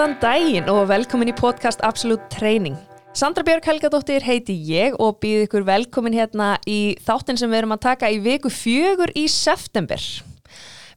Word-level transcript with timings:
Góðan 0.00 0.14
daginn 0.16 0.68
og 0.72 0.86
velkomin 0.88 1.28
í 1.28 1.32
podcast 1.36 1.82
Absolute 1.84 2.24
Training. 2.32 2.72
Sandra 3.12 3.42
Björg 3.44 3.66
Helgadóttir 3.68 4.24
heiti 4.24 4.54
ég 4.64 4.94
og 4.96 5.18
býð 5.20 5.42
ykkur 5.44 5.66
velkomin 5.68 6.16
hérna 6.16 6.54
í 6.64 6.94
þáttin 7.04 7.36
sem 7.36 7.52
við 7.52 7.58
erum 7.58 7.74
að 7.76 7.82
taka 7.84 8.08
í 8.08 8.16
viku 8.24 8.48
fjögur 8.48 9.12
í 9.12 9.26
september. 9.28 10.00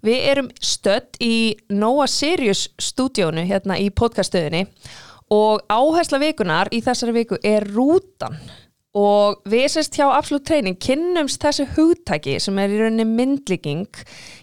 Við 0.07 0.23
erum 0.31 0.47
stödd 0.55 1.19
í 1.19 1.33
Noah 1.67 2.07
Sirius 2.07 2.69
stúdíónu 2.79 3.43
hérna 3.49 3.75
í 3.75 3.89
podcaststöðinni 3.91 4.69
og 5.35 5.67
áhersla 5.67 6.23
vikunar 6.23 6.71
í 6.71 6.79
þessari 6.87 7.17
viku 7.19 7.41
er 7.43 7.67
rútan 7.75 8.39
og 8.93 9.39
við 9.49 9.65
sérst 9.73 9.95
hjá 9.97 10.05
Absolute 10.13 10.45
Training 10.45 10.77
kynnumst 10.77 11.41
þessu 11.41 11.65
hugtæki 11.73 12.35
sem 12.41 12.59
er 12.61 12.73
í 12.73 12.77
rauninni 12.77 13.07
myndlíking 13.09 13.87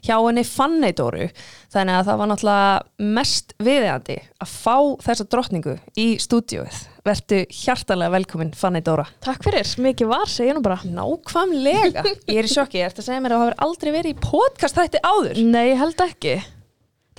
hjá 0.02 0.16
henni 0.16 0.42
Fanneidoru 0.46 1.28
þannig 1.70 1.98
að 2.00 2.08
það 2.08 2.18
var 2.20 2.30
náttúrulega 2.32 3.10
mest 3.18 3.54
viðeigandi 3.62 4.18
að 4.42 4.54
fá 4.56 4.76
þessa 5.06 5.28
drottningu 5.30 5.76
í 5.94 6.08
stúdíóið. 6.22 6.80
Verðu 7.06 7.40
hjartalega 7.62 8.14
velkomin 8.16 8.50
Fanneidóra. 8.58 9.06
Takk 9.24 9.46
fyrir, 9.46 9.70
mikið 9.86 10.10
var, 10.10 10.26
segja 10.28 10.56
nú 10.56 10.64
bara. 10.66 10.80
Nákvæmlega, 10.84 12.04
ég 12.26 12.42
er 12.42 12.48
í 12.48 12.50
sjokki, 12.50 12.82
ég 12.82 12.90
ert 12.90 12.98
að 13.00 13.06
segja 13.06 13.22
mér 13.22 13.36
að 13.36 13.44
það 13.44 13.46
hefur 13.46 13.68
aldrei 13.68 13.92
verið 13.94 14.16
í 14.16 14.22
podcast 14.26 14.80
þætti 14.82 15.04
áður. 15.06 15.44
Nei, 15.46 15.68
held 15.78 16.04
ekki. 16.04 16.40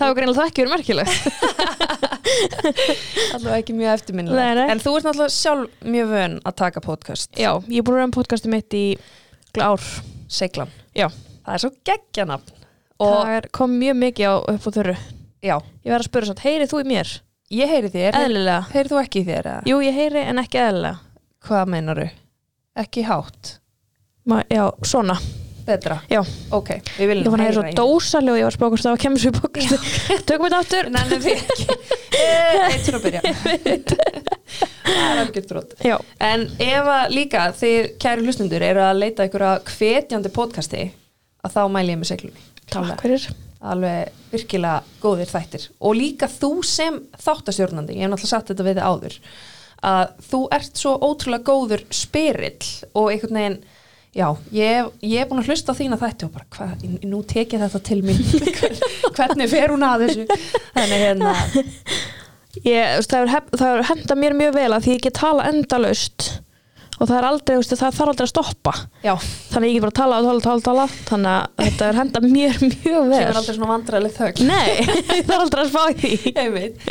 Það 0.01 0.09
var 0.11 0.17
greinlega 0.17 0.41
það 0.41 0.51
ekki 0.51 0.63
verið 0.65 0.75
merkilegt 0.75 2.09
Allavega 3.35 3.57
ekki 3.61 3.75
mjög 3.77 3.91
eftirminnilega. 3.95 4.65
En 4.71 4.81
þú 4.81 4.93
ert 4.97 5.07
náttúrulega 5.07 5.33
sjálf 5.35 5.83
mjög 5.95 6.11
vön 6.11 6.37
að 6.47 6.55
taka 6.61 6.83
podcast 6.83 7.39
Já, 7.39 7.51
ég 7.67 7.81
er 7.81 7.85
búin 7.87 7.95
að 7.95 7.99
vera 8.01 8.07
um 8.09 8.15
podcasti 8.15 8.51
mitt 8.51 8.75
í 8.77 8.85
ár 9.61 9.83
Seglan 10.31 10.71
Já, 10.97 11.07
Það 11.45 11.53
er 11.57 11.63
svo 11.65 11.71
geggjanafn 11.89 12.55
og 13.01 13.07
Og 13.07 13.15
það 13.17 13.35
er- 13.39 13.49
kom 13.57 13.75
mjög 13.81 13.97
mikið 14.05 14.29
á 14.29 14.35
upp 14.53 14.67
á 14.67 14.71
þörru 14.77 14.95
já, 15.41 15.55
Ég 15.83 15.91
verð 15.91 16.03
að 16.05 16.09
spura 16.11 16.29
svona, 16.29 16.45
heyrið 16.45 16.71
þú 16.73 16.81
í 16.83 16.89
mér? 16.93 17.13
ég 17.51 17.67
heyri 17.73 17.89
þér 17.91 18.17
Eðlilega 18.21 18.59
Heyri 18.71 18.89
þú 18.93 18.99
ekki 19.01 19.21
í 19.23 19.27
þér? 19.27 19.45
eða? 19.51 19.61
Jú, 19.67 19.79
ég 19.83 19.97
heyri 19.97 20.21
en 20.31 20.39
ekki 20.43 20.61
eðlilega 20.61 20.97
Hvað 21.47 21.71
meinaru? 21.73 22.09
Ekki 22.77 23.03
hátt? 23.09 23.57
Ma, 24.29 24.43
Já, 24.53 24.69
svona 24.85 25.17
Betra? 25.71 25.97
Já. 26.11 26.21
Ok, 26.59 26.69
við 26.99 27.11
viljum 27.13 27.25
Ég 27.25 27.33
var 27.33 27.41
að 27.41 27.47
heyra 27.47 27.53
í- 27.71 27.73
svo 27.75 27.75
dósalega 27.81 28.35
og 28.35 28.39
ég 28.41 28.47
var 28.49 28.57
að 28.59 28.63
hvort 28.71 28.85
það 28.85 28.95
var 28.95 29.01
kemur 29.05 29.23
svo 29.23 29.31
í 29.31 29.37
podcasti 29.39 29.77
Tökum 30.29 30.45
við 30.45 30.51
þetta 30.51 30.61
aftur. 30.61 30.91
Nennum 30.97 31.25
við 31.25 31.35
ekki. 31.41 31.67
Eh, 32.21 32.73
Eitt 32.75 32.83
fyrir 32.85 32.97
að 32.99 33.05
byrja. 33.05 33.21
Það 34.85 35.05
er 35.07 35.19
algjör 35.21 35.45
drótt 35.47 35.71
Já, 35.87 35.95
En 36.21 36.43
ef 36.61 36.89
að 36.91 37.13
líka 37.15 37.43
þið 37.55 37.87
kæru 38.03 38.25
hlustundur 38.25 38.65
eru 38.67 38.83
að 38.83 38.99
leita 38.99 39.25
ykkur 39.29 39.45
að 39.47 39.71
hvetjandi 39.77 40.31
podcasti 40.35 40.81
að 41.41 41.55
þá 41.55 41.61
mæli 41.73 41.95
ég 41.95 42.01
með 42.01 42.09
seglunni 42.11 42.43
takk 42.71 43.01
fyrir. 43.03 43.25
alveg 43.71 44.11
virkilega 44.31 44.83
góðir 45.03 45.31
þættir. 45.31 45.65
Og 45.83 45.95
líka 45.97 46.27
þú 46.31 46.51
sem 46.67 46.99
þáttastjórnandi 47.23 47.97
ég 47.97 48.05
hef 48.05 48.11
náttúrulega 48.13 48.31
sagt 48.35 48.51
þetta 48.51 48.67
við 48.67 48.77
þið 48.79 48.87
áður 48.91 49.17
að 49.91 50.13
þú 50.29 50.39
ert 50.59 50.81
svo 50.83 50.93
ótrúlega 51.07 51.47
góður 51.49 51.83
spyrill 51.95 52.71
og 52.93 53.07
einhvern 53.15 53.39
veginn 53.39 53.59
já, 54.15 54.27
ég, 54.51 54.91
ég 55.07 55.21
er 55.23 55.29
búin 55.29 55.41
að 55.41 55.51
hlusta 55.51 55.71
á 55.71 55.79
þína 55.79 55.99
þætti 56.01 56.27
og 56.27 56.33
bara 56.35 56.47
hvað, 56.57 56.85
nú 57.07 57.21
tek 57.27 57.55
ég 57.55 57.63
þetta 57.63 57.81
til 57.87 58.01
mín. 58.05 58.19
Hvernig 59.17 59.51
fer 59.51 59.71
hún 59.73 59.87
að 59.87 60.05
þessu? 60.07 60.39
Þannig 60.75 61.03
hérna. 61.05 61.35
Ég, 62.67 63.01
Það 63.07 63.31
hefur 63.31 63.57
það 63.57 63.67
hefur 63.69 63.89
henda 63.93 64.17
mér 64.19 64.37
mjög 64.37 64.55
vel 64.59 64.71
að 64.75 64.87
því 64.87 64.95
ég 64.97 65.05
get 65.07 65.19
tala 65.21 65.45
endalaust 65.47 66.31
og 67.01 67.07
það 67.09 67.15
er 67.17 67.25
aldrei, 67.25 67.55
veist, 67.57 67.71
það 67.73 67.95
þarf 67.97 68.09
aldrei 68.11 68.25
að 68.27 68.29
stoppa. 68.29 68.71
Já, 69.01 69.13
þannig 69.49 69.71
ég 69.71 69.77
get 69.77 69.85
bara 69.87 69.91
að 69.91 69.97
tala 69.97 70.17
og 70.19 70.25
tala 70.27 70.35
og 70.35 70.43
tala, 70.45 70.65
tala 70.67 70.83
þannig 71.07 71.31
að 71.31 71.63
þetta 71.63 71.87
er 71.87 71.97
henda 71.97 72.21
mér 72.25 72.59
mjög 72.61 73.07
vel. 73.07 73.15
kemur 73.15 73.39
aldrei 73.39 73.55
svona 73.55 73.69
vandræðileg 73.71 74.13
þögn. 74.19 74.51
Nei, 74.51 74.67
það 75.25 75.33
er 75.33 75.39
aldrei 75.39 75.63
að 75.63 75.71
spá 75.71 75.83
því. 76.03 76.11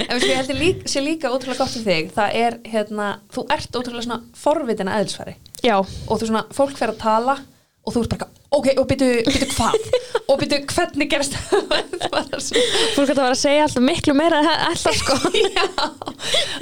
En 0.09 0.25
ég 0.25 0.41
held 0.41 0.51
ég 0.51 0.59
líka, 0.65 0.91
sé 0.91 1.05
líka 1.05 1.31
ótrúlega 1.31 1.63
gott 1.63 1.79
um 1.79 1.87
þig, 1.87 2.11
það 2.17 2.35
er 2.41 2.59
hérna, 2.73 3.13
þú 3.31 3.47
ert 3.55 3.79
ótrúlega 3.79 4.09
svona 4.09 4.21
forvitin 4.41 4.91
að 4.91 5.05
eðlisfæri 5.05 5.37
Já, 5.65 5.77
og 5.81 6.21
þú 6.21 6.29
svona, 6.31 6.45
fólk 6.57 6.77
fer 6.79 6.95
að 6.95 7.01
tala 7.03 7.37
og 7.81 7.95
þú 7.95 8.03
ert 8.05 8.15
bara, 8.15 8.27
ok, 8.53 8.67
og 8.79 8.87
byrju, 8.91 9.09
byrju 9.27 9.47
hvað? 9.55 9.77
Og 10.31 10.41
byrju, 10.41 10.59
hvernig 10.69 11.09
gerst 11.11 11.37
fólk 11.41 13.09
að 13.11 13.15
það 13.15 13.23
var 13.23 13.33
að 13.35 13.39
segja 13.41 13.67
alltaf 13.67 13.85
miklu 13.85 14.15
meira 14.17 14.41
en 14.43 14.51
alltaf 14.69 14.99
sko. 15.01 15.17
Já. 15.57 15.65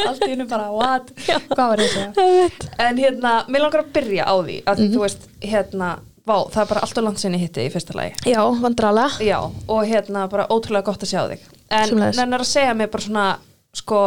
Allt 0.07 0.23
í 0.27 0.31
hennu 0.31 0.47
bara, 0.51 0.69
what, 0.75 1.11
hvað 1.51 1.65
var 1.65 1.83
ég 1.83 1.97
að 1.99 2.21
segja? 2.21 2.69
En 2.87 3.01
hérna, 3.03 3.35
mér 3.51 3.67
langar 3.67 3.85
að 3.85 3.91
byrja 3.99 4.29
á 4.31 4.35
því 4.39 4.61
að 4.71 4.85
þú 4.95 5.03
veist, 5.05 5.29
hérna 5.43 5.91
vá, 6.29 6.37
það 6.53 6.63
er 6.63 6.71
bara 6.73 6.87
allt 6.87 7.01
og 7.01 7.07
langt 7.09 7.23
sinni 7.23 7.41
hitti 7.41 7.67
í 7.67 7.73
fyrsta 7.73 7.97
lagi. 7.99 8.17
Já, 8.29 8.43
vandralega 8.63 9.25
já, 9.25 9.39
og 9.49 9.85
hérna, 9.89 10.27
bara 10.31 10.49
ótrúlega 10.53 10.87
gott 10.91 11.07
að 11.07 11.13
sjá 11.13 11.23
þig. 11.33 11.47
En 11.75 11.95
nennar 12.17 12.45
að 12.45 12.51
segja 12.51 12.75
mér 12.77 12.91
bara 12.93 13.05
svona 13.05 13.29
sko, 13.77 14.03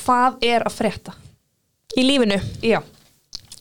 hvað 0.00 0.40
er 0.50 0.64
að 0.66 0.76
frétta? 0.76 1.14
Í 1.98 2.04
lífinu. 2.06 2.38
Já, 2.64 2.80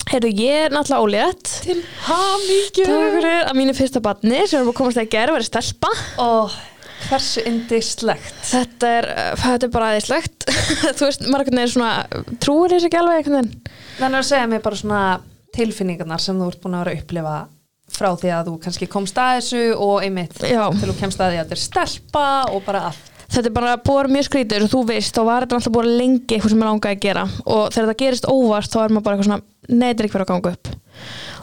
Heyrðu, 0.10 0.30
ég 0.42 0.64
er 0.66 0.74
náttúrulega 0.74 1.06
ólétt. 1.06 1.50
Til 1.62 1.84
hamingju. 2.08 2.86
Takk 2.88 3.12
fyrir 3.14 3.44
að 3.44 3.58
mínu 3.60 3.76
fyrsta 3.78 4.02
barni 4.02 4.40
sem 4.50 4.58
er 4.58 4.66
búin 4.66 4.74
að 4.74 4.80
komast 4.80 5.02
að 5.04 5.12
gera 5.14 5.36
verið 5.36 5.50
stelpa. 5.52 5.92
Og 6.24 6.56
hversu 7.06 7.44
indislegt 7.48 8.40
Þetta 8.50 8.90
er, 8.98 9.08
uh, 9.14 9.30
þetta 9.40 9.68
er 9.68 9.72
bara 9.72 9.92
aðeinslegt 9.94 10.48
Þú 11.00 11.06
veist, 11.06 11.24
margirna 11.32 11.64
er 11.64 11.72
svona 11.72 11.92
trúir 12.44 12.74
þess 12.74 12.90
ekki 12.90 13.00
alveg 13.00 13.30
veginn? 13.30 13.54
Þannig 14.00 14.20
að 14.20 14.28
segja 14.32 14.50
mér 14.52 14.66
bara 14.66 14.80
svona 14.82 15.04
tilfinningarnar 15.56 16.24
sem 16.24 16.42
þú 16.42 16.50
ert 16.52 16.62
búin 16.64 16.76
að 16.76 16.84
vera 16.84 16.96
að 16.96 17.04
upplifa 17.04 17.38
frá 17.90 18.10
því 18.20 18.34
að 18.36 18.50
þú 18.50 18.58
kannski 18.66 18.90
komst 18.92 19.18
að 19.22 19.32
þessu 19.40 19.62
og 19.82 20.04
einmitt 20.06 20.44
Já. 20.46 20.62
til 20.78 20.92
þú 20.92 20.98
kemst 21.00 21.22
að 21.24 21.32
því 21.32 21.40
að 21.40 21.46
þetta 21.46 21.58
er 21.58 21.64
stelpa 21.64 22.26
og 22.54 22.62
bara 22.68 22.84
allt. 22.92 23.09
Þetta 23.30 23.46
er 23.46 23.54
bara 23.54 23.78
búið 23.86 24.12
mjög 24.16 24.26
skrítið 24.26 24.66
og 24.66 24.72
þú 24.72 24.84
veist, 24.90 25.14
þá 25.14 25.22
var 25.28 25.46
þetta 25.46 25.58
alltaf 25.60 25.74
búið 25.76 25.90
lengi 26.00 26.36
eitthvað 26.36 26.54
sem 26.54 26.62
ég 26.64 26.70
langaði 26.70 26.96
að 26.98 27.04
gera. 27.04 27.26
Og 27.46 27.64
þegar 27.76 27.90
það 27.92 28.00
gerist 28.02 28.30
óvart 28.30 28.74
þá 28.74 28.80
er 28.82 28.94
maður 28.96 29.06
bara 29.06 29.18
eitthvað 29.18 29.30
svona, 29.30 29.44
þetta 29.70 30.06
ekki 30.06 30.16
verið 30.16 30.26
að 30.26 30.32
ganga 30.34 30.54
upp. 30.56 30.72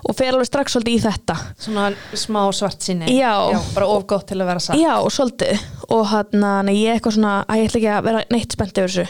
Og 0.07 0.15
fer 0.15 0.35
alveg 0.35 0.49
strax 0.49 0.75
svolítið 0.75 0.97
í 0.97 1.03
þetta. 1.03 1.37
Svona 1.63 1.87
smá 2.19 2.41
svart 2.55 2.85
sinni. 2.85 3.11
Já. 3.15 3.33
bara 3.75 3.89
of 3.91 4.07
gott 4.11 4.27
til 4.31 4.39
að 4.39 4.51
vera 4.51 4.63
satt. 4.63 4.79
Já, 4.79 4.95
svolítið. 5.15 5.63
Og 5.95 6.03
hann 6.11 6.47
að 6.47 6.73
ég 6.75 6.97
eitthvað 6.97 7.17
svona 7.17 7.35
að 7.47 7.63
ég 7.63 7.71
ætla 7.71 7.81
ekki 7.81 7.93
að 7.95 8.07
vera 8.09 8.25
neitt 8.35 8.57
spennt 8.57 8.81
yfir 8.83 8.93
þessu. 8.93 9.07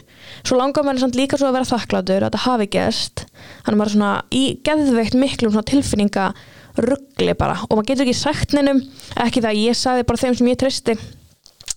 Svo 0.46 0.60
langar 0.60 0.86
maður 0.86 1.04
samt 1.04 1.18
líka 1.18 1.40
svo 1.40 1.50
að 1.50 1.58
vera 1.58 1.70
þakklátur 1.72 2.20
að 2.20 2.28
þetta 2.28 2.44
hafi 2.44 2.68
gerst. 2.76 3.24
Hann 3.66 3.76
er 3.76 3.82
bara 3.82 3.94
svona 3.96 4.12
í 4.30 4.44
geðveikt 4.68 5.18
miklum 5.20 5.60
tilfinninga 5.72 6.30
ruggli 6.76 7.36
bara. 7.36 7.58
Og 7.68 7.78
maður 7.78 7.92
getur 7.92 8.06
ekki 8.06 8.18
sagt 8.18 8.56
neinum 8.56 8.82
ekki 9.16 9.42
það 9.42 9.52
að 9.52 9.62
ég 9.64 9.78
sagði 9.80 10.08
bara 10.08 10.22
þeim 10.24 10.36
sem 10.38 10.52
ég 10.52 10.60
tristi 10.60 10.96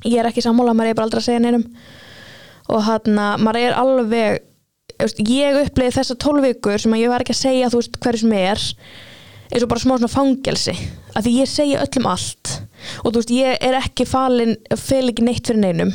ég 0.05 0.19
er 0.19 0.29
ekki 0.29 0.43
sammála, 0.43 0.75
maður 0.77 0.91
er 0.91 0.99
bara 0.99 1.09
aldrei 1.09 1.21
að 1.21 1.27
segja 1.27 1.43
neinum. 1.43 1.65
Og 2.69 2.85
hann 2.85 3.19
að 3.19 3.43
maður 3.45 3.65
er 3.65 3.77
alveg 3.79 4.45
ég 4.99 5.61
upplifði 5.63 5.95
þessa 5.95 6.17
tólvíkur 6.19 6.81
sem 6.81 6.93
að 6.95 7.03
ég 7.03 7.11
var 7.11 7.23
ekki 7.23 7.35
að 7.35 7.43
segja 7.43 7.69
þú 7.71 7.79
veist 7.81 7.99
hverju 8.03 8.21
sem 8.23 8.35
er 8.35 8.63
eins 9.49 9.63
og 9.65 9.69
bara 9.71 9.81
smá 9.81 9.95
svona 9.95 10.11
fangelsi. 10.11 10.75
Að 11.17 11.25
því 11.25 11.35
ég 11.39 11.49
segja 11.49 11.83
öllum 11.85 12.09
allt. 12.11 12.55
Og 13.03 13.11
þú 13.11 13.21
veist 13.21 13.33
ég 13.33 13.63
er 13.65 13.77
ekki 13.79 14.05
falin 14.09 14.57
fel 14.77 15.09
ekki 15.09 15.25
neitt 15.25 15.47
fyrir 15.49 15.63
neinum. 15.63 15.93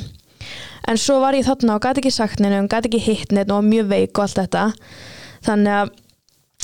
En 0.88 1.00
svo 1.00 1.20
var 1.22 1.37
ég 1.37 1.47
þarna 1.47 1.78
og 1.78 1.84
gæti 1.84 2.03
ekki 2.03 2.12
sagt 2.12 2.43
neinum 2.43 2.69
gæti 2.69 2.91
ekki 2.91 3.04
hitt 3.04 3.32
neitt 3.32 3.53
og 3.54 3.64
mjög 3.64 3.93
veik 3.93 4.19
og 4.19 4.26
allt 4.26 4.41
þetta. 4.43 4.64
Þannig 5.47 5.78
að 5.78 5.94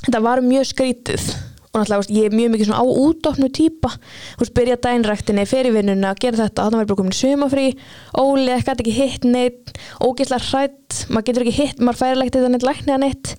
þetta 0.02 0.24
var 0.26 0.44
mjög 0.44 0.68
skrítið 0.72 1.30
og 1.70 1.78
náttúrulega 1.78 2.02
veist, 2.02 2.14
ég 2.14 2.26
er 2.26 2.34
mjög 2.34 2.52
mikið 2.54 2.68
svona 2.70 2.82
á 2.82 2.86
útofnu 2.90 3.48
típa. 3.54 3.92
Þú 4.34 4.42
veist, 4.42 4.54
byrja 4.56 4.76
dænræktinni, 4.86 5.46
fer 5.46 5.68
í 5.70 5.74
vinnuna 5.74 6.14
gera 6.18 6.40
þetta, 6.42 6.64
þannig 6.66 6.80
var 6.80 6.86
ég 6.86 6.90
bara 6.90 7.00
komin 7.00 7.14
í 7.14 7.20
sumafrí 7.20 7.66
óli, 8.18 8.56
gæti 8.58 8.84
ekki 8.84 8.96
hitt 8.96 9.28
neitt 9.28 9.74
ógeðslega 10.02 10.48
hrætt, 10.48 11.04
maður 11.08 11.28
getur 11.28 11.46
ekki 11.46 11.58
hitt 11.60 11.84
maður 11.84 12.00
færilegt 12.02 12.38
þetta 12.38 12.50
neitt 12.50 12.66
læknið 12.66 12.96
að 12.96 13.04
neitt 13.04 13.36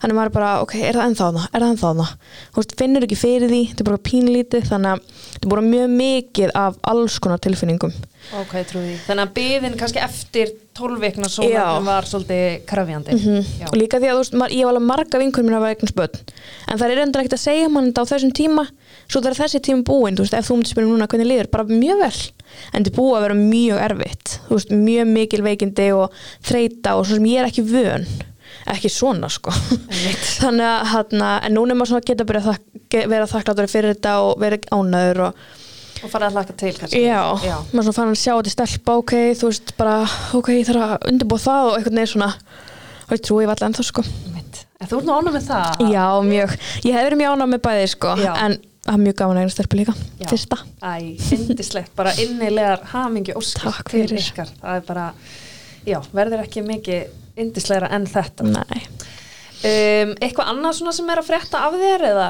þannig 0.00 0.12
að 0.12 0.18
maður 0.20 0.34
bara, 0.36 0.50
ok, 0.64 0.74
er 0.80 0.98
það 0.98 1.08
ennþá 1.10 1.30
hana, 1.30 1.44
er 1.52 1.62
það 1.62 1.70
ennþá 1.72 1.92
hana 1.92 2.08
þú 2.52 2.60
veist, 2.60 2.74
finnur 2.80 3.06
ekki 3.06 3.18
fyrir 3.20 3.52
því, 3.52 3.62
þetta 3.70 3.84
er 3.84 3.88
bara 3.90 4.04
pínlítið 4.10 4.68
þannig 4.70 4.92
að 4.92 5.22
þetta 5.30 5.48
er 5.48 5.54
bara 5.54 5.66
mjög 5.70 5.96
mikið 5.96 6.54
af 6.62 6.78
alls 6.92 7.18
konar 7.22 7.42
tilfinningum. 7.44 7.96
Ok, 8.34 8.54
trúi. 8.66 8.96
Þannig 9.06 9.22
að 9.22 9.34
byðin 9.36 9.76
kannski 9.78 10.00
eftir 10.02 10.52
tólveikna 10.76 11.28
Já. 11.28 11.34
sólarnum 11.36 11.86
var 11.86 12.08
svolítið 12.10 12.56
krafjandi. 12.66 13.18
Já. 13.60 13.68
og 13.70 13.76
líka 13.78 14.00
því 14.02 14.10
að 14.10 14.16
þú 14.16 14.22
veist, 14.24 14.36
ég 14.56 14.66
var 14.66 14.72
alveg 14.74 14.86
marga 14.88 15.20
vinkunum 15.22 15.46
minna 15.46 15.60
að 15.60 15.66
vera 15.66 15.76
eignast 15.76 15.96
börn. 15.96 16.18
En 16.66 16.80
það 16.80 16.94
er 16.94 17.02
endur 17.04 17.22
ekkert 17.22 17.38
að 17.38 17.44
segja 17.44 17.70
mann 17.70 17.90
þetta 17.92 18.02
á 18.02 18.10
þessum 18.10 18.34
tíma. 18.34 18.66
Svo 19.06 19.22
það 19.22 19.30
er 19.30 19.38
þessi 19.44 19.62
tíma 19.68 19.86
búinn, 19.86 20.18
þú 20.18 20.26
veist, 20.26 20.36
ef 20.36 20.48
þú 20.48 20.58
myndir 20.58 20.74
spyrja 20.74 20.90
núna 20.90 21.10
hvernig 21.12 21.30
liður, 21.30 21.50
bara 21.54 21.68
mjög 21.70 22.02
vel. 22.02 22.22
En 22.72 22.82
þetta 22.82 22.96
búið 22.98 23.18
að 23.20 23.26
vera 23.28 23.38
mjög 23.38 23.82
erfitt. 23.86 24.38
Þú 24.48 24.58
veist, 24.58 24.74
mjög 24.74 25.12
mikil 25.12 25.44
veikindi 25.46 25.90
og 25.94 26.22
þreita 26.50 26.96
og 26.98 27.06
svo 27.06 27.20
sem 27.20 27.30
ég 27.30 27.44
er 27.44 27.52
ekki 27.52 27.66
vön 27.70 28.08
ekki 28.74 28.90
svona 28.92 29.28
sko 29.32 29.52
þannig 30.40 30.66
að 30.66 30.88
hana, 30.92 31.30
en 31.46 31.54
núna 31.56 31.74
er 31.74 31.78
maður 31.80 31.92
svona 31.92 32.02
að 32.04 32.10
geta 32.10 32.26
byrja 32.28 32.54
að 32.56 33.06
vera 33.12 33.28
þakkláttur 33.30 33.70
fyrir 33.70 33.94
þetta 33.94 34.16
og 34.24 34.36
vera 34.42 34.58
ánæður 34.74 35.22
og 35.30 35.46
Og 36.04 36.10
farið 36.12 36.26
að 36.26 36.34
hlaka 36.36 36.54
til 36.60 36.70
kannski. 36.76 36.98
já, 37.06 37.20
Já. 37.40 37.54
maður 37.72 37.86
svona 37.86 37.96
fann 37.96 38.10
að 38.12 38.18
sjá 38.20 38.32
þetta 38.36 38.52
stelpa 38.52 38.96
ok, 39.00 39.12
þú 39.40 39.48
veist 39.48 39.70
bara, 39.78 39.94
ok, 40.36 40.50
ég 40.52 40.66
þarf 40.68 40.82
að 40.84 41.06
undirbúa 41.08 41.40
það 41.40 41.68
og 41.70 41.76
einhvern 41.78 41.96
veginn 42.02 42.10
svona 42.12 42.28
og 43.06 43.14
ég 43.16 43.22
trúi 43.24 43.46
alltaf 43.48 43.64
ennþá 43.70 43.86
sko 43.88 44.04
Einmitt. 44.04 44.60
En 44.76 44.90
þú 44.90 44.98
ert 45.00 45.06
nú 45.08 45.14
ánum 45.16 45.32
með 45.38 45.46
það. 45.48 45.80
Já, 45.88 46.04
mjög. 46.28 46.52
Ég 46.84 46.92
hef 46.98 47.06
verið 47.06 47.20
mjög 47.22 47.32
ánægð 47.38 47.52
með 47.54 47.62
bæði 47.64 47.86
sko, 47.94 48.12
Já. 48.20 48.32
en 48.44 48.56
það 48.84 48.92
er 48.98 49.02
mjög 49.06 49.16
gaman 49.22 49.38
að 49.38 49.40
eignast 49.46 49.56
stelpu 49.56 49.78
líka. 49.80 49.94
Já. 50.20 50.26
Fyrsta. 50.34 50.58
Æ, 50.84 50.92
indislegt, 51.38 51.92
bara 51.96 52.12
innilegar 52.22 52.82
hamingju 52.92 53.38
óskir 53.40 53.64
Takk 53.70 53.88
til 53.94 54.04
ykkar. 54.20 54.52
Það 54.60 54.76
er 54.82 54.84
bara, 54.92 55.06
já, 55.88 55.96
verður 56.12 56.44
ekki 56.44 56.66
mikið 56.68 57.22
indislegra 57.36 57.90
en 57.96 58.06
þetta. 58.10 58.46
Nei. 58.48 58.82
um, 59.66 60.12
eitthvað 60.20 60.50
annað 60.52 60.78
svona 60.80 60.94
sem 60.96 61.10
er 61.12 61.22
að 61.22 61.28
frétta 61.30 61.64
af 61.66 61.76
þér 61.80 62.06
eða 62.12 62.28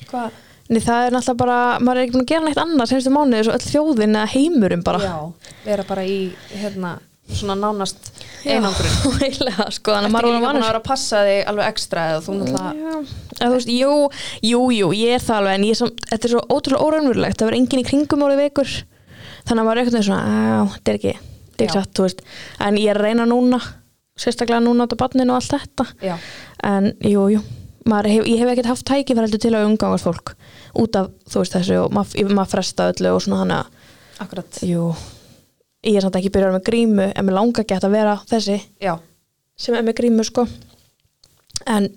eitthvað? 0.00 0.40
Nei, 0.64 0.80
það 0.80 1.06
er 1.06 1.12
náttúrulega 1.12 1.40
bara, 1.42 1.56
maður 1.84 1.98
er 2.00 2.06
ekki 2.06 2.14
búin 2.14 2.22
að 2.24 2.30
gera 2.30 2.44
neitt 2.46 2.60
annað 2.62 2.88
senstu 2.94 3.10
mánuði, 3.12 3.42
svo 3.44 3.56
öll 3.58 3.66
þjóðin 3.68 4.14
eða 4.16 4.30
heimurum 4.32 4.84
bara. 4.86 5.00
já, 5.04 5.50
vera 5.66 5.84
bara 5.84 6.04
í 6.08 6.14
hérna, 6.56 6.92
svona 7.28 7.56
nánast 7.60 8.08
einangrun. 8.48 8.94
Heilega, 9.20 9.66
sko, 9.76 9.92
þannig 9.92 10.08
að 10.08 10.14
maður 10.16 10.28
er 10.30 10.40
búin 10.40 10.48
að 10.62 10.64
vera 10.70 10.80
að 10.80 10.86
passa 10.88 11.20
þig 11.28 11.42
alveg 11.52 11.68
ekstra 11.74 12.06
eða 12.14 12.24
þú 12.24 12.38
náttúrulega 12.38 12.72
Já, 12.80 13.44
þú 13.44 13.50
veist, 13.58 13.74
jú, 13.76 13.92
jú, 14.54 14.62
jú, 14.78 14.90
ég 14.96 15.18
er 15.18 15.24
það 15.26 15.38
alveg 15.42 15.58
en 15.60 15.68
ég 15.68 15.76
er 15.76 15.80
samt, 15.82 16.02
þetta 16.10 16.28
er 16.30 16.34
svo 16.34 16.42
ótrúlega 16.48 16.88
óraunverulegt 16.88 17.38
það 17.40 17.48
verður 17.50 17.60
enginn 17.60 17.84
í 17.84 17.86
kringum 17.90 18.24
orðið 18.28 18.42
veikur 18.46 18.74
þannig 19.44 19.60
að 19.60 19.64
maður 19.68 19.76
er 19.76 19.84
eitthvað 19.84 20.08
svona, 20.08 20.24
á, 20.24 20.64
þetta 20.78 20.92
er 20.94 21.00
ekki 21.00 21.14
þetta 21.14 21.58
er 21.58 21.64
Já. 21.64 21.68
ekki 21.68 21.78
satt, 21.80 21.94
þú 22.00 22.06
veist, 22.08 22.24
en 22.68 22.80
ég 22.80 22.92
er 22.92 23.00
að 23.00 23.08
reyna 23.10 23.28
núna 23.28 23.60
sérstaklega 24.18 24.62
núna 24.62 24.84
á 24.84 24.86
þetta 24.86 25.00
barninu 25.02 25.34
og 25.34 25.40
allt 25.40 25.54
þetta. 25.56 25.86
Já, 26.04 26.16
en 26.70 26.92
jú, 27.02 27.28
jú 27.36 27.42
hef, 27.84 28.26
ég 28.26 28.38
hef 28.40 28.50
ekkert 28.50 28.70
haft 28.70 28.86
tækifæraldur 28.88 29.40
til 29.40 29.54
að 29.54 29.66
umgangast 29.68 30.06
fólk 30.06 30.34
út 30.80 30.96
af, 30.96 31.10
þú 31.28 31.42
veist, 31.42 31.54
þessu 31.54 31.80
og 31.84 31.92
maður, 31.92 32.30
maður 32.32 32.52
fresta 32.54 32.90
öllu 32.92 33.12
og 33.14 33.22
svona 33.22 33.40
þannig 33.42 33.58
að 33.58 34.24
akkurat. 34.24 34.60
Jú, 34.64 34.84
ég 35.84 35.98
er 35.98 36.04
samt 36.04 36.16
ekki 36.18 36.32
byrjað 36.32 36.56
með 36.56 36.66
grímu 36.68 37.08
en 37.10 37.26
mér 37.26 37.36
langar 37.36 37.64
ekki 37.64 37.76
að 37.78 37.94
vera 37.94 38.14
þessi 38.30 38.60
já, 38.82 38.94
sem 39.56 39.76
er 39.76 39.84
með 39.84 39.98
grímu 40.00 40.24
sko. 40.24 40.46
En 41.70 41.90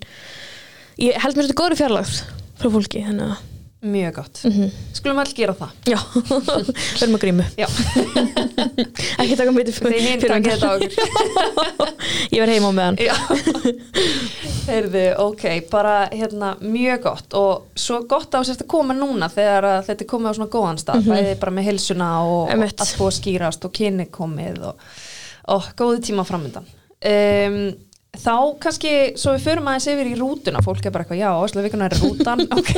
ég 1.02 1.18
held 1.22 1.38
mér 1.38 1.48
þetta 1.48 1.62
góður 1.62 1.80
fjarlagð 1.80 2.18
frá 2.58 2.72
fólki 2.74 3.06
þannig 3.06 3.32
að 3.32 3.46
mjög 3.82 4.14
gott. 4.16 4.42
Mm 4.44 4.72
skulum 4.98 5.22
all 5.22 5.34
gera 5.36 5.54
það. 5.56 5.74
Já, 5.88 5.98
verðum 7.00 7.14
með 7.16 7.22
grímu. 7.22 7.46
Já, 7.58 7.68
ekki 9.22 9.38
taka 9.40 9.54
mér 9.56 9.70
til 9.70 9.92
hinn 9.94 10.24
takið 10.24 10.56
þetta 10.56 10.68
á 10.68 10.74
okkur. 10.76 10.96
Ég 12.34 12.42
verð 12.42 12.54
heima 12.56 12.72
á 12.72 12.78
meðan. 12.78 12.98
Já, 13.00 13.16
heyrðu, 14.68 15.04
ok, 15.28 15.46
bara 15.72 15.96
hérna 16.12 16.54
mjög 16.62 17.04
gott. 17.06 17.38
Og 17.40 17.80
svo 17.80 18.02
gott 18.10 18.36
á 18.36 18.42
sérst 18.42 18.66
að 18.66 18.72
koma 18.74 18.98
núna 18.98 19.30
þegar 19.32 19.70
að 19.72 19.80
þetta 19.92 20.08
er 20.08 20.12
komið 20.14 20.34
á 20.34 20.38
svona 20.40 20.54
góðan 20.58 20.82
stað, 20.82 21.12
bæði 21.12 21.36
bara 21.44 21.56
með 21.56 21.70
heilsuna 21.72 22.10
og, 22.26 22.56
allt 22.58 22.96
búið 22.98 23.12
að 23.12 23.18
skýrast 23.22 23.70
og 23.70 23.76
kynni 23.78 24.10
komið 24.12 24.64
og, 24.72 24.88
og 25.56 25.72
góði 25.80 26.04
tíma 26.10 26.28
framöndan. 26.28 26.68
Um, 26.98 27.62
þá 28.22 28.36
kannski, 28.64 28.94
svo 29.20 29.34
við 29.36 29.46
förum 29.46 29.70
aðeins 29.70 29.88
yfir 29.92 30.10
í 30.10 30.16
rútuna, 30.20 30.62
fólk 30.66 30.86
er 30.86 30.94
bara 30.94 31.06
eitthvað, 31.06 31.22
já, 31.22 31.30
Oslo 31.44 31.64
vikuna 31.66 31.88
er 31.88 31.96
rútan, 32.02 32.44
ok. 32.58 32.72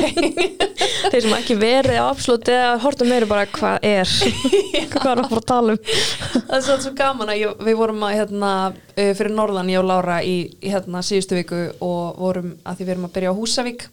þeir 1.10 1.24
sem 1.24 1.36
ekki 1.38 1.56
verið 1.60 2.00
á 2.00 2.04
absolutt 2.06 2.50
eða 2.52 2.76
hortum 2.84 3.10
meira 3.10 3.28
bara 3.30 3.48
hvað 3.50 3.86
er? 3.86 4.14
Hvað 4.90 5.10
er 5.12 5.20
að 5.22 5.28
fara 5.30 5.40
að 5.40 5.48
tala 5.48 5.74
um? 5.74 5.80
Það 6.50 6.54
er 6.56 6.64
svolítið 6.66 6.84
svo 6.86 6.92
gaman 6.98 7.32
að 7.32 7.40
ég, 7.40 7.60
við 7.68 7.76
vorum 7.78 8.06
að 8.06 8.16
hérna, 8.18 8.52
fyrir 8.96 9.34
Norðan, 9.34 9.70
ég 9.72 9.80
og 9.80 9.86
Lára 9.90 10.20
í, 10.26 10.36
hérna 10.64 11.02
síðustu 11.06 11.38
viku 11.38 11.60
og 11.84 12.20
vorum 12.20 12.54
að 12.64 12.80
því 12.80 12.86
við 12.88 12.94
erum 12.96 13.06
að 13.08 13.14
byrja 13.16 13.32
á 13.32 13.38
Húsavík 13.38 13.86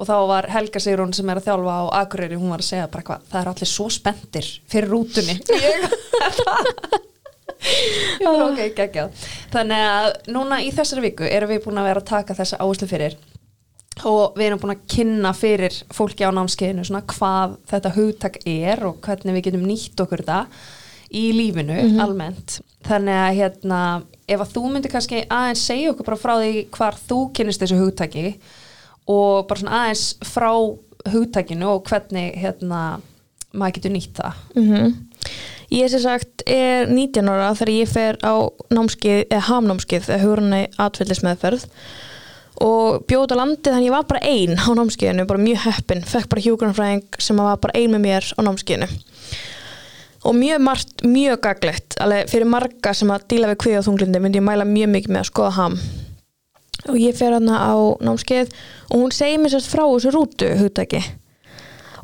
og 0.00 0.08
þá 0.08 0.16
var 0.30 0.48
Helga 0.48 0.80
Sigrún 0.80 1.12
sem 1.16 1.28
er 1.28 1.40
að 1.40 1.50
þjálfa 1.50 1.76
á 1.76 1.84
Akureyri, 2.00 2.40
hún 2.40 2.54
var 2.54 2.64
að 2.64 2.70
segja 2.72 2.88
bara 2.92 3.06
hvað, 3.10 3.28
það 3.30 3.40
er 3.42 3.52
allir 3.52 3.70
svo 3.70 3.86
spenntir 3.92 4.50
fyrir 4.72 4.90
rútunni 4.94 5.36
ok, 8.30 8.60
geggjað. 8.76 9.26
Þannig 9.52 9.88
að 9.90 10.08
núna 10.32 10.60
í 10.64 10.70
þessari 10.74 11.04
viku 11.08 11.28
erum 11.28 11.52
við 11.52 11.64
búin 11.66 11.80
að 11.80 11.90
vera 11.90 12.02
að 12.02 12.10
taka 12.12 12.36
þessa 12.38 12.60
áherslu 12.62 12.88
fyrir 12.90 13.18
og 14.08 14.36
við 14.38 14.46
erum 14.46 14.60
búin 14.62 14.74
að 14.74 14.84
kynna 14.88 15.32
fyrir 15.36 15.74
fólki 15.92 16.24
á 16.24 16.32
námskeiðinu 16.32 16.86
svona 16.88 17.02
hvað 17.10 17.58
þetta 17.68 17.92
hugtak 17.96 18.38
er 18.48 18.84
og 18.88 19.00
hvernig 19.04 19.36
við 19.36 19.46
getum 19.48 19.66
nýtt 19.68 20.00
okkur 20.04 20.24
það 20.24 20.62
í 21.10 21.24
lífinu 21.34 21.76
almennt. 22.00 22.60
Þannig 22.86 23.18
að 23.18 23.36
hérna 23.40 23.80
ef 24.30 24.40
að 24.44 24.54
þú 24.54 24.64
myndir 24.70 24.92
kannski 24.94 25.24
aðeins 25.26 25.66
segja 25.66 25.92
okkur 25.92 26.06
bara 26.06 26.20
frá 26.22 26.34
því 26.38 26.64
hvar 26.76 26.98
þú 27.08 27.20
kynnist 27.36 27.64
þessu 27.64 27.80
hugtaki 27.80 28.24
og 29.10 29.48
bara 29.50 29.60
svona 29.60 29.82
aðeins 29.82 30.06
frá 30.24 30.52
hugtakinu 31.10 31.74
og 31.74 31.88
hvernig 31.88 32.36
hérna 32.38 33.00
maður 33.50 33.76
getur 33.78 33.96
nýtt 33.96 34.20
það. 34.20 34.42
Mm 34.54 34.66
ég 35.70 35.90
sem 35.90 36.02
sagt 36.02 36.44
er 36.50 36.90
19 36.90 37.28
ára 37.30 37.52
þegar 37.54 37.74
ég 37.74 37.90
fer 37.90 38.18
á 38.26 38.34
námskið 38.74 39.26
eða 39.28 39.46
hamnámskið 39.48 40.08
eða 40.08 40.22
hugranni 40.24 40.62
atvillismeðferð 40.82 41.68
og 42.60 43.06
bjóð 43.08 43.36
á 43.38 43.40
landið 43.40 43.72
þannig 43.72 43.88
ég 43.88 43.94
var 43.94 44.08
bara 44.10 44.24
ein 44.26 44.58
á 44.58 44.68
námskiðinu, 44.76 45.24
bara 45.30 45.40
mjög 45.40 45.62
heppin. 45.64 46.02
Fekk 46.04 46.28
bara 46.28 46.44
hjúgrunafræðing 46.44 47.20
sem 47.22 47.38
var 47.40 47.60
bara 47.62 47.76
ein 47.78 47.94
með 47.94 48.04
mér 48.04 48.28
á 48.36 48.40
námskiðinu 48.44 48.90
og 50.20 50.36
mjög 50.36 50.60
margt, 50.60 50.98
mjög 51.06 51.40
gaglegt 51.46 51.96
alveg 52.04 52.28
fyrir 52.28 52.50
marga 52.50 52.92
sem 52.92 53.08
að 53.08 53.24
díla 53.32 53.48
við 53.48 53.60
kvið 53.62 53.78
og 53.78 53.86
þunglindi 53.86 54.20
myndi 54.20 54.40
ég 54.40 54.44
mæla 54.44 54.66
mjög 54.68 54.90
mikið 54.92 55.14
með 55.14 55.22
að 55.22 55.30
skoða 55.30 55.54
ham. 55.56 55.78
Og 56.90 56.98
ég 57.00 57.16
fer 57.16 57.32
hana 57.36 57.56
á 57.56 57.72
námskeið 58.04 58.52
og 58.90 58.96
hún 58.98 59.14
segir 59.16 59.40
mér 59.40 59.54
sérst 59.54 59.72
frá 59.72 59.86
þessu 59.86 60.12
rútu 60.12 60.50
hugtaki 60.60 61.00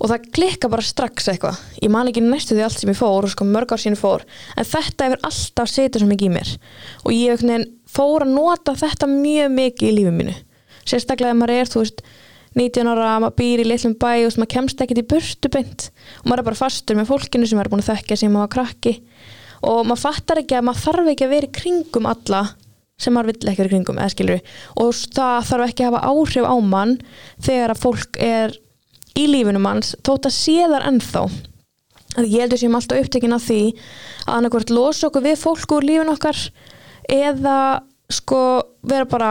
og 0.00 0.10
það 0.10 0.28
klikka 0.36 0.70
bara 0.72 0.84
strax 0.84 1.30
eitthvað. 1.32 1.60
Ég 1.82 1.92
man 1.92 2.10
ekki 2.10 2.22
næstu 2.24 2.56
því 2.56 2.64
allt 2.66 2.80
sem 2.80 2.92
ég 2.92 2.98
fór 2.98 3.26
og 3.26 3.32
sko 3.32 3.46
mörg 3.48 3.72
ár 3.72 3.82
sín 3.82 3.98
fór. 3.98 4.26
En 4.56 4.68
þetta 4.68 5.08
hefur 5.08 5.24
alltaf 5.28 5.72
setið 5.72 6.02
svo 6.02 6.10
mikið 6.10 6.28
í 6.28 6.34
mér. 6.34 6.52
Og 7.04 7.16
ég 7.16 7.46
fór 7.90 8.26
að 8.26 8.34
nota 8.34 8.76
þetta 8.76 9.08
mjög 9.10 9.54
mikið 9.56 9.88
í 9.88 9.94
lífið 10.00 10.18
mínu. 10.18 10.36
Sérstaklega 10.86 11.34
ef 11.34 11.40
maður 11.40 11.54
er, 11.56 11.72
veist 11.76 12.04
19 12.56 12.88
ára, 12.88 13.16
maður 13.20 13.38
býr 13.40 13.62
í 13.62 13.68
litlum 13.68 13.96
bæ 14.00 14.12
og 14.24 14.36
maður 14.40 14.52
kemst 14.54 14.84
ekkert 14.84 15.02
í 15.02 15.08
burtu 15.10 15.50
beint. 15.52 15.88
Og 16.22 16.30
maður 16.30 16.42
er 16.44 16.48
bara 16.50 16.60
fastur 16.60 16.96
með 16.96 17.10
fólkinu 17.10 17.48
sem 17.48 17.60
er 17.60 17.72
búin 17.72 17.84
að 17.84 17.90
þekkja 17.92 18.20
sem 18.22 18.32
maður 18.32 18.46
var 18.46 18.54
krakki. 18.54 18.94
Og 19.66 19.82
maður 19.88 20.04
fattar 20.04 20.40
ekki 20.40 20.56
að 20.56 20.68
maður 20.68 20.84
þarf 20.86 21.10
ekki 21.12 21.26
að 21.26 21.34
vera 21.34 21.50
í 21.50 21.56
kringum 21.58 22.08
alla 22.12 22.44
sem 22.96 23.12
maður 23.12 23.34
vill 23.34 23.50
ekki 23.50 23.60
vera 23.60 23.68
í 23.68 23.74
kringum 23.74 23.98
og 24.80 25.00
það 25.12 25.48
þarf 25.50 25.66
ekki 25.66 25.84
að 25.84 25.90
hafa 25.90 26.12
áhrif 26.12 26.46
á 26.48 26.56
mann 26.64 26.94
þegar 27.44 27.74
að 27.74 27.82
fólk 27.82 28.20
er 28.24 28.56
í 29.16 29.26
lífinu 29.30 29.60
manns 29.62 29.94
þótt 30.04 30.28
að 30.28 30.36
sé 30.36 30.56
þar 30.68 30.86
ennþá. 30.90 31.26
Að 32.16 32.30
ég 32.30 32.44
heldur 32.44 32.60
sem 32.60 32.78
alltaf 32.78 33.02
upptekinn 33.02 33.36
af 33.36 33.44
því 33.44 33.60
að 34.26 34.32
annarkvort 34.38 34.72
losa 34.72 35.10
okkur 35.10 35.26
við 35.26 35.36
fólk 35.40 35.76
úr 35.76 35.86
lífinu 35.86 36.14
okkar 36.14 36.40
eða 37.12 37.58
sko 38.12 38.40
vera 38.86 39.08
bara 39.08 39.30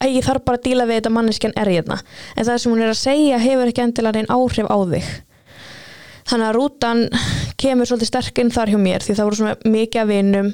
að 0.00 0.14
ég 0.16 0.24
þarf 0.24 0.44
bara 0.46 0.60
að 0.60 0.66
díla 0.68 0.86
við 0.88 1.00
þetta 1.00 1.12
manneskjan 1.14 1.56
er 1.60 1.70
hérna. 1.70 1.98
En 2.36 2.46
það 2.48 2.62
sem 2.62 2.72
hún 2.72 2.84
er 2.84 2.92
að 2.92 3.00
segja 3.00 3.40
hefur 3.40 3.70
ekki 3.70 3.84
endilega 3.84 4.16
neinn 4.16 4.32
áhrif 4.32 4.70
á 4.70 4.78
þig. 4.92 5.10
Þannig 6.30 6.46
að 6.46 6.56
rútan 6.56 7.02
kemur 7.60 7.88
svolítið 7.88 8.10
sterk 8.12 8.40
inn 8.40 8.52
þar 8.54 8.72
hjá 8.72 8.80
mér 8.80 9.04
því 9.04 9.16
það 9.18 9.28
voru 9.28 9.40
svona 9.40 9.72
mikið 9.74 10.02
af 10.02 10.10
vinum 10.10 10.50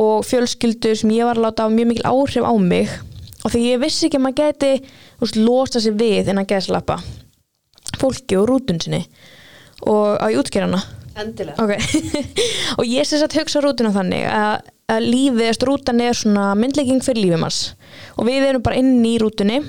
og 0.00 0.26
fjölskyldu 0.28 0.94
sem 0.96 1.12
ég 1.16 1.26
var 1.26 1.40
að 1.40 1.48
láta 1.48 1.66
á 1.66 1.68
mjög 1.72 1.90
mikil 1.90 2.06
áhrif 2.08 2.46
á 2.46 2.54
mig. 2.62 2.92
Og 3.40 3.52
því 3.52 3.64
ég 3.66 3.82
vissi 3.82 4.06
ekki 4.06 4.20
að 4.20 4.26
maður 4.26 4.40
geti 4.44 5.40
losa 5.40 5.82
sig 5.82 5.96
við 5.98 6.30
innan 6.30 6.48
geðslappa 6.48 7.00
fólki 8.00 8.38
og 8.40 8.48
rútun 8.50 8.80
sinni. 8.82 9.04
Og 9.88 10.18
á 10.20 10.28
útgerðana 10.36 10.80
endilega. 11.20 11.56
Okay. 11.62 11.78
og 12.78 12.88
ég 12.88 13.06
sé 13.08 13.20
að 13.20 13.38
hugsa 13.40 13.62
rútuna 13.64 13.92
þannig 13.94 14.26
að, 14.30 14.72
að 14.94 15.06
lífið, 15.06 15.62
rútan 15.68 16.02
er 16.04 16.16
svona 16.16 16.50
myndlegging 16.58 17.04
fyrir 17.04 17.26
lífið 17.26 17.42
manns. 17.44 17.62
Og 18.16 18.28
við 18.28 18.48
erum 18.48 18.64
bara 18.64 18.80
inn 18.80 18.98
í 19.06 19.16
rútunni 19.20 19.60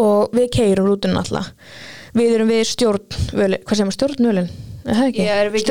og 0.00 0.32
við 0.36 0.50
keirum 0.56 0.88
rútunum 0.88 1.20
alltaf. 1.20 1.52
Við 2.16 2.36
erum 2.36 2.52
við 2.52 2.66
stjórn 2.68 3.06
hvað 3.32 3.78
sem 3.78 3.88
er 3.88 3.96
stjórnvölin? 3.96 4.52
Er? 4.82 5.08
Ég 5.14 5.28
er 5.30 5.48
við 5.52 5.62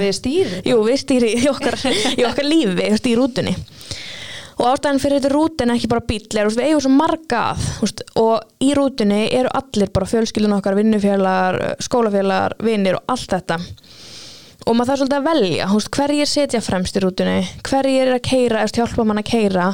við 0.00 0.14
stýri 0.16 0.60
Jú, 0.64 0.78
við 0.86 0.94
stýri 1.02 1.34
í 1.36 1.48
okkar, 1.50 1.76
í 2.16 2.24
okkar 2.24 2.46
lífi, 2.48 2.72
veist, 2.78 3.08
í 3.10 3.12
rútunni 3.18 3.52
og 4.58 4.68
ástæðan 4.70 5.00
fyrir 5.02 5.20
þetta 5.20 5.32
rútin 5.34 5.72
ekki 5.74 5.90
bara 5.90 6.04
bíl 6.06 6.22
er, 6.22 6.48
við 6.52 6.68
eigum 6.68 6.82
svo 6.84 6.92
marga 6.94 7.42
að 7.52 7.68
veist, 7.82 8.02
og 8.20 8.64
í 8.64 8.72
rútunni 8.76 9.20
eru 9.34 9.50
allir 9.58 9.90
bara 9.94 10.08
fjölskyldun 10.08 10.56
okkar, 10.58 10.78
vinnufélagar 10.78 11.78
skólafélagar, 11.82 12.56
vinnir 12.62 12.98
og 13.00 13.14
allt 13.14 13.34
þetta. 13.34 13.58
Og 14.64 14.76
maður 14.78 14.92
þarf 14.92 15.00
svolítið 15.02 15.18
að 15.18 15.28
velja 15.28 15.70
veist, 15.72 15.92
hverjir 15.98 16.30
setja 16.30 16.64
fremst 16.64 16.98
í 16.98 17.02
rútunni 17.04 17.38
hverjir 17.66 18.10
er 18.10 18.18
að 18.18 18.26
keira, 18.30 18.62
eftir 18.64 18.84
hjálpa 18.84 19.06
mann 19.08 19.20
að 19.20 19.30
keira 19.32 19.70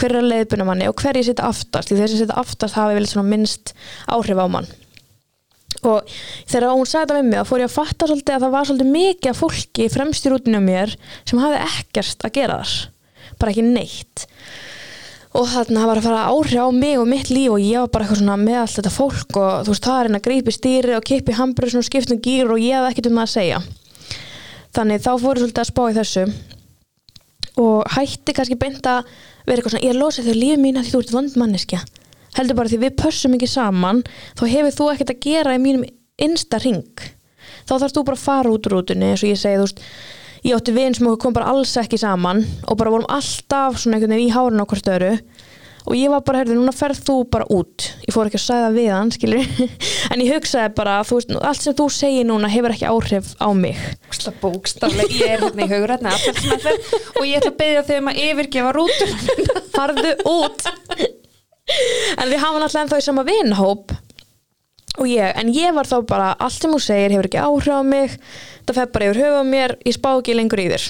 hverjir 0.00 0.16
er 0.16 0.22
að 0.22 0.30
leiðbuna 0.32 0.68
manni 0.68 0.88
og 0.90 0.96
hverjir 1.02 1.28
setja 1.28 1.50
aftast 1.50 1.92
því 1.92 2.00
þeir 2.00 2.14
sem 2.14 2.22
setja 2.24 2.38
aftast 2.40 2.78
hafi 2.78 2.96
vel 2.98 3.26
minnst 3.28 3.74
áhrif 4.08 4.40
á 4.40 4.46
mann. 4.48 4.70
Og 5.82 6.08
þegar 6.46 6.72
hún 6.72 6.86
sagði 6.86 7.02
þetta 7.02 7.18
við 7.18 7.28
mig 7.28 7.40
þá 7.40 7.48
fór 7.48 7.62
ég 7.62 7.70
að 7.70 7.76
fatta 7.76 8.08
svolítið 8.08 8.34
að 8.36 8.44
það 8.44 8.52
var 8.54 8.66
svolítið 8.68 8.90
mikið 8.96 9.38
fólki 9.38 9.86
fremst 9.90 10.26
í 10.26 10.32
rútinu 10.32 10.60
á 10.62 10.62
mér 10.62 10.96
sem 11.26 11.40
hafði 11.42 11.62
ekkert 11.66 12.26
að 12.28 12.34
gera 12.36 12.58
þar 12.62 12.74
bara 13.42 13.54
ekki 13.54 13.64
neitt. 13.66 14.26
Og 15.32 15.48
þarna 15.48 15.86
var 15.88 15.98
að 16.00 16.06
fara 16.06 16.24
áhrif 16.28 16.60
á 16.60 16.68
mig 16.76 16.98
og 17.00 17.06
mitt 17.08 17.30
líf 17.32 17.54
og 17.54 17.62
ég 17.62 17.80
var 17.80 17.92
bara 17.92 18.06
eitthvað 18.06 18.20
svona 18.20 18.38
með 18.40 18.58
allt 18.62 18.76
þetta 18.78 18.92
fólk 18.92 19.38
og 19.40 19.52
þú 19.64 19.72
veist 19.72 19.86
það 19.86 19.98
er 19.98 20.08
henni 20.08 20.20
að 20.20 20.26
grípi 20.26 20.54
stýri 20.56 20.96
og 20.96 21.06
kipi 21.08 21.36
hamburg 21.38 21.78
og 21.80 21.86
skiptum 21.86 22.20
gýr 22.20 22.52
og 22.52 22.60
ég 22.60 22.76
hafði 22.76 22.92
ekkert 22.92 23.08
um 23.08 23.20
það 23.20 23.28
að 23.28 23.32
segja. 23.32 23.62
Þannig 24.76 25.04
þá 25.04 25.12
fór 25.22 25.40
ég 25.40 25.44
svolítið 25.44 25.62
að 25.62 25.70
spá 25.72 25.82
í 25.86 25.96
þessu. 25.96 26.26
Og 27.62 27.96
hætti 27.96 28.36
kannski 28.36 28.60
beint 28.60 28.86
að 28.88 29.08
vera 29.46 29.58
eitthvað 29.58 29.74
svona 29.74 29.86
ég 29.86 29.94
er 29.94 30.00
losið 30.00 30.28
þegar 30.28 30.40
lífið 30.42 30.62
mín 30.62 30.78
að 30.78 30.86
því 30.86 30.92
þú 30.92 31.02
ert 31.02 31.16
vond 31.16 31.40
manneskja 31.40 31.80
heldur 32.36 32.58
bara 32.58 32.72
því 32.72 32.80
við 32.86 32.96
pössum 33.00 33.36
ekki 33.36 33.50
saman 33.50 34.02
þá 34.38 34.44
hefur 34.48 34.76
þú 34.76 34.88
ekkert 34.92 35.14
að 35.14 35.22
gera 35.26 35.56
í 35.56 35.62
mínum 35.62 35.84
innsta 36.22 36.60
ring 36.62 37.04
þá 37.68 37.74
þarfst 37.74 37.98
þú 37.98 38.04
bara 38.08 38.18
að 38.18 38.24
fara 38.24 38.52
út 38.52 38.68
úr 38.68 38.76
rútunni 38.78 39.10
eins 39.12 39.24
og 39.24 39.32
ég 39.32 39.40
segi 39.40 39.60
þú 39.60 39.66
veist 39.66 39.82
ég 40.42 40.56
átti 40.56 40.74
vin 40.74 40.94
sem 40.94 41.06
okkur 41.06 41.22
kom 41.22 41.36
bara 41.36 41.52
alls 41.52 41.76
ekki 41.78 42.00
saman 42.00 42.42
og 42.66 42.78
bara 42.80 42.92
vorum 42.92 43.08
alltaf 43.12 43.78
svona 43.78 43.98
einhvern 43.98 44.16
veginn 44.16 44.30
í 44.30 44.34
hárun 44.34 44.62
á 44.62 44.66
hvort 44.66 44.90
öru 44.90 45.12
og 45.82 45.96
ég 45.98 46.12
var 46.12 46.22
bara, 46.22 46.42
heyrðu, 46.42 46.56
núna 46.58 46.72
ferð 46.74 47.00
þú 47.06 47.16
bara 47.32 47.46
út. 47.50 47.88
Ég 48.06 48.14
fór 48.14 48.28
ekki 48.28 48.38
að 48.38 48.44
sæða 48.44 48.68
við 48.74 48.90
hann, 48.94 49.10
skilur 49.14 49.48
en 50.12 50.22
ég 50.22 50.36
hugsaði 50.36 50.74
bara, 50.76 51.00
þú 51.06 51.18
veist, 51.18 51.32
allt 51.50 51.64
sem 51.64 51.76
þú 51.78 51.86
segir 51.90 52.28
núna 52.28 52.50
hefur 52.52 52.74
ekki 52.74 52.86
áhrif 52.90 53.32
á 53.42 53.48
mig. 53.50 53.80
Bókstaf, 54.06 54.36
bókstaflega, 54.42 55.16
ég 55.18 55.34
er 55.34 55.42
hérna 55.42 55.66
í 55.66 55.72
hugrætni 55.72 56.14
og 57.18 57.26
ég 57.26 57.40
ætla 57.40 57.50
að 57.50 57.58
beðja 57.64 57.82
þau 57.88 57.96
um 57.98 58.12
að 58.12 58.22
yfirgefa 58.28 58.76
rútur 58.78 59.16
farðu 59.74 60.14
út. 60.30 60.68
En 62.18 62.28
við 62.28 62.40
hafa 62.42 62.58
náttúrulega 62.58 62.84
ennþá 62.84 63.02
í 63.02 63.04
sama 63.06 63.26
vinhóp 63.26 63.92
og 64.98 65.06
ég, 65.08 65.28
en 65.38 65.52
ég 65.54 65.72
var 65.76 65.88
þá 65.88 65.96
bara 66.08 66.32
allt 66.36 66.58
sem 66.58 66.72
hún 66.72 66.82
segir 66.82 67.14
hefur 67.14 67.30
ekki 67.30 67.40
áhrif 67.40 67.72
á 67.72 67.82
mig. 67.86 68.18
Það 68.66 68.78
fer 68.78 68.92
bara 68.92 69.08
yfir 69.08 69.22
höfu 69.24 69.40
á 69.40 69.44
mér, 69.46 69.76
ég 69.88 69.96
spá 69.96 70.10
ekki 70.14 70.36
lengur 70.36 70.62
í 70.62 70.68
þér. 70.72 70.88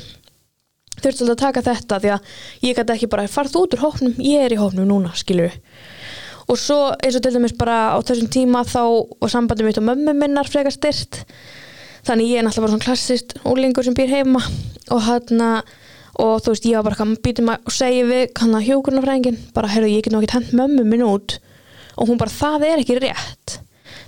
Þurfti 1.02 1.24
alltaf 1.24 1.32
að 1.32 1.42
taka 1.42 1.66
þetta 1.66 2.00
því 2.02 2.10
að 2.14 2.32
ég 2.66 2.78
gæti 2.78 2.96
ekki 2.96 3.10
bara 3.10 3.30
farð 3.30 3.58
út 3.62 3.76
úr 3.76 3.84
hóknum, 3.86 4.16
ég 4.22 4.44
er 4.46 4.54
í 4.54 4.60
hóknum 4.60 4.88
núna, 4.90 5.14
skilur 5.18 5.54
og 6.50 6.58
svo 6.58 6.90
eins 7.00 7.16
og 7.16 7.22
til 7.24 7.32
dæmis 7.36 7.54
bara 7.56 7.94
á 7.94 7.98
þessum 8.04 8.30
tíma 8.32 8.64
þá 8.66 8.82
og 8.82 9.28
sambandi 9.30 9.64
mitt 9.64 9.78
og 9.80 9.86
mömmu 9.86 10.12
minnar 10.18 10.48
frekar 10.50 10.74
styrt 10.74 11.22
þannig 12.06 12.32
ég 12.32 12.40
er 12.40 12.46
náttúrulega 12.46 12.66
bara 12.66 12.74
svona 12.74 12.86
klassist 12.86 13.34
úlingur 13.46 13.86
sem 13.86 13.96
býr 13.96 14.10
heima. 14.10 14.42
Og 14.90 15.02
hann 15.06 15.42
og 16.20 16.42
þú 16.44 16.52
veist 16.52 16.66
ég 16.68 16.76
var 16.76 16.90
bara 16.90 16.98
hann 16.98 17.16
býtum 17.24 17.52
að 17.54 17.70
segja 17.72 18.06
við 18.08 18.32
hann 18.40 18.56
að 18.58 18.66
hjókurnafræðingin 18.68 19.38
bara 19.56 19.70
heyrðu 19.72 19.92
ég 19.94 20.04
get 20.04 20.16
ekki 20.18 20.34
hent 20.34 20.56
mömmu 20.58 20.84
minn 20.84 21.06
út. 21.06 21.38
Og 21.96 22.10
hún 22.10 22.18
bara 22.20 22.32
það 22.32 22.66
er 22.68 22.82
ekki 22.82 22.98
rétt 23.00 23.60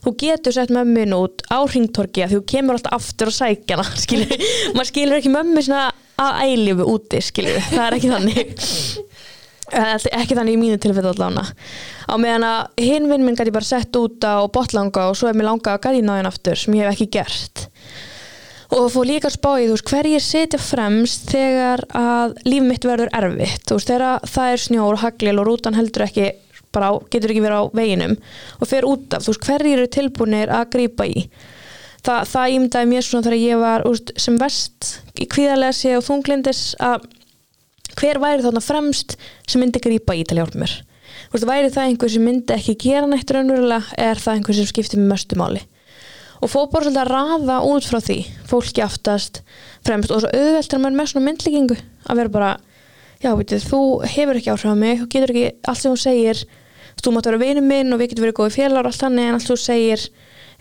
þú 0.05 0.15
getur 0.21 0.57
sett 0.57 0.73
mömmu 0.75 1.01
minn 1.01 1.17
út 1.17 1.45
á 1.49 1.59
ringtorki 1.65 2.25
að 2.25 2.37
þú 2.37 2.41
kemur 2.53 2.79
alltaf 2.79 2.99
aftur 2.99 3.33
og 3.33 3.37
sækjana 3.39 3.87
skilur, 4.05 4.49
maður 4.77 4.91
skilur 4.91 5.21
ekki 5.21 5.35
mömmu 5.35 5.65
svona 5.65 5.91
að 6.21 6.41
ælifu 6.47 6.87
úti, 6.95 7.21
skilju, 7.25 7.59
það 7.73 7.87
er 7.87 7.99
ekki 7.99 8.13
þannig. 8.13 8.55
Ekki 9.75 10.37
þannig 10.37 10.55
í 10.55 10.59
mínu 10.61 10.77
tilfell 10.79 11.07
allavega. 11.09 11.49
Á 12.07 12.15
meðan 12.21 12.45
að 12.47 12.83
hinn 12.85 13.09
vinn 13.11 13.25
minn 13.25 13.39
gæti 13.39 13.51
bara 13.51 13.67
sett 13.67 13.97
út 13.97 14.23
á 14.23 14.45
botlanga 14.53 15.09
og 15.09 15.17
svo 15.19 15.31
er 15.31 15.39
mér 15.39 15.49
langa 15.49 15.73
að 15.73 15.87
gæðina 15.89 16.15
á 16.15 16.19
henn 16.21 16.29
aftur 16.29 16.61
sem 16.61 16.77
ég 16.77 16.85
hef 16.85 16.95
ekki 16.95 17.09
gert. 17.17 17.65
Og 18.77 18.91
fór 18.93 19.09
líka 19.09 19.31
að 19.31 19.39
spá 19.39 19.51
í 19.57 19.65
þú 19.65 19.75
veist 19.75 19.91
hverjir 19.91 20.23
setja 20.23 20.61
fremst 20.61 21.33
þegar 21.33 21.83
að 21.97 22.37
líf 22.45 22.69
mitt 22.69 22.87
verður 22.87 23.11
erfitt. 23.17 23.65
Þú 23.65 23.81
veist 23.81 23.91
þegar 23.91 24.29
það 24.37 24.53
er 24.53 24.65
snjór 24.69 24.99
og 24.99 25.03
haglil 25.07 25.37
og 25.41 25.49
rútan 25.49 25.79
heldur 25.81 26.07
ekki 26.07 26.29
bara 26.75 26.91
á, 26.91 26.93
getur 27.13 27.33
ekki 27.33 27.45
verið 27.45 27.61
á 27.61 27.65
veginum 27.81 28.15
og 28.59 28.71
fer 28.71 28.87
út 28.89 29.17
af. 29.17 29.25
Þú 29.25 29.35
veist 29.35 29.49
hverjir 29.49 29.79
eru 29.79 29.91
tilbúinir 29.97 30.53
að 30.55 30.71
grýpa 30.77 31.09
í? 31.09 31.27
Þa, 32.05 32.17
það 32.29 32.55
ímdaði 32.59 32.91
mér 32.91 33.07
svona 33.07 33.27
þegar 33.27 33.41
ég 33.41 33.61
var 33.63 33.87
úst, 33.89 34.13
sem 34.21 34.39
vest 34.41 34.91
í 35.17 35.29
kvíðarlesi 35.31 35.95
og 35.97 36.05
þunglindis 36.05 36.65
að 36.83 37.07
hver 37.95 38.21
væri 38.21 38.45
þarna 38.45 38.65
fremst 38.65 39.15
sem 39.47 39.63
myndi 39.63 39.81
grípa 39.81 40.17
í 40.17 40.27
til 40.27 40.37
að 40.37 40.45
hjálpa 40.45 40.65
mér? 40.65 40.75
Úst, 41.31 41.47
væri 41.49 41.71
það 41.73 41.87
einhver 41.89 42.13
sem 42.13 42.27
myndi 42.27 42.57
ekki 42.59 42.75
gera 42.85 43.09
nætt 43.09 43.31
raunverulega 43.33 43.97
er 43.97 44.21
það 44.21 44.39
einhver 44.39 44.59
sem 44.59 44.69
skiptir 44.69 45.01
með 45.01 45.15
möstumáli 45.15 45.63
og 46.45 46.51
fóð 46.53 46.71
bara 46.73 46.85
svolítið 46.85 47.03
að 47.03 47.13
rafa 47.13 47.57
út 47.71 47.87
frá 47.89 48.01
því 48.05 48.19
fólki 48.51 48.83
aftast 48.85 49.41
fremst. 49.87 50.13
Og 50.13 50.23
svo 50.23 50.31
auðveldur 50.31 50.83
maður 50.83 50.99
með 50.99 51.11
svona 51.13 51.29
myndlíkingu 51.29 51.79
að 52.05 52.21
vera 52.21 52.35
bara, 52.35 52.51
já 53.23 53.31
veitir, 53.33 53.65
þú 53.65 53.81
hefur 54.05 54.41
ekki 54.41 54.53
áhrif 54.53 54.75
á 54.75 54.77
mig, 54.77 55.01
þú 55.01 55.09
getur 55.15 55.33
ekki 55.33 55.47
allt 55.71 55.81
sem 55.81 55.95
þú 55.95 56.03
segir 56.03 56.43
þú 57.03 57.15
mátt 57.15 57.31
vera 57.31 57.43
vinið 57.43 57.67
minn 57.69 57.93
og 57.93 58.01
við 58.01 58.13
getum 58.13 58.27
verið 58.27 58.39
góðið 58.39 58.59
félagar 58.59 58.87
og 58.87 58.93
allt 58.93 59.05
þannig 59.05 59.29
en 59.29 59.39
allt 59.39 59.49
þú 59.51 59.57
segir 59.61 60.05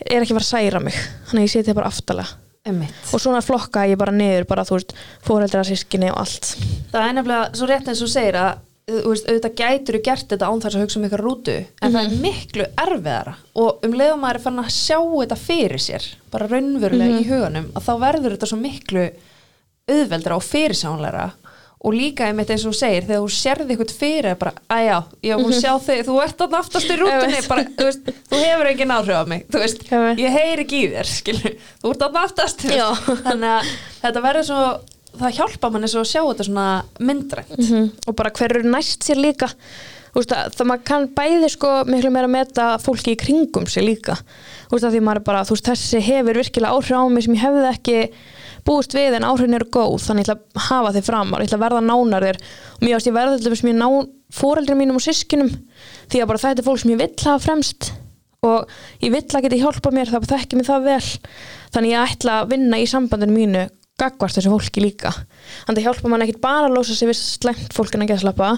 er 0.04 0.22
ekki 0.22 0.34
að 0.34 0.40
fara 0.40 0.46
að 0.46 0.52
særa 0.54 0.80
mig 0.84 0.98
þannig 1.30 1.42
að 1.42 1.48
ég 1.48 1.54
seti 1.54 1.70
það 1.70 1.82
bara 1.82 2.28
Einmitt. 2.64 2.96
og 3.12 3.20
svona 3.20 3.42
flokka 3.44 3.82
ég 3.92 3.98
bara 4.00 4.14
niður 4.16 4.46
bara 4.48 4.64
þú 4.64 4.78
veist, 4.78 4.94
fóreldra, 5.28 5.66
sískinni 5.68 6.08
og 6.14 6.22
allt 6.22 6.54
það 6.94 7.08
er 7.10 7.18
nefnilega 7.18 7.58
svo 7.60 7.68
rétt 7.68 7.90
eins 7.92 8.04
og 8.06 8.12
segir 8.14 8.38
að 8.40 8.62
þú 8.88 9.12
veist, 9.12 9.28
auðvitað 9.28 9.58
gætur 9.60 9.98
þú 9.98 10.02
gert 10.06 10.30
þetta 10.32 10.48
án 10.48 10.64
þess 10.64 10.78
að 10.78 10.86
hugsa 10.86 11.00
um 11.00 11.08
ykkur 11.10 11.24
rútu 11.24 11.56
en 11.58 11.66
mm 11.66 11.82
-hmm. 11.82 11.92
það 11.92 12.06
er 12.06 12.14
mhm. 12.14 12.22
miklu 12.22 12.66
erfiðara 12.86 13.34
og 13.54 13.84
um 13.84 13.94
leiðum 14.00 14.24
maður 14.24 14.36
er 14.36 14.46
fann 14.46 14.60
að 14.60 14.70
sjá 14.70 15.00
þetta 15.20 15.36
fyrir 15.36 15.80
sér 15.80 16.04
bara 16.32 16.48
raunverulega 16.48 17.12
mm 17.12 17.18
-hmm. 17.18 17.26
í 17.26 17.30
huganum 17.32 17.68
að 17.76 17.84
þá 17.88 17.94
verður 18.00 18.32
þetta 18.32 18.48
svo 18.48 18.58
miklu 18.58 19.06
auðveldra 19.92 20.36
og 20.36 20.44
fyrirsánleira 20.44 21.32
og 21.84 21.96
líka 21.96 22.30
einmitt 22.30 22.52
eins 22.54 22.64
og 22.64 22.72
þú 22.72 22.80
segir 22.80 23.08
þegar 23.08 23.24
þú 23.24 23.32
sérði 23.36 23.76
eitthvað 23.76 23.94
fyrir 24.00 24.38
bara, 24.40 24.54
aðjá, 24.72 24.98
ég 25.28 25.42
hún 25.42 25.50
mhm. 25.50 25.60
sjá 25.60 25.74
þig 25.84 26.06
þú 26.08 26.18
ert 26.24 26.44
alltaf 26.46 26.60
aftast 26.62 26.94
í 26.94 26.98
rútunni 27.00 27.42
bara, 27.50 27.66
þú, 27.68 27.88
veist, 27.90 28.12
þú 28.32 28.40
hefur 28.40 28.70
ekki 28.72 28.88
náhrif 28.88 29.20
á 29.20 29.24
mig 29.28 29.46
veist, 29.52 29.84
ég 29.92 30.38
heyr 30.38 30.64
ekki 30.64 30.80
í 30.80 30.90
þér 30.94 31.12
skilur. 31.12 31.58
þú 31.84 31.94
ert 31.94 32.06
alltaf 32.08 32.30
aftast 32.30 32.64
þannig 32.64 33.50
að 33.52 33.74
þetta 34.06 34.26
verður 34.28 34.48
svo 34.50 34.62
það 35.20 35.36
hjálpa 35.38 35.72
manni 35.74 35.90
svo 35.92 36.04
að 36.04 36.12
sjá 36.14 36.22
þetta 36.22 36.48
svona 36.48 36.68
myndrænt 37.00 37.58
mm 37.58 37.66
-hmm. 37.68 37.90
og 38.08 38.16
bara 38.16 38.32
hver 38.32 38.56
eru 38.56 38.70
næst 38.70 39.04
sér 39.04 39.20
líka 39.20 39.52
veist, 40.16 40.32
það 40.32 40.68
maður 40.70 40.84
kann 40.88 41.08
bæði 41.18 41.50
sko 41.50 41.72
miklu 41.90 42.12
meira 42.14 42.30
að 42.30 42.36
meta 42.38 42.68
fólki 42.80 43.14
í 43.14 43.20
kringum 43.20 43.68
sér 43.68 43.86
líka 43.86 44.18
veist, 44.72 44.88
því 44.88 45.02
maður 45.02 45.24
bara, 45.28 45.44
þessi 45.44 46.00
hefur 46.00 46.40
virkilega 46.40 46.74
áhrif 46.74 46.98
á 46.98 47.04
mig 47.10 47.24
sem 47.24 47.36
ég 47.36 47.44
hefði 47.44 47.68
ekki 47.74 47.98
búist 48.68 48.96
við 48.96 49.18
en 49.18 49.26
áhrifin 49.28 49.58
eru 49.58 49.68
góð 49.74 49.98
þannig 50.06 50.24
ég 50.24 50.32
ætla 50.32 50.38
að 50.40 50.68
hafa 50.70 50.94
þið 50.96 51.08
fram 51.10 51.34
og 51.34 51.42
ég 51.42 51.50
ætla 51.50 51.60
að 51.60 51.66
verða 51.66 51.84
nánar 51.88 52.28
þér. 52.28 52.40
Og 52.78 52.86
mér 52.86 52.98
ást 52.98 53.10
ég 53.10 53.18
verða 53.18 53.36
alltaf 53.38 53.60
sem 53.60 53.72
ég 53.72 53.78
ná 53.80 53.88
fóreldri 54.34 54.78
mínum 54.80 55.00
og 55.00 55.06
sískinum 55.06 55.52
því 56.12 56.24
að 56.24 56.32
bara 56.32 56.44
þetta 56.46 56.64
er 56.64 56.68
fólk 56.68 56.82
sem 56.82 56.94
ég 56.94 57.04
vill 57.04 57.28
hafa 57.28 57.44
fremst. 57.44 57.92
Og 58.44 58.74
ég 59.04 59.14
vill 59.14 59.24
að 59.24 59.46
geta 59.46 59.62
hjálpa 59.62 59.94
mér 59.96 60.12
það 60.12 60.28
þekkir 60.34 60.60
mér 60.60 60.70
það 60.72 60.90
vel. 60.90 61.14
Þannig 61.76 61.96
ég 61.96 62.12
ætla 62.16 62.40
að 62.42 62.52
vinna 62.56 62.82
í 62.82 62.90
sambandinu 62.90 63.38
mínu 63.38 63.68
gagvart 64.02 64.36
þessu 64.36 64.52
fólki 64.52 64.84
líka. 64.84 65.14
Þannig 65.68 65.84
að 65.84 65.88
hjálpa 65.88 66.12
mann 66.12 66.26
ekkit 66.26 66.42
bara 66.44 66.68
að 66.68 66.80
lósa 66.80 66.96
sig 66.98 67.08
við 67.12 67.20
slengt 67.20 67.76
fólk 67.76 67.94
en 67.94 68.06
ekki 68.08 68.18
að 68.18 68.26
slappa 68.26 68.56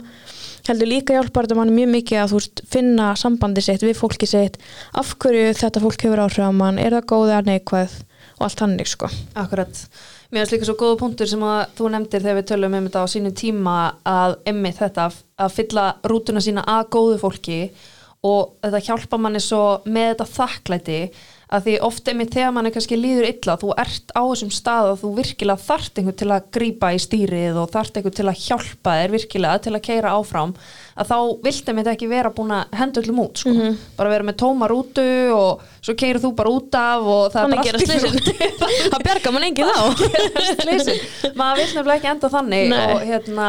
heldur 0.66 0.90
líka 0.90 1.14
hjálpa 1.14 1.44
þetta 1.44 1.58
mann 1.60 1.74
mjög 1.76 1.92
mikið 1.94 2.20
að 2.22 2.32
þú 2.32 2.40
veist 2.40 2.62
finna 2.74 3.12
sambandi 3.20 3.62
sitt 3.62 3.84
við 3.86 3.98
fólki 4.00 4.30
sitt. 4.30 4.58
Af 4.98 5.14
hverju 5.22 5.54
þetta 5.60 5.84
fólk 5.84 6.06
hefur 6.08 6.24
áhrif 6.26 6.42
á 6.42 6.52
mann? 6.56 6.80
Er 6.82 6.96
það 6.96 7.10
góðið 7.12 7.36
að 7.38 7.50
neikvæð 7.52 7.98
og 8.36 8.46
allt 8.48 8.64
hannig 8.66 8.88
sko. 8.92 9.10
Akkurat, 9.40 9.82
mér 10.32 10.44
finnst 10.44 10.56
líka 10.56 10.68
svo 10.70 10.78
góða 10.80 11.00
punktur 11.00 11.30
sem 11.30 11.44
að 11.46 11.62
þú 11.78 11.92
nefndir 11.94 12.26
þegar 12.26 12.40
við 12.40 12.48
tölum 12.52 12.78
um 12.80 12.88
þetta 12.90 13.04
á 13.04 13.14
sínum 13.14 13.36
tíma 13.36 13.76
að 14.12 14.38
emmi 14.52 14.72
þetta 14.76 15.10
að 15.46 15.56
fylla 15.56 15.86
rútuna 16.04 16.44
sína 16.44 16.66
að 16.76 16.90
góðu 16.98 17.22
fólki 17.22 17.60
og 18.26 18.56
þetta 18.66 18.84
hjálpa 18.90 19.22
manni 19.22 19.42
svo 19.44 19.64
með 19.86 20.12
þetta 20.12 20.30
þakklæti 20.34 21.00
að 21.54 21.68
því 21.68 21.76
ofte 21.86 22.14
með 22.18 22.32
þegar 22.36 22.54
manni 22.56 22.72
kannski 22.74 22.98
líður 22.98 23.28
illa 23.30 23.56
þú 23.62 23.74
ert 23.84 24.14
á 24.18 24.22
þessum 24.26 24.52
stað 24.54 24.92
og 24.94 24.98
þú 25.04 25.12
virkilega 25.20 25.66
þart 25.66 26.00
einhvern 26.00 26.18
til 26.22 26.30
að 26.34 26.48
grýpa 26.58 26.92
í 26.96 27.02
stýrið 27.04 27.60
og 27.62 27.70
þart 27.76 28.00
einhvern 28.00 28.18
til 28.18 28.28
að 28.32 28.42
hjálpa 28.46 28.96
þér 29.00 29.14
virkilega 29.14 29.62
til 29.66 29.74
að 29.76 29.84
keira 29.86 30.16
áfram 30.18 30.56
að 30.96 31.12
þá 31.12 31.18
viltum 31.46 31.80
við 31.82 31.90
ekki 31.92 32.10
vera 32.10 32.32
búin 32.34 32.54
að 32.56 32.78
henda 32.80 33.02
öllum 33.04 33.22
út 33.26 33.42
sko. 33.42 33.52
mm 33.52 33.62
-hmm. 33.62 33.76
bara 33.98 34.10
vera 34.10 34.24
með 34.24 34.38
tóma 34.42 34.70
rútu 34.72 35.08
og 35.36 35.62
svo 35.82 35.94
keirur 35.94 36.22
þú 36.24 36.34
bara 36.36 36.50
út 36.50 36.76
af 36.76 37.02
og 37.02 37.24
það 37.34 37.42
þannig 37.42 37.58
er 37.58 37.74
bara 37.74 37.94
allt 37.94 38.92
það 38.94 39.04
bergar 39.04 39.34
mann 39.34 39.48
engið 39.50 39.70
á 39.70 39.82
maður 41.36 41.58
vil 41.58 41.70
nefnilega 41.76 41.96
ekki 41.96 42.12
enda 42.14 42.30
þannig 42.30 42.74
og, 42.74 43.02
hérna, 43.06 43.48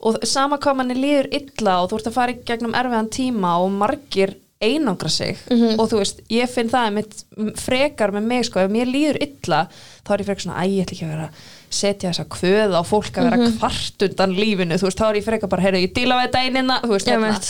og 0.00 0.20
sama 0.24 0.58
hvað 0.58 0.76
manni 0.76 0.94
líður 0.94 1.30
illa 1.32 1.80
og 1.82 1.90
þú 1.90 1.96
ert 1.96 2.10
að 2.10 2.18
fara 2.18 2.32
í 2.32 2.40
gegnum 2.44 2.74
erfiðan 2.74 3.08
tíma 3.08 3.56
og 3.62 3.70
margir 3.70 4.36
einangra 4.60 5.08
sig 5.08 5.38
mm 5.50 5.56
-hmm. 5.56 5.78
og 5.78 5.88
þú 5.90 5.96
veist, 5.96 6.20
ég 6.28 6.48
finn 6.48 6.68
það 6.68 6.92
mitt 6.92 7.24
frekar 7.56 8.12
með 8.12 8.22
mig 8.22 8.44
sko, 8.44 8.60
ef 8.60 8.70
mér 8.70 8.86
líður 8.86 9.16
illa 9.22 9.68
þá 10.04 10.12
er 10.12 10.20
ég 10.20 10.26
frekar 10.26 10.42
svona, 10.42 10.62
æg, 10.62 10.70
ég 10.70 10.82
ætla 10.84 10.94
ekki 10.96 11.04
að 11.04 11.14
vera 11.14 11.30
setja 11.70 12.10
þessa 12.10 12.26
kvöð 12.28 12.72
á 12.76 12.82
fólk 12.84 13.14
að 13.16 13.24
vera 13.24 13.36
mm 13.36 13.46
-hmm. 13.46 13.58
kvart 13.58 14.02
undan 14.02 14.32
lífinu, 14.36 14.74
þú 14.74 14.86
veist, 14.86 15.00
þá 15.00 15.08
er 15.08 15.16
ég 15.16 15.24
frekar 15.24 15.48
bara, 15.48 15.62
heyrðu, 15.62 15.80
ég 15.80 15.94
díla 15.94 16.14
á 16.14 16.22
þetta 16.24 16.38
einina, 16.44 16.80
þú 16.82 16.92
veist, 16.92 17.08
hérna 17.08 17.40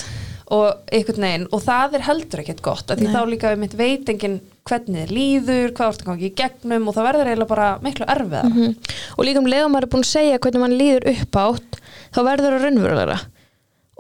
og 0.51 0.75
einhvern 0.91 1.23
veginn, 1.23 1.47
og 1.55 1.63
það 1.63 1.95
er 1.95 2.03
heldur 2.03 2.41
ekkert 2.43 2.63
gott, 2.63 2.91
af 2.91 2.99
því 2.99 3.07
Nei. 3.07 3.15
þá 3.15 3.23
líka 3.31 3.53
við 3.53 3.61
mitt 3.63 3.77
veitingin 3.79 4.41
hvernig 4.67 5.05
þið 5.07 5.13
líður, 5.15 5.69
hvað 5.75 5.89
að 5.89 6.07
gangi 6.07 6.27
í 6.27 6.35
gegnum 6.35 6.89
og 6.89 6.95
það 6.95 7.07
verður 7.09 7.31
eiginlega 7.31 7.53
bara 7.53 7.69
miklu 7.83 8.07
erfiðar 8.07 8.49
mm 8.49 8.57
-hmm. 8.57 8.95
og 9.17 9.25
líka 9.25 9.39
um 9.39 9.47
leiðum 9.47 9.73
maður 9.73 9.87
er 9.87 9.93
búin 9.95 10.07
að 10.07 10.11
segja 10.11 10.39
hvernig 10.39 10.61
mann 10.61 10.79
líður 10.79 11.07
upp 11.13 11.37
átt, 11.37 11.81
þá 12.11 12.21
verður 12.23 12.51
það 12.51 12.65
raunverulegra 12.65 13.19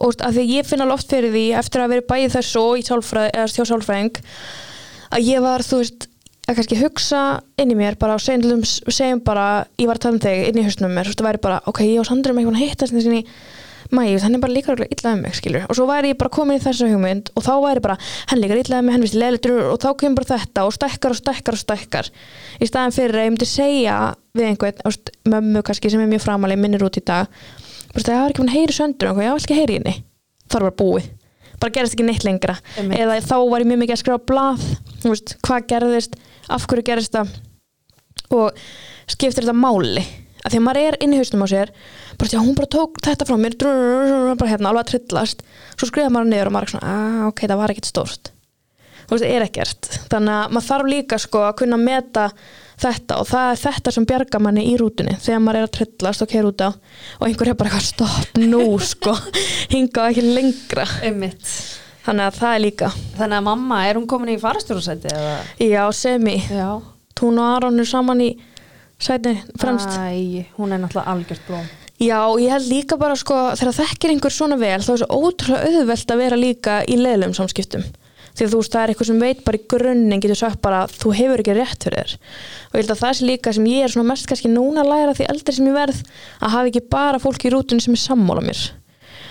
og 0.00 0.23
að 0.25 0.38
því 0.38 0.47
ég 0.57 0.69
finna 0.69 0.88
loft 0.88 1.11
fyrir 1.12 1.35
því 1.35 1.47
eftir 1.61 1.85
að 1.85 1.95
vera 1.95 2.09
bæðið 2.12 2.37
þessu 2.38 2.62
og 2.64 2.80
í 2.80 2.87
sálfræðing 2.88 4.23
að 5.11 5.26
ég 5.26 5.45
var 5.45 5.64
þú 5.66 5.83
veist 5.83 6.07
að 6.50 6.59
kannski 6.59 6.78
hugsa 6.80 7.23
inn 7.61 7.73
í 7.73 7.78
mér 7.78 7.97
bara 8.00 8.16
og 8.16 8.23
segjum, 8.25 9.23
bara 9.23 9.66
ég 9.78 9.88
var 9.90 9.99
að 9.99 10.04
tala 10.07 10.16
um 10.16 10.23
þig 10.23 10.47
inn 10.50 10.61
í 10.61 10.66
höstunum 10.66 10.95
mér 10.97 11.11
þú 11.12 11.26
væri 11.26 11.42
bara 11.42 11.61
ok, 11.71 11.83
ég 11.87 12.00
og 12.02 12.09
Sandra 12.09 12.33
er 12.33 12.38
með 12.38 12.47
eitthvað 12.47 12.61
að 12.61 12.64
hitta 12.64 12.88
þessinni 12.90 13.25
mæg, 13.90 14.16
þannig 14.23 14.42
bara 14.42 14.54
líka 14.54 14.75
illa 14.87 15.12
um 15.16 15.23
mig 15.25 15.35
skilur. 15.35 15.64
og 15.69 15.76
svo 15.76 15.87
væri 15.88 16.12
ég 16.12 16.19
bara 16.19 16.30
komin 16.30 16.59
í 16.59 16.62
þessu 16.62 16.90
hugmynd 16.90 17.33
og 17.35 17.42
þá 17.47 17.52
væri 17.64 17.83
bara, 17.83 17.97
henn 18.30 18.42
líka 18.42 18.59
illa 18.59 18.78
um 18.78 18.87
mig, 18.87 18.95
henn 18.95 19.07
vist 19.07 19.19
leilitur 19.19 19.73
og 19.73 19.80
þá 19.83 19.88
kemur 19.99 20.21
bara 20.21 20.38
þetta 20.38 20.66
og 20.66 20.75
stækkar 20.76 21.14
og 21.14 21.19
stækkar 21.19 21.59
og 21.59 21.62
stækkar 21.64 22.11
í 22.61 22.69
staðan 22.71 22.95
fyrir 22.95 23.19
að 23.19 23.26
ég 23.26 23.35
myndi 23.35 23.50
segja 23.50 23.97
við 24.38 24.52
einhvern, 24.52 25.00
mömmu 25.35 25.64
kannski 25.66 25.90
sem 25.90 26.04
er 26.04 26.11
mjög 26.12 26.23
framaleg 26.28 26.61
minnir 26.61 26.87
út 26.87 27.00
í 27.00 27.02
dag 27.02 27.26
það 27.97 28.14
er 28.16 28.32
ekki 28.32 28.44
mann 28.44 28.54
heyri 28.54 28.76
söndur 28.76 29.11
og 29.11 29.23
ég 29.23 29.32
var 29.35 29.42
ekki 29.42 29.59
heyri 29.59 29.78
henni. 29.78 29.97
Það 30.47 30.56
var 30.56 30.66
bara 30.66 30.78
búið, 30.80 31.11
bara 31.62 31.75
gerist 31.75 31.97
ekki 31.97 32.06
neitt 32.06 32.26
lengra. 32.26 32.56
Emme. 32.80 32.97
eða 32.99 33.20
þá 33.26 33.37
var 33.50 33.64
ég 33.64 33.70
mjög 33.70 33.82
mikið 33.85 33.97
að 33.97 34.02
skrifa 34.04 34.25
blað, 34.30 34.64
veist, 35.04 35.37
hvað 35.47 35.68
gerðist 35.73 36.18
af 36.50 36.66
hverju 36.70 36.87
gerist 36.87 37.14
það. 37.14 37.37
Og 38.30 38.64
skiptir 39.11 39.47
þetta 39.47 39.56
máli. 39.59 40.04
Að 40.40 40.54
því 40.54 40.59
að 40.61 40.64
maður 40.64 40.87
er 40.88 40.97
inn 41.04 41.12
í 41.12 41.18
haustum 41.20 41.42
á 41.44 41.49
sér 41.50 41.73
bara 42.16 42.30
því 42.30 42.37
að 42.38 42.44
hún 42.47 42.56
bara 42.56 42.70
tók 42.73 43.00
þetta 43.04 43.26
frá 43.28 43.37
mér. 43.40 43.56
Bara 43.61 44.50
hérna 44.50 44.70
alveg 44.70 44.87
að 44.87 44.92
trillast. 44.94 45.42
Svo 45.75 45.88
skrifa 45.90 46.12
maður 46.12 46.30
niður 46.30 46.50
og 46.50 46.54
maður 46.54 46.68
er 46.68 46.73
svona, 46.75 46.92
að 46.94 47.26
ok, 47.28 47.42
það 47.44 47.61
var 47.61 47.75
ekkert 47.75 47.90
stórt. 47.90 48.30
Þú 49.00 49.16
veist, 49.16 49.25
það 49.25 49.35
er 49.35 49.44
ekkert. 49.47 49.90
Þannig 50.12 50.35
að 50.37 50.54
maður 50.54 50.68
þarf 50.70 50.90
líka 50.94 51.20
sko 51.20 51.44
að 51.49 51.56
kunna 51.61 51.80
meta 51.80 52.26
þetta 52.80 53.18
og 53.20 53.28
það 53.30 53.50
er 53.50 53.60
þetta 53.64 53.92
sem 53.96 54.06
bjarga 54.08 54.40
manni 54.42 54.64
í 54.70 54.76
rútunni. 54.80 55.16
Þegar 55.20 55.42
maður 55.44 55.60
er 55.60 55.68
að 55.68 55.75
trillast 55.78 56.25
og 56.25 56.30
keira 56.30 56.50
út 56.50 56.64
á 56.64 56.70
og 56.70 57.26
einhver 57.28 57.52
er 57.52 57.58
bara 57.60 57.70
eitthvað 57.70 57.88
stopp 57.88 58.40
nú 58.40 58.64
sko. 58.84 59.14
Hinga 59.75 60.08
ekki 60.10 60.25
lengra. 60.26 60.87
Einmitt. 61.06 61.50
þannig 62.06 62.28
að 62.28 62.38
það 62.40 62.54
er 62.54 62.64
líka. 62.66 62.92
Þannig 63.18 63.40
að 63.40 63.49
mamma, 63.50 63.82
er 63.88 64.00
hún 64.00 64.08
komin 64.10 64.32
í 64.34 64.38
farastjórasæti 64.40 65.12
eða? 65.12 65.37
já, 65.60 65.82
semi, 65.94 66.38
hún 67.20 67.42
og 67.42 67.52
Aron 67.56 67.82
er 67.82 67.88
saman 67.88 68.25
í 68.25 68.30
sæti 69.00 69.37
fremst. 69.60 69.92
Æ, 70.00 70.49
hún 70.56 70.72
er 70.72 70.80
náttúrulega 70.80 71.12
algjört 71.12 71.46
blóm. 71.49 71.68
Já, 72.00 72.16
ég 72.40 72.49
held 72.49 72.68
líka 72.70 72.96
bara 72.96 73.16
sko 73.18 73.37
þegar 73.60 73.76
þekkir 73.76 74.14
einhver 74.14 74.32
svona 74.32 74.56
vel 74.56 74.78
þá 74.80 74.94
er 74.94 75.02
svo 75.02 75.18
ótrúlega 75.20 75.68
auðvelt 75.68 76.14
að 76.14 76.22
vera 76.22 76.38
líka 76.40 76.78
í 76.88 76.96
leiðlegum 76.96 77.37
samskiptum 77.37 77.84
því 78.40 78.47
að 78.49 78.54
þú 78.54 78.61
veist 78.62 78.75
það 78.75 78.82
er 78.82 78.92
eitthvað 78.92 79.11
sem 79.11 79.23
veit 79.23 79.44
bara 79.47 79.61
í 79.61 79.64
grunninn 79.75 80.23
getur 80.25 80.40
sagt 80.40 80.61
bara 80.64 80.82
að 80.87 80.97
þú 81.02 81.12
hefur 81.18 81.42
ekki 81.42 81.56
rétt 81.59 81.87
fyrir 81.87 82.00
þér. 82.00 82.14
Og 82.70 82.75
ég 82.75 82.82
held 82.82 82.94
að 82.94 83.02
það 83.04 83.16
sé 83.18 83.28
líka 83.28 83.54
sem 83.56 83.68
ég 83.70 83.87
er 83.87 83.94
svona 83.94 84.11
mest 84.11 84.28
kannski 84.30 84.52
núna 84.52 84.85
að 84.85 84.92
læra 84.94 85.16
því 85.18 85.28
eldri 85.35 85.56
sem 85.56 85.68
ég 85.68 85.76
verð 85.76 86.00
að 86.40 86.54
hafa 86.56 86.73
ekki 86.73 86.85
bara 86.97 87.23
fólk 87.23 87.44
í 87.44 87.52
rútunni 87.54 87.85
sem 87.85 87.97
er 87.97 88.02
sammála 88.04 88.44
mér. 88.49 88.64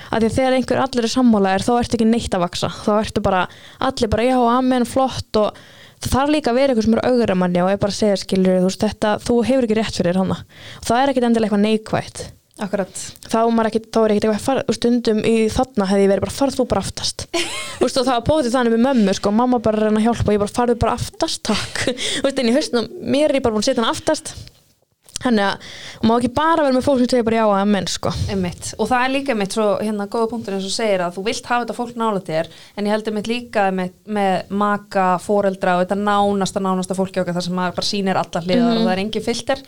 Að 0.10 0.24
því 0.24 0.30
að 0.30 0.38
þegar 0.38 0.56
einhver 0.58 0.82
allir 0.86 1.06
er 1.06 1.14
sammála 1.14 1.52
er 1.54 1.66
þá 1.66 1.74
ertu 1.76 2.00
ekki 2.00 2.08
neitt 2.10 2.34
að 2.34 2.46
vaksa. 2.46 2.72
Þá 2.86 2.94
ertu 2.98 3.22
bara, 3.26 3.44
allir 3.90 4.10
bara 4.10 4.26
já, 4.26 4.38
amen, 4.56 4.88
flott 4.90 5.42
og 5.42 5.60
það 6.00 6.16
þarf 6.16 6.34
líka 6.34 6.52
að 6.54 6.60
vera 6.60 6.74
einhver 6.74 6.88
sem 6.88 6.98
er 6.98 7.06
augra 7.10 7.38
manni 7.38 7.62
og 7.62 7.70
er 7.74 7.80
bara 7.82 7.94
að 7.94 8.00
segja 8.00 8.20
skilur 8.22 8.60
þú 8.62 8.68
veist 8.70 8.84
þetta, 8.86 9.16
þú 9.26 9.40
hefur 9.50 9.68
ekki 9.68 9.80
rétt 9.80 10.00
fyrir 10.00 10.20
hana 10.20 10.42
og 10.42 10.88
það 10.88 11.02
er 11.02 11.12
ekkit 11.12 11.28
endilega 11.28 11.50
eitthvað 11.50 11.66
neikvætt 11.66 12.22
Akkurat. 12.60 13.02
þá, 13.24 13.40
er 13.48 13.70
ekkit, 13.70 13.88
þá 13.94 14.00
er 14.02 14.14
ekkert 14.14 14.28
eitthvað 14.28 14.46
far, 14.46 14.62
stundum 14.76 15.24
í 15.24 15.36
þarna 15.54 15.88
hefði 15.90 16.06
ég 16.06 16.12
verið 16.12 16.26
bara 16.26 16.36
farð 16.36 16.60
þú 16.60 16.68
bara 16.74 16.84
aftast. 16.84 17.26
Veist, 17.82 17.98
og 17.98 18.06
það 18.06 18.14
var 18.18 18.28
bótið 18.28 18.56
þannig 18.58 18.76
með 18.76 18.86
mömmu 18.90 19.16
sko, 19.16 19.34
mamma 19.36 19.62
bara 19.64 19.86
reyna 19.86 20.02
að 20.02 20.10
hjálpa 20.10 20.28
og 20.28 20.36
ég 20.36 20.44
bara 20.44 20.58
farðu 20.60 20.80
bara 20.84 20.96
aftast 21.00 21.44
takk. 21.48 21.84
En 22.40 22.48
í 22.48 22.56
haustunum 22.56 22.88
mér 23.04 23.30
er 23.32 23.40
ég 23.40 23.44
bara 23.44 23.56
búin 23.56 23.64
að 23.64 23.72
setja 23.72 23.84
hann 23.84 23.92
aftast. 23.92 24.34
Henni 25.20 25.44
að, 25.44 25.66
og 26.00 26.06
má 26.08 26.14
ekki 26.16 26.30
bara 26.32 26.64
vera 26.64 26.76
með 26.78 26.86
fólk 26.86 27.02
sem 27.02 27.10
segir 27.12 27.26
bara 27.28 27.42
já 27.42 27.46
að 27.52 27.72
menn 27.74 27.88
sko. 27.92 28.14
Einmitt. 28.32 28.70
Og 28.80 28.88
það 28.88 29.02
er 29.04 29.12
líka 29.18 29.36
mitt 29.36 29.56
svo, 29.56 29.66
hérna, 29.84 30.08
góða 30.12 30.30
punktur 30.32 30.56
eins 30.56 30.68
og 30.70 30.72
segir 30.72 31.04
að 31.04 31.18
þú 31.18 31.24
vilt 31.26 31.50
hafa 31.50 31.66
þetta 31.66 31.76
fólk 31.76 32.00
nála 32.00 32.22
þér 32.24 32.52
en 32.80 32.88
ég 32.88 32.96
heldur 32.96 33.16
mitt 33.18 33.28
líka 33.28 33.66
með, 33.76 33.92
með 34.08 34.54
maka, 34.62 35.10
foreldra 35.24 35.76
og 35.76 35.84
þetta 35.84 36.00
nánasta, 36.00 36.64
nánasta 36.64 36.96
fólki 36.96 37.20
okkar 37.20 37.36
þar 37.36 37.48
sem 37.50 37.60
bara 37.60 37.88
sýnir 37.90 38.22
alla 38.22 38.44
hliðar 38.46 38.80
og 38.80 38.86
það 38.86 38.94
er 38.94 39.04
engin 39.04 39.28
filter 39.28 39.66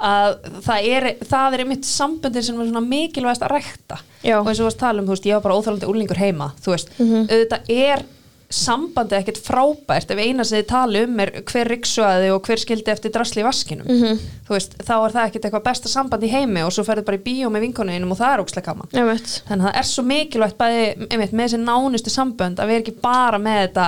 að 0.00 0.38
það 0.66 0.86
er, 0.94 1.08
það 1.28 1.56
er 1.56 1.64
einmitt 1.64 1.88
sambundin 1.88 2.46
sem 2.46 2.60
er 2.60 2.70
svona 2.70 2.84
mikilvægast 2.86 3.44
að 3.46 3.52
rækta. 3.56 4.00
Já. 4.24 4.38
og 4.40 4.48
eins 4.48 4.58
og 4.58 4.64
þú 4.64 4.70
varst 4.70 4.80
að 4.80 4.86
tala 4.86 5.00
um, 5.02 5.06
þú 5.08 5.14
veist, 5.16 5.28
ég 5.28 5.36
var 5.38 5.44
bara 5.48 5.58
óþálandi 5.60 5.88
úlingur 5.92 6.18
heima, 6.20 6.50
þú 6.60 6.74
veist, 6.74 6.90
auðvitað 7.00 7.70
er 7.76 8.02
sambandið 8.50 9.14
ekkert 9.20 9.38
frábært 9.46 10.10
ef 10.10 10.18
eina 10.18 10.42
sem 10.42 10.58
þið 10.58 10.64
tali 10.72 11.02
um 11.06 11.20
er 11.22 11.30
hver 11.46 11.68
riksuaði 11.70 12.32
og 12.34 12.40
hver 12.48 12.58
skildi 12.58 12.90
eftir 12.90 13.12
drasli 13.14 13.44
í 13.44 13.46
vaskinum. 13.46 13.86
Þú 14.48 14.56
veist, 14.56 14.72
þá 14.82 14.94
er 15.06 15.12
það 15.14 15.26
ekkert 15.28 15.44
eitthvað 15.46 15.66
besta 15.68 15.88
samband 15.92 16.24
í 16.26 16.30
heimi 16.32 16.64
og 16.66 16.72
svo 16.74 16.82
ferðu 16.88 17.04
bara 17.06 17.20
í 17.20 17.22
bíó 17.28 17.46
með 17.54 17.68
vinkonuðinum 17.68 18.10
og 18.10 18.18
það 18.18 18.32
er 18.34 18.42
ókslega 18.42 18.66
gaman. 18.72 18.90
Þannig 19.46 19.68
að 19.68 19.70
það 19.70 19.78
er 19.78 19.86
svo 19.92 20.02
mikilvægt 20.10 20.58
bæði 20.58 20.82
einmitt, 21.06 21.32
með 21.38 21.44
þessi 21.46 21.60
nánustu 21.62 22.10
sambönd 22.10 22.58
að 22.58 22.72
við 22.72 22.80
erum 22.80 22.84
ekki 22.88 22.96
bara 23.06 23.38
með 23.38 23.60
þetta, 23.68 23.86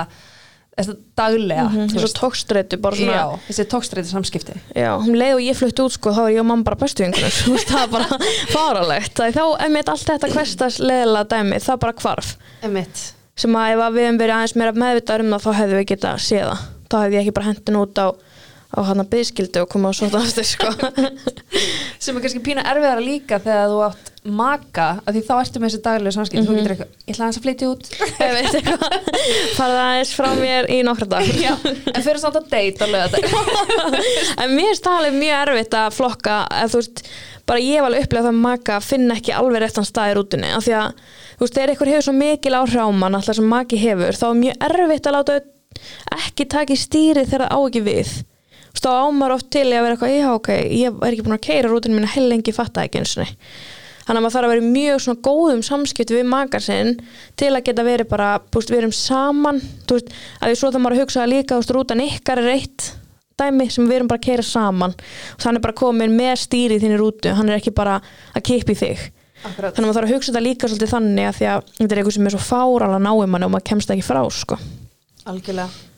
þetta 0.73 0.95
daglega 1.19 1.63
mm 1.67 1.75
-hmm. 1.75 2.01
veist. 2.01 2.19
tókstreitu 2.19 2.77
bara 2.81 2.95
svona 2.97 3.13
Já, 3.17 3.39
þessi 3.47 3.65
tókstreiti 3.69 4.09
samskipti 4.09 4.53
Já, 4.75 4.91
um 4.97 5.13
leið 5.13 5.33
og 5.35 5.41
ég 5.45 5.57
flutti 5.57 5.85
út 5.85 5.93
sko, 5.93 6.13
þá 6.13 6.21
er 6.25 6.33
ég 6.33 6.39
og 6.41 6.47
mamma 6.49 6.63
bara 6.63 6.79
bestu 6.81 7.03
veist, 7.13 7.69
það 7.69 7.83
er 7.83 7.91
bara 7.91 8.19
faralegt, 8.49 9.13
það 9.13 9.27
er 9.27 9.33
þá, 9.37 9.45
ef 9.65 9.73
mitt 9.75 9.89
allt 9.89 10.07
þetta 10.09 10.31
hverstas 10.33 10.79
leðilega 10.79 11.29
dæmi, 11.29 11.59
það 11.59 11.81
bara 11.85 11.93
hvarf 11.93 12.35
Einmitt. 12.63 13.13
sem 13.35 13.55
að 13.55 13.73
ef 13.73 13.79
að 13.79 13.93
við 13.93 14.05
hefum 14.07 14.21
verið 14.23 14.35
aðeins 14.35 14.55
meira 14.55 14.71
meðvitað 14.71 15.25
um 15.25 15.33
það, 15.33 15.43
þá 15.45 15.51
hefðum 15.59 15.77
við 15.77 15.89
getað 15.93 16.23
séð 16.25 16.47
það 16.49 16.59
þá 16.89 16.97
hefði 17.03 17.15
ég 17.15 17.21
ekki 17.21 17.35
bara 17.37 17.49
hendin 17.51 17.81
út 17.81 18.01
á 18.01 18.07
á 18.73 18.79
hann 18.87 19.03
að 19.03 19.11
byggskildu 19.13 19.61
og 19.63 19.69
koma 19.69 19.91
á 19.91 19.93
svo 19.93 20.09
aftur 20.17 20.47
sko. 20.47 20.71
sem 22.03 22.17
er 22.17 22.23
kannski 22.23 22.41
pína 22.43 22.65
erfiðara 22.65 23.03
líka 23.03 23.39
þegar 23.43 23.69
þú 23.69 23.83
átt 23.89 24.13
maka 24.23 24.85
að 25.03 25.17
því 25.17 25.21
þá 25.27 25.33
ertu 25.35 25.59
með 25.59 25.69
þessi 25.69 25.81
daglega 25.83 26.15
samskipti. 26.15 26.45
Þú 26.47 26.55
getur 26.55 26.73
eitthvað, 26.73 26.93
ég 27.03 27.13
ætla 27.13 27.25
aðeins 27.25 27.39
að 27.39 27.43
flytja 27.43 27.69
út. 27.73 27.89
Eitthvað. 28.23 28.95
Farið 29.57 29.81
aðeins 29.83 30.13
frá 30.15 30.29
mér 30.39 30.69
í 30.71 30.79
nokkra 30.87 31.07
dag 31.11 31.29
Já, 31.43 31.51
en 31.91 32.05
fyrir 32.05 32.21
samt 32.23 32.39
að 32.39 32.93
lögða 32.93 33.21
en 34.43 34.55
mér 34.55 34.71
er 34.71 34.79
það 34.79 34.97
alveg 34.97 35.19
mjög 35.19 35.37
erfitt 35.43 35.77
að 35.79 35.95
flokka 35.97 36.39
að 36.47 36.73
þú 36.73 36.81
veist, 36.81 37.05
bara 37.49 37.63
ég 37.63 37.79
hef 37.79 37.87
alveg 37.89 38.07
upplegað 38.07 38.29
það 38.29 38.33
að 38.33 38.43
maka 38.47 38.81
finna 38.83 39.19
ekki 39.19 39.35
alveg 39.35 39.63
réttan 39.65 39.87
stað 39.87 40.13
í 40.13 40.17
rútunni 40.17 40.51
af 40.55 40.63
því 40.65 40.75
að, 40.79 41.07
þú 41.35 41.45
veist, 41.45 41.57
þegar 41.57 41.73
eitthvað 41.73 41.93
hefur 41.93 42.07
svo 42.07 42.15
mikil 42.17 42.57
áhrif 42.59 42.79
á 42.79 42.87
mann 42.95 43.17
alltaf 43.19 43.39
sem 43.39 43.49
maki 43.51 43.81
hefur, 43.83 44.19
þá 44.19 44.27
er 44.29 44.39
mjög 44.39 44.67
erfitt 44.69 45.09
að 45.09 45.17
láta 45.17 45.39
ekki 46.15 46.47
taka 46.53 46.75
í 46.75 46.79
stýri 46.79 47.25
þegar 47.27 47.49
það 47.49 47.55
á 47.55 47.59
ekki 47.67 47.83
við 47.83 48.13
þá 48.81 48.89
ámar 49.07 49.35
oft 49.35 49.51
til 49.53 49.67
í 49.69 49.77
að 49.77 49.85
vera 49.85 49.95
eitthvað, 49.95 50.15
já 50.17 50.29
ok, 50.33 50.49
ég 50.73 50.97
er 50.97 51.13
ekki 51.13 51.25
búin 51.27 51.37
að 51.37 51.45
keira 51.45 51.71
rútunni 51.71 51.99
mína 51.99 52.11
hell 52.15 52.25
lengi 52.31 52.55
fatta 52.55 52.83
ekki 52.87 53.03
eins 53.03 53.13
og 53.21 53.29
þannig 54.03 54.19
að 54.19 54.23
maður 54.25 54.35
þarf 54.35 54.47
að 54.47 54.53
vera 54.53 54.63
í 54.63 54.71
mjög 54.73 55.03
svona 55.03 55.23
góðum 55.23 55.61
samskipti 55.63 56.17
við 56.17 56.25
makar 56.27 56.63
sinn 56.63 56.97
til 57.39 57.53
að 57.53 57.63
geta 57.69 57.85
verið 57.87 58.09
bara, 58.11 58.33
veist, 58.51 58.73
við 58.73 58.81
erum 58.81 58.95
saman 58.97 59.61
þú 59.87 59.99
veist, 59.99 60.11
að 60.41 60.51
því 60.51 60.59
svo 60.59 60.71
það 60.73 60.83
maður 60.83 60.97
að 60.97 61.03
hugsa 61.03 61.29
líka, 61.29 61.53
þú 61.53 61.61
veist, 61.61 61.73
rútan 61.77 62.03
ykkar 62.03 62.41
er 62.43 62.51
eitt 62.57 62.89
dæmi 63.39 63.69
sem 63.71 63.87
við 63.87 64.01
erum 64.01 64.11
bara 64.11 64.19
að 64.21 64.27
keira 64.27 64.45
saman 64.45 64.95
og 64.97 65.41
þannig 65.45 65.63
bara 65.63 65.77
komin 65.77 66.17
með 66.17 66.35
stýri 66.43 66.77
í 66.77 66.83
þinni 66.83 66.99
rútu 66.99 67.33
hann 67.33 67.49
er 67.49 67.61
ekki 67.61 67.73
bara 67.75 67.99
að 68.35 68.45
kipa 68.49 68.75
í 68.75 68.77
þig 68.81 69.07
Akkurat. 69.43 69.73
þannig 69.73 69.79
að 69.79 69.87
maður 69.87 69.97
þarf 69.97 70.09
að 70.09 70.13
hugsa 70.13 70.31
þetta 70.31 70.43
líka 70.45 70.69
svolítið 70.69 70.93
þannig 70.93 71.29
að 71.29 71.41
að 71.53 71.65
þetta 71.79 71.89
er 71.89 72.01
eitthvað 72.01 72.17
sem 72.17 72.29
er 72.29 72.35
svo 72.35 72.43
fáralega 72.43 73.01
náum 73.03 73.23
og 73.23 73.33
maður 73.55 73.65
kemst 73.71 73.95
ekki 73.95 74.05
frá 74.05 74.21
sko. 74.31 74.59
Algjörlega. 75.31 75.92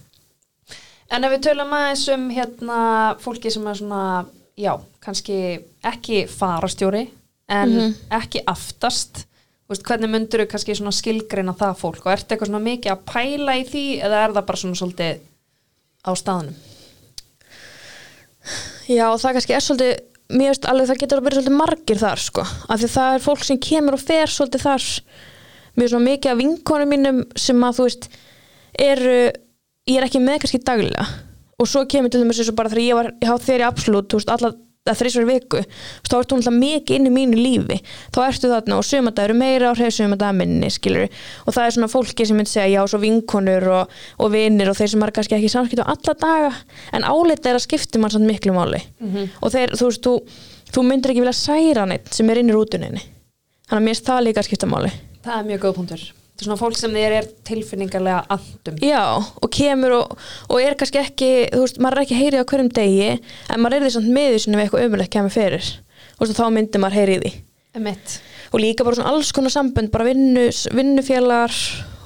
En 1.16 1.24
ef 1.24 1.32
við 1.32 1.46
tölum 1.46 1.72
aðeins 1.76 2.08
um 2.12 2.26
hérna 2.34 2.80
fólki 3.24 3.52
sem 3.54 3.68
er 3.72 3.78
svona, 3.80 4.02
já, 4.60 4.74
kannski 5.04 5.38
ekki 5.88 6.26
farastjóri 6.28 7.06
en 7.56 7.94
ekki 8.18 8.42
aftast, 8.52 9.24
veist, 9.70 9.86
hvernig 9.88 10.12
myndur 10.12 10.44
þú 10.44 10.50
kannski 10.52 10.76
skilgreina 10.76 11.54
það 11.56 11.78
fólk? 11.80 12.02
Og 12.04 12.12
ertu 12.12 12.36
eitthvað 12.36 12.52
svona 12.52 12.66
mikið 12.66 12.96
að 12.96 13.06
pæla 13.12 13.56
í 13.62 13.64
því 13.70 13.86
eða 14.08 14.24
er 14.26 14.36
það 14.36 14.50
bara 14.50 14.62
svona 14.64 14.82
svolítið 14.82 15.24
á 16.04 16.12
staðnum? 16.20 16.58
Já, 18.92 19.08
það 19.08 19.32
kannski 19.38 19.56
er 19.56 19.66
svolítið 19.66 19.96
veist 20.36 20.68
alveg 20.70 20.90
það 20.90 21.02
getur 21.04 21.22
að 21.22 21.26
vera 21.30 21.38
svolítið 21.40 21.58
margir 21.62 22.02
þar 22.02 22.22
sko, 22.22 22.44
af 22.44 22.82
því 22.82 22.92
það 22.96 23.16
er 23.16 23.26
fólk 23.26 23.46
sem 23.46 23.62
kemur 23.62 23.98
og 23.98 24.04
fer 24.04 24.32
svolítið 24.32 24.66
þar. 24.66 24.92
Er 25.76 25.92
svona 25.92 26.08
mikið 26.10 26.32
af 26.32 26.40
vinkonum 26.40 26.92
mínum 26.92 27.24
sem 27.40 27.66
að 27.68 27.80
þú 27.80 27.88
veist 27.88 28.08
eru, 28.86 29.18
ég 29.90 30.00
er 30.00 30.08
ekki 30.08 30.22
með 30.24 30.44
kannski 30.44 30.62
daglega. 30.66 31.08
Og 31.62 31.70
svo 31.72 31.86
kemur 31.88 32.12
til 32.12 32.22
dæmis 32.24 32.42
eins 32.42 32.52
og 32.52 32.58
bara 32.58 32.72
þegar 32.72 32.84
ég 32.84 32.98
var 33.00 33.12
ég 33.14 33.30
há 33.32 33.36
þeirri 33.40 33.66
absolutt, 33.68 34.12
þú 34.12 34.20
veist, 34.20 34.62
þrísvar 34.86 35.24
í 35.24 35.28
viku, 35.32 35.62
þá 36.06 36.16
ertu 36.20 36.36
alltaf 36.36 36.54
mikið 36.54 36.98
inn 37.00 37.08
í 37.10 37.14
mínu 37.16 37.38
lífi, 37.40 37.78
þá 38.14 38.20
ertu 38.28 38.52
þarna 38.52 38.76
og 38.78 38.86
sumadagur 38.86 39.32
eru 39.32 39.38
meira 39.40 39.72
á 39.72 39.74
hreif 39.74 39.96
sumadagur 39.96 40.38
minni 40.38 40.70
skilur, 40.70 41.08
og 41.42 41.56
það 41.56 41.66
er 41.66 41.74
svona 41.74 41.90
fólki 41.90 42.28
sem 42.28 42.38
myndi 42.38 42.52
segja 42.52 42.68
já, 42.84 42.92
svo 42.92 43.00
vinkonur 43.02 43.66
og, 43.80 43.96
og 44.22 44.30
vinir 44.36 44.70
og 44.70 44.78
þeir 44.78 44.92
sem 44.94 45.06
er 45.08 45.14
kannski 45.16 45.40
ekki 45.40 45.50
samskipt 45.56 45.82
á 45.82 45.90
alla 45.90 46.14
daga. 46.22 46.52
En 46.94 47.08
álita 47.08 47.50
er 47.50 47.58
að 47.58 47.66
skipti 47.66 47.98
mann 47.98 48.14
samt 48.14 48.30
miklu 48.30 48.54
máli. 48.54 48.84
Og 49.42 49.56
þeir, 49.56 49.74
þú 49.74 49.90
veist, 49.90 50.06
þú, 50.06 50.14
þú 50.70 50.86
myndir 50.86 51.16
ekki 51.16 51.24
vilja 51.26 51.34
særa 51.40 51.88
neitt 51.90 52.14
sem 52.14 52.30
er 52.30 52.44
inn 52.44 52.54
í 52.54 52.54
rútuninni 52.54 53.02
þannig 53.66 53.80
að 53.82 53.86
mér 53.88 53.98
Þetta 56.36 56.44
er 56.44 56.48
svona 56.50 56.60
fólk 56.60 56.76
sem 56.76 56.92
þér 56.92 57.14
er 57.16 57.28
tilfinningarlega 57.48 58.26
andum. 58.36 58.80
Já, 58.84 59.04
og 59.24 59.52
kemur 59.56 59.94
og, 60.02 60.18
og 60.52 60.58
er 60.60 60.76
kannski 60.76 61.00
ekki, 61.00 61.30
þú 61.54 61.62
veist, 61.64 61.78
maður 61.80 62.02
er 62.02 62.04
ekki 62.04 62.18
heyrið 62.20 62.44
á 62.44 62.50
hverjum 62.52 62.72
degi 62.76 63.06
en 63.16 63.62
maður 63.64 63.78
er 63.78 63.86
því 63.86 63.92
samt 63.94 64.10
með 64.18 64.28
því 64.34 64.42
sem 64.44 64.58
eitthvað 64.60 64.88
umulegt 64.90 65.14
kemur 65.16 65.32
fyrir. 65.32 65.70
Þú 66.18 66.26
veist, 66.26 66.34
og 66.34 66.40
þá 66.42 66.56
myndir 66.58 66.84
maður 66.84 67.00
heyrið 67.00 67.24
því. 67.24 67.32
Emitt. 67.80 68.18
og 68.52 68.62
líka 68.64 68.84
bara 68.88 68.96
svona 68.96 69.12
alls 69.12 69.32
konar 69.36 69.52
sambönd 69.52 69.92
bara 69.92 70.06
vinnu, 70.08 70.44
vinnufélagar 70.76 71.56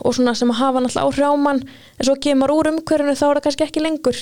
og 0.06 0.15
svona 0.15 0.36
sem 0.38 0.50
hafa 0.50 0.82
náttúrulega 0.82 1.10
áhrif 1.10 1.26
á 1.30 1.34
mann. 1.38 1.60
En 2.00 2.06
svo 2.08 2.15
kemur 2.22 2.54
úr 2.54 2.70
umhverjunu 2.72 3.18
þá 3.18 3.26
er 3.28 3.39
það 3.39 3.44
kannski 3.50 3.65
ekki 3.68 3.84
lengur 3.84 4.22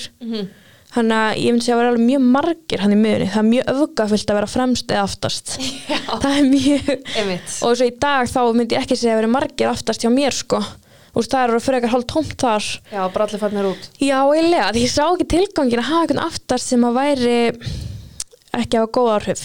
þannig 0.94 1.18
að 1.20 1.38
ég 1.42 1.52
myndi 1.52 1.64
segja 1.66 1.74
að 1.76 1.80
vera 1.82 1.92
alveg 1.92 2.04
mjög 2.08 2.26
margir 2.38 2.82
hann 2.84 2.94
í 2.94 2.98
miðunni, 2.98 3.28
það 3.32 3.40
er 3.42 3.48
mjög 3.52 3.72
öfgafyllt 3.74 4.30
að 4.32 4.38
vera 4.38 4.50
fremst 4.54 4.92
eða 4.94 5.02
aftast 5.04 5.54
Já. 5.92 5.98
það 6.22 6.28
er 6.38 6.46
mjög 6.48 6.92
Emitt. 7.22 7.56
og 7.68 7.74
svo 7.76 7.88
í 7.88 7.94
dag 8.00 8.30
þá 8.32 8.38
myndi 8.56 8.76
ég 8.78 8.84
ekki 8.86 8.96
segja 8.96 9.14
að 9.16 9.20
vera 9.22 9.32
margir 9.36 9.68
aftast 9.72 10.04
hjá 10.06 10.10
mér 10.14 10.32
sko 10.38 10.62
veist, 11.18 11.32
það 11.32 11.44
eru 11.48 11.60
fyrir 11.64 11.78
eitthvað 11.80 11.94
hálf 11.96 12.08
tómt 12.14 12.34
þar 12.40 12.66
Já, 12.94 13.00
bara 13.12 13.24
allir 13.26 13.40
farnir 13.42 13.68
út. 13.72 13.86
Já, 14.00 14.18
eiginlega, 14.22 14.68
því 14.76 14.82
ég 14.86 14.92
sá 14.94 15.04
ekki 15.08 15.28
tilgangin 15.34 15.82
að 15.82 15.88
hafa 15.92 16.04
eitthvað 16.06 16.24
aftast 16.28 16.72
sem 16.72 16.84
að 16.88 16.98
væri 17.02 17.38
ekki 18.58 18.78
að 18.78 18.84
hafa 18.84 18.92
góð 18.98 19.10
áhrif 19.16 19.42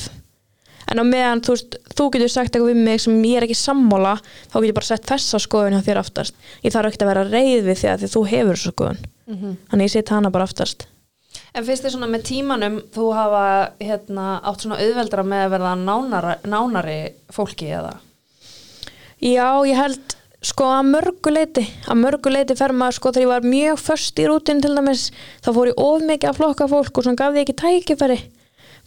en 0.94 1.00
á 1.00 1.04
meðan 1.08 1.42
þú, 1.44 1.54
veist, 1.56 1.76
þú 1.98 2.06
getur 2.14 2.32
sagt 2.32 2.52
eitthvað 2.56 2.70
við 2.74 2.82
mig 2.86 3.02
sem 3.04 3.16
ég 3.26 3.38
er 3.40 3.46
ekki 3.48 3.56
sammála 3.58 4.16
þá 4.22 4.56
getur 4.58 4.70
ég 4.70 4.76
bara 4.78 4.90
sett 4.90 5.08
þessa 5.10 5.40
skoðun 5.42 5.76
hjá 5.78 5.86
þér 5.88 6.00
aftast 6.04 6.36
ég 6.66 6.74
þarf 6.76 6.92
ekki 6.92 7.04
að 7.06 7.12
vera 7.14 7.24
reið 7.32 7.68
við 7.70 7.80
því 7.82 7.90
að 7.94 8.04
því 8.04 8.10
þú 8.16 8.24
hefur 8.34 8.56
þessu 8.60 8.74
skoðun 8.76 9.04
Mhm. 9.24 9.54
þannig 9.72 9.88
ég 9.88 9.92
set 9.94 10.10
hana 10.12 10.30
bara 10.36 10.44
aftast 10.44 10.82
En 11.54 11.66
finnst 11.68 11.86
þið 11.86 11.94
svona 11.94 12.10
með 12.10 12.24
tímanum 12.32 12.80
þú 12.96 13.12
hafa 13.14 13.44
hérna, 13.78 14.40
átt 14.42 14.64
svona 14.64 14.80
auðveldra 14.82 15.26
með 15.28 15.44
að 15.44 15.54
verða 15.54 15.74
nánara, 15.78 16.34
nánari 16.50 16.98
fólki 17.34 17.70
eða? 17.78 17.94
Já, 19.22 19.62
ég 19.70 19.78
held 19.78 20.16
sko 20.44 20.68
að 20.74 20.90
mörguleiti 20.90 21.64
að 21.88 22.00
mörguleiti 22.02 22.56
fer 22.60 22.74
maður 22.76 22.98
sko 22.98 23.12
þegar 23.14 23.24
ég 23.24 23.32
var 23.32 23.46
mjög 23.54 23.84
först 23.84 24.20
í 24.20 24.26
rútin 24.28 24.64
til 24.64 24.74
dæmis 24.76 25.06
þá 25.46 25.52
fór 25.56 25.70
ég 25.70 25.84
of 25.86 26.08
mikið 26.10 26.32
að 26.32 26.40
flokka 26.42 26.68
fólk 26.74 26.98
og 26.98 27.06
svona 27.06 27.22
gaf 27.22 27.38
ég 27.38 27.46
ekki 27.46 27.56
tækifæri 27.62 28.18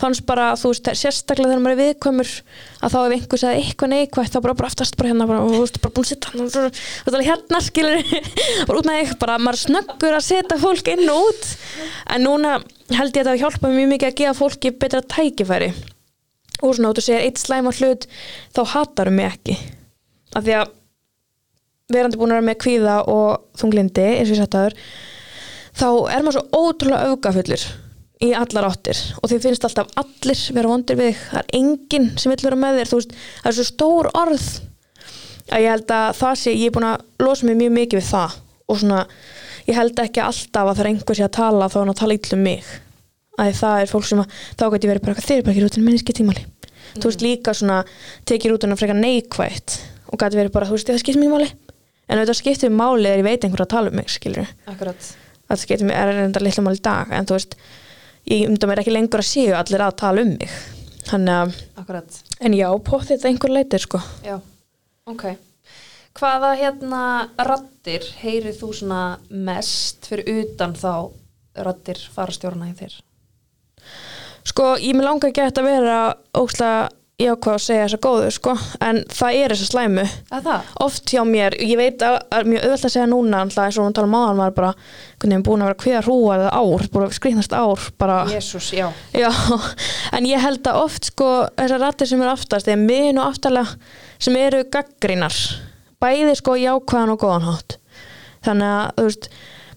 fannst 0.01 0.27
bara, 0.29 0.51
þú 0.61 0.73
veist, 0.73 0.91
sérstaklega 1.01 1.55
þegar 1.55 1.63
maður 1.65 1.77
er 1.77 1.81
viðkomur 1.81 2.33
að 2.85 2.93
þá 2.93 2.99
ef 3.01 3.15
einhver 3.17 3.41
sagði 3.41 3.63
eitthvað 3.63 3.93
neikvægt 3.93 4.35
þá 4.35 4.39
bara 4.45 4.55
bara 4.59 4.71
aftast 4.71 4.99
bara 5.01 5.11
hérna 5.13 5.29
bara, 5.31 5.43
þú 5.47 5.61
veist, 5.63 5.81
bara 5.81 5.97
búin 5.97 6.07
að 6.07 6.11
setja 6.11 6.33
hann 6.33 6.51
þú 6.53 6.65
veist, 6.67 6.81
alveg 7.09 7.31
hérna 7.31 7.61
skilur 7.65 8.03
bara 8.69 8.81
út 8.83 8.89
með 8.91 9.01
eitthvað, 9.01 9.21
bara 9.25 9.39
maður 9.47 9.63
snöggur 9.63 10.17
að 10.19 10.27
setja 10.29 10.61
fólk 10.61 10.93
inn 10.93 11.05
og 11.13 11.31
út. 11.31 11.51
En 12.13 12.27
núna 12.27 12.57
held 12.93 13.17
ég 13.17 13.23
að 13.25 13.31
það 13.33 13.43
hjálpa 13.45 13.73
mjög 13.73 13.93
mikið 13.95 14.11
að 14.11 14.19
gefa 14.21 14.39
fólki 14.43 14.75
betra 14.77 15.05
tækifæri. 15.17 15.71
Og 16.61 16.77
svona, 16.77 16.93
þú 16.97 17.05
segir 17.05 17.25
eitt 17.25 17.41
slæma 17.41 17.73
hlut 17.81 18.09
þá 18.57 18.63
hatarum 18.77 19.17
mig 19.17 19.33
ekki. 19.33 19.57
Af 20.37 20.45
því 20.45 20.59
að 20.61 20.77
verandi 21.93 22.19
búin 22.19 22.35
að 22.35 22.41
vera 22.41 22.49
með 22.49 22.61
kvíða 22.65 22.95
og 23.11 23.61
þunglindi 23.61 24.07
eins 24.17 24.31
og 24.31 24.35
ég 24.35 24.41
sagt 24.41 24.57
aður 24.59 24.79
þá 25.77 25.89
er 26.17 26.25
maður 26.25 26.39
svo 26.39 26.65
ótrúlega 26.65 27.13
aukafullur 27.13 27.67
í 28.25 28.31
allar 28.37 28.69
áttir. 28.71 28.97
Og 29.21 29.29
því 29.31 29.39
finnst 29.45 29.67
alltaf 29.69 29.91
allir 30.01 30.41
vera 30.57 30.71
vondir 30.71 30.97
við 30.99 31.11
þig. 31.13 31.25
Það 31.33 31.41
er 31.43 31.59
enginn 31.61 32.09
sem 32.21 32.33
vill 32.33 32.45
vera 32.47 32.59
með 32.61 32.79
þér. 32.81 32.91
Þú 32.93 33.01
veist, 33.01 33.17
það 33.43 33.51
er 33.51 33.57
svo 33.59 33.67
stór 33.69 34.09
orð 34.17 34.47
að 35.53 35.63
ég 35.63 35.71
held 35.75 35.93
að 35.95 36.09
það 36.21 36.39
sé, 36.41 36.55
ég 36.57 36.71
er 36.71 36.75
búin 36.75 36.89
að 36.89 37.05
losa 37.23 37.47
mig 37.47 37.59
mjög 37.61 37.75
mikið 37.77 38.01
við 38.01 38.09
það. 38.09 38.39
Og 38.67 38.81
svona, 38.83 39.03
ég 39.69 39.79
held 39.79 40.03
ekki 40.03 40.25
alltaf 40.25 40.71
að 40.71 40.75
það 40.79 40.83
er 40.87 40.91
einhver 40.91 41.19
sé 41.21 41.27
að 41.27 41.35
tala 41.37 41.69
þá 41.71 41.77
er 41.77 41.85
hann 41.85 41.95
að 41.95 42.01
tala 42.01 42.17
illa 42.19 42.39
um 42.39 42.45
mig. 42.49 42.73
Að 43.37 43.53
það 43.61 43.83
er 43.85 43.93
fólk 43.93 44.09
sem 44.09 44.23
að 44.25 44.39
þá 44.57 44.65
gæti 44.73 44.91
verið 44.91 45.05
bara, 45.07 45.23
þeir 45.27 45.37
eru 45.37 45.45
bara 45.47 45.55
ekki 45.55 45.67
rútin 45.67 45.87
menniski 45.87 46.17
tímali. 46.17 46.47
Þú 46.97 47.11
veist 47.11 47.23
líka 47.23 47.53
svona, 47.55 47.83
tekið 48.27 48.55
rútuna 48.55 48.79
frekar 48.81 48.97
neikvægt 48.97 49.77
og 50.09 50.19
gæti 50.23 50.39
verið 50.41 50.55
bara, 50.55 50.67
þú 50.71 50.79
veist, 50.79 50.89
það 50.89 51.03
skiptir 51.05 51.21
mér 51.21 51.35
máli. 51.35 51.49
En 52.09 52.17
auðvitað 52.23 52.39
skiptir 52.41 52.73
máli 52.73 53.05
þegar 53.11 53.21
ég 53.21 53.27
veit 53.27 53.45
einhver 53.45 53.65
að 53.67 53.71
tala 53.75 53.91
um 53.93 53.97
mig 53.99 54.09
skilur, 54.15 54.49
Akkurat. 54.71 55.09
það 55.51 55.61
skiptir 55.63 55.89
mér 55.91 56.13
er 56.15 56.21
enda 56.25 56.41
litla 56.41 56.63
máli 56.65 56.79
í 56.79 56.85
dag, 56.87 57.11
en 57.19 57.27
þú 57.29 57.35
veist 57.37 57.57
ég 58.27 58.47
umdá 58.51 58.69
mér 58.69 58.83
ekki 58.83 58.95
lengur 58.95 59.23
að 59.23 59.31
séu 59.31 59.57
allir 59.57 59.85
að 59.87 59.99
tala 60.03 60.25
um 60.27 60.33
mig 60.35 60.55
þannig 61.07 61.35
að, 61.87 62.21
en 62.43 62.57
já, 62.57 62.69
pótt 62.83 63.11
þetta 63.13 63.31
einhver 63.31 63.55
leitir 63.55 63.85
sko 63.85 64.01
Já, 64.27 64.41
ok. 65.07 65.29
Hvaða 66.17 66.55
hérna 66.57 67.03
rattir 67.45 68.07
heyrið 68.23 68.61
þú 68.63 68.71
svona 68.79 69.01
mest 69.29 70.09
fyrir 70.09 70.43
utan 70.43 70.73
þá 70.77 71.13
rattir 71.67 72.01
farastjórna 72.15 72.71
í 72.71 72.77
þér? 72.79 72.95
Sko, 74.47 74.77
ég 74.81 74.97
með 74.97 75.09
langa 75.11 75.29
ekki 75.31 75.45
að 75.45 75.67
vera 75.67 75.99
óslega 77.17 77.33
jákvæð 77.33 77.55
að 77.55 77.63
segja 77.65 77.85
þessa 77.87 77.99
góðu, 78.05 78.31
sko, 78.31 78.53
en 78.85 78.99
það 79.09 79.37
er 79.41 79.53
þessa 79.55 79.67
slæmu. 79.71 80.03
Að? 80.37 80.49
Oft 80.85 81.09
hjá 81.09 81.23
mér, 81.25 81.55
ég 81.65 81.79
veit 81.79 82.03
að 82.05 82.19
er 82.31 82.45
mjög 82.45 82.65
auðvitað 82.67 82.85
að 82.85 82.93
segja 82.93 83.07
núna, 83.09 83.41
alltaf 83.41 83.65
eins 83.65 83.79
og 83.79 83.87
hún 83.87 83.95
tala 83.97 84.07
um 84.07 84.17
áðan 84.17 84.43
var 84.43 84.53
bara, 84.53 84.73
hvernig 85.19 85.39
ég 85.39 85.47
búin 85.47 85.63
að 85.63 85.71
vera 85.71 85.81
hviða 85.81 86.03
hrúa 86.05 86.35
eða 86.37 86.51
ár, 86.53 86.85
búin 86.93 87.07
að 87.07 87.15
skrýnast 87.17 87.55
ár, 87.57 87.87
bara, 87.97 88.19
Jésús, 88.29 88.69
já. 88.77 88.91
já, 89.17 89.31
en 90.17 90.29
ég 90.29 90.45
held 90.45 90.69
að 90.69 90.81
oft, 90.83 91.09
sko, 91.09 91.31
þessar 91.57 91.85
rattir 91.87 92.11
sem 92.11 92.21
eru 92.21 92.35
aftast, 92.35 92.69
þegar 92.69 92.85
minn 92.85 93.21
og 93.23 93.31
aftalega 93.31 93.95
sem 94.19 94.37
eru 94.37 94.61
gaggrínar, 94.77 95.39
bæði, 96.03 96.35
sko, 96.37 96.59
jákvæðan 96.61 97.15
og 97.15 97.23
góðan 97.23 97.49
hátt. 97.49 97.79
Þannig 98.45 98.75
að, 98.75 98.93
þú 98.99 99.09
veist, 99.09 99.31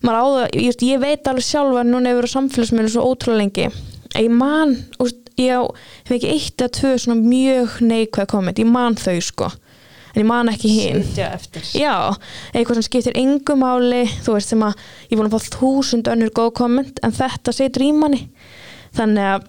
maður 0.04 0.28
áða, 0.28 0.44
ég, 0.60 0.84
ég 0.92 1.00
veit 1.08 1.32
alveg 1.32 1.48
sjálf 1.48 1.80
að 1.80 1.94
núna 1.94 2.12
hefur 2.12 2.30
samfélagsmiðlum 2.36 2.94
svo 2.98 3.08
ótrúlega 3.08 3.46
lengi 3.46 3.72
að 4.10 4.26
ég 4.26 4.34
man, 4.34 4.76
veist, 5.00 5.29
ég 5.40 5.82
hef 6.06 6.14
ekki 6.18 6.32
eitt 6.34 6.62
eða 6.62 6.76
tvö 6.80 6.94
svona 7.00 7.20
mjög 7.22 7.80
neikvæð 7.86 8.30
komment, 8.34 8.62
ég 8.62 8.70
man 8.70 8.98
þau 9.00 9.18
sko. 9.24 9.52
En 10.10 10.24
ég 10.24 10.26
man 10.26 10.50
ekki 10.50 10.72
hinn 10.74 11.04
já, 11.78 11.94
eitthvað 12.50 12.80
sem 12.80 12.86
skiptir 12.88 13.18
engu 13.20 13.56
máli. 13.60 14.02
Þú 14.26 14.36
veist 14.36 14.50
sem 14.52 14.64
að 14.66 14.74
ég 15.06 15.14
er 15.14 15.20
búin 15.20 15.30
að 15.30 15.36
fá 15.38 15.54
þúsund 15.60 16.10
önnur 16.10 16.34
góð 16.34 16.50
komment 16.58 17.02
en 17.06 17.14
þetta 17.14 17.54
setur 17.54 17.86
í 17.86 17.92
manni. 17.94 18.24
Þannig 18.98 19.30
að 19.36 19.48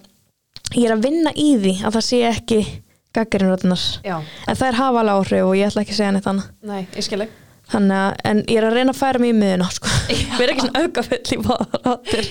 ég 0.77 0.85
er 0.85 0.95
að 0.95 1.05
vinna 1.07 1.33
í 1.33 1.49
því 1.57 1.75
að 1.81 1.97
það 1.97 2.07
sé 2.07 2.21
ekki 2.29 2.61
gaggrinröðnar 3.15 3.85
Já, 4.05 4.19
en 4.21 4.55
það 4.55 4.67
er 4.69 4.77
hafa 4.79 5.01
alveg 5.01 5.17
áhrif 5.17 5.47
og 5.49 5.57
ég 5.59 5.71
ætla 5.71 5.83
ekki 5.83 5.95
að 5.95 5.99
segja 5.99 6.13
neitt 6.15 6.29
annað. 6.31 6.51
Nei, 6.69 6.83
ég 6.95 7.07
skilji. 7.07 7.27
Þannig 7.71 7.97
að, 8.01 8.13
en 8.31 8.43
ég 8.49 8.57
er 8.59 8.67
að 8.67 8.77
reyna 8.77 8.91
að 8.95 8.99
færa 8.99 9.21
mig 9.21 9.31
í 9.31 9.37
miðuna 9.37 9.67
sko, 9.71 9.91
við 10.09 10.43
erum 10.45 10.53
ekki 10.55 10.65
svona 10.65 10.81
aukafull 10.83 11.21
í 11.21 11.39
báðar 11.45 12.29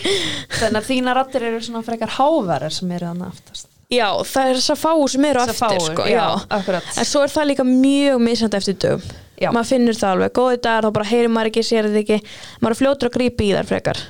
Þannig 0.60 0.78
að 0.80 0.88
þína 0.90 1.14
rattir 1.16 1.46
eru 1.48 1.60
svona 1.64 1.82
frekar 1.86 2.14
hávarar 2.18 2.74
sem 2.74 2.90
eru 2.96 3.08
þannig 3.10 3.30
aftast. 3.30 3.70
Já, 3.90 4.06
það 4.22 4.50
er 4.52 4.58
þess 4.60 4.70
að 4.70 4.78
fáu 4.84 5.06
sem 5.10 5.24
eru 5.26 5.40
Þessar 5.40 5.54
eftir 5.54 5.80
fáu, 5.80 5.86
sko, 5.88 6.04
já, 6.06 6.26
akkurat. 6.58 6.90
En 7.00 7.08
svo 7.10 7.24
er 7.26 7.32
það 7.32 7.48
líka 7.50 7.64
mjög 7.66 8.20
misjandi 8.22 8.58
eftir 8.60 8.76
dögum. 8.84 9.08
Já. 9.40 9.48
Maður 9.56 9.70
finnur 9.72 9.96
það 9.98 10.12
alveg, 10.14 10.32
góði 10.36 10.60
dagar 10.62 10.86
þá 10.86 10.94
bara 10.98 11.08
heyrir 11.10 11.32
maður 11.32 11.50
ekki, 11.50 11.64
sér 11.66 11.88
þetta 11.88 12.02
ekki. 12.04 12.34
Maður 12.60 12.76
er 12.76 12.80
fljótur 12.82 13.10
að 13.10 13.16
grípa 13.16 13.46
í 13.46 13.50
þær 13.56 13.70
frekar. 13.72 14.02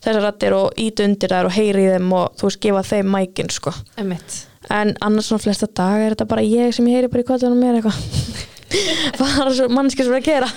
Þessar 0.00 0.24
rættir 0.24 0.56
og 0.56 0.80
ít 0.80 1.02
undir 1.04 1.34
þær 1.34 1.50
og 1.50 1.56
heyri 1.58 1.84
í 1.84 1.90
þeim 1.92 2.14
og 2.16 2.38
þú 2.40 2.48
veist 2.48 2.62
gefa 2.64 2.84
þeim 2.94 3.12
mækin 3.12 3.52
sko. 3.52 3.74
En 4.00 4.94
annars 5.04 5.28
svona 5.28 5.42
flesta 5.44 5.68
daga 5.68 6.06
er 6.06 6.14
þetta 6.14 6.30
bara 6.30 6.46
ég 6.46 6.72
sem 6.76 6.88
ég 6.88 7.00
heyri 7.00 7.12
bara 7.12 7.26
í 7.26 7.28
kottunum 7.28 7.60
mér 7.60 7.80
eitthvað 7.82 8.29
Bara 9.18 9.50
svo 9.54 9.68
mannski 9.72 10.04
sem 10.06 10.14
er 10.14 10.20
að 10.20 10.28
gera 10.28 10.48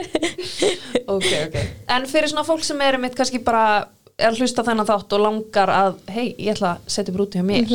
ok, 1.14 1.26
ok. 1.46 1.56
En 1.92 2.06
fyrir 2.08 2.30
svona 2.32 2.46
fólk 2.48 2.64
sem 2.66 2.80
eru 2.86 3.00
mitt 3.02 3.16
kannski 3.18 3.42
bara 3.44 3.88
er 4.20 4.30
að 4.32 4.40
hlusta 4.42 4.64
þennan 4.66 4.88
þátt 4.88 5.16
og 5.16 5.22
langar 5.24 5.72
að, 5.72 5.98
hei, 6.12 6.30
ég 6.36 6.54
ætla 6.54 6.74
að 6.76 6.92
setja 6.92 7.12
upp 7.12 7.20
rúti 7.22 7.40
hjá 7.40 7.46
mér. 7.46 7.74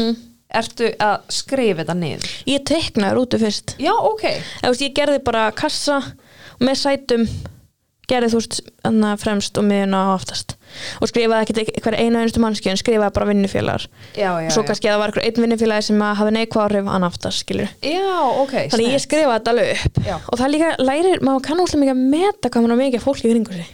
Ertu 0.56 0.92
að 1.02 1.26
skrifa 1.34 1.82
þetta 1.82 1.96
niður? 1.98 2.28
Ég 2.48 2.62
teknaði 2.70 3.18
rútu 3.18 3.40
fyrst 3.42 3.74
Já, 3.82 3.92
ok. 3.98 4.24
Veist, 4.64 4.84
Ég 4.86 4.94
gerði 4.96 5.20
bara 5.26 5.48
kassa 5.58 5.98
með 6.62 6.78
sætum 6.84 7.26
gerði 8.10 8.32
þú 8.34 8.40
veist 8.42 8.60
annað 8.88 9.22
fremst 9.24 9.60
og 9.60 9.66
miðuna 9.68 10.02
oftast 10.14 10.56
og 11.00 11.10
skrifaði 11.10 11.46
ekki 11.46 11.82
hver 11.86 11.98
einu 12.00 12.20
einustu 12.20 12.42
mannski 12.44 12.72
en 12.72 12.80
skrifaði 12.80 13.14
bara 13.16 13.30
vinnufélagar 13.30 13.88
já, 14.18 14.30
svo 14.52 14.64
já. 14.64 14.68
kannski 14.70 14.90
að 14.90 14.96
það 14.96 15.02
var 15.02 15.14
einhver 15.14 15.26
einn 15.30 15.46
vinnufélagi 15.46 15.88
sem 15.88 16.04
hafi 16.20 16.36
neikvæð 16.36 16.66
áhrif 16.66 16.92
hann 16.92 17.08
aftast 17.08 17.44
skilur 17.46 17.72
Já, 17.86 18.18
ok. 18.44 18.54
þannig 18.74 18.74
ég 18.74 19.00
sniðugt. 19.00 19.06
skrifaði 19.08 19.38
þetta 19.38 19.56
alveg 19.56 19.68
upp 19.78 19.96
Já. 20.10 20.16
og 20.20 20.42
það 20.42 20.54
líka 20.56 20.74
lærir, 20.82 21.24
maður 21.26 21.48
kann 21.48 21.64
úrslega 21.64 21.86
mikið 21.86 21.96
að 21.96 22.04
meta 22.16 22.52
hvað 22.52 22.68
maður 22.68 22.82
mikið 22.84 23.00
af 23.00 23.08
fólki 23.08 23.30
í 23.30 23.34
kringu 23.34 23.56
sig 23.56 23.72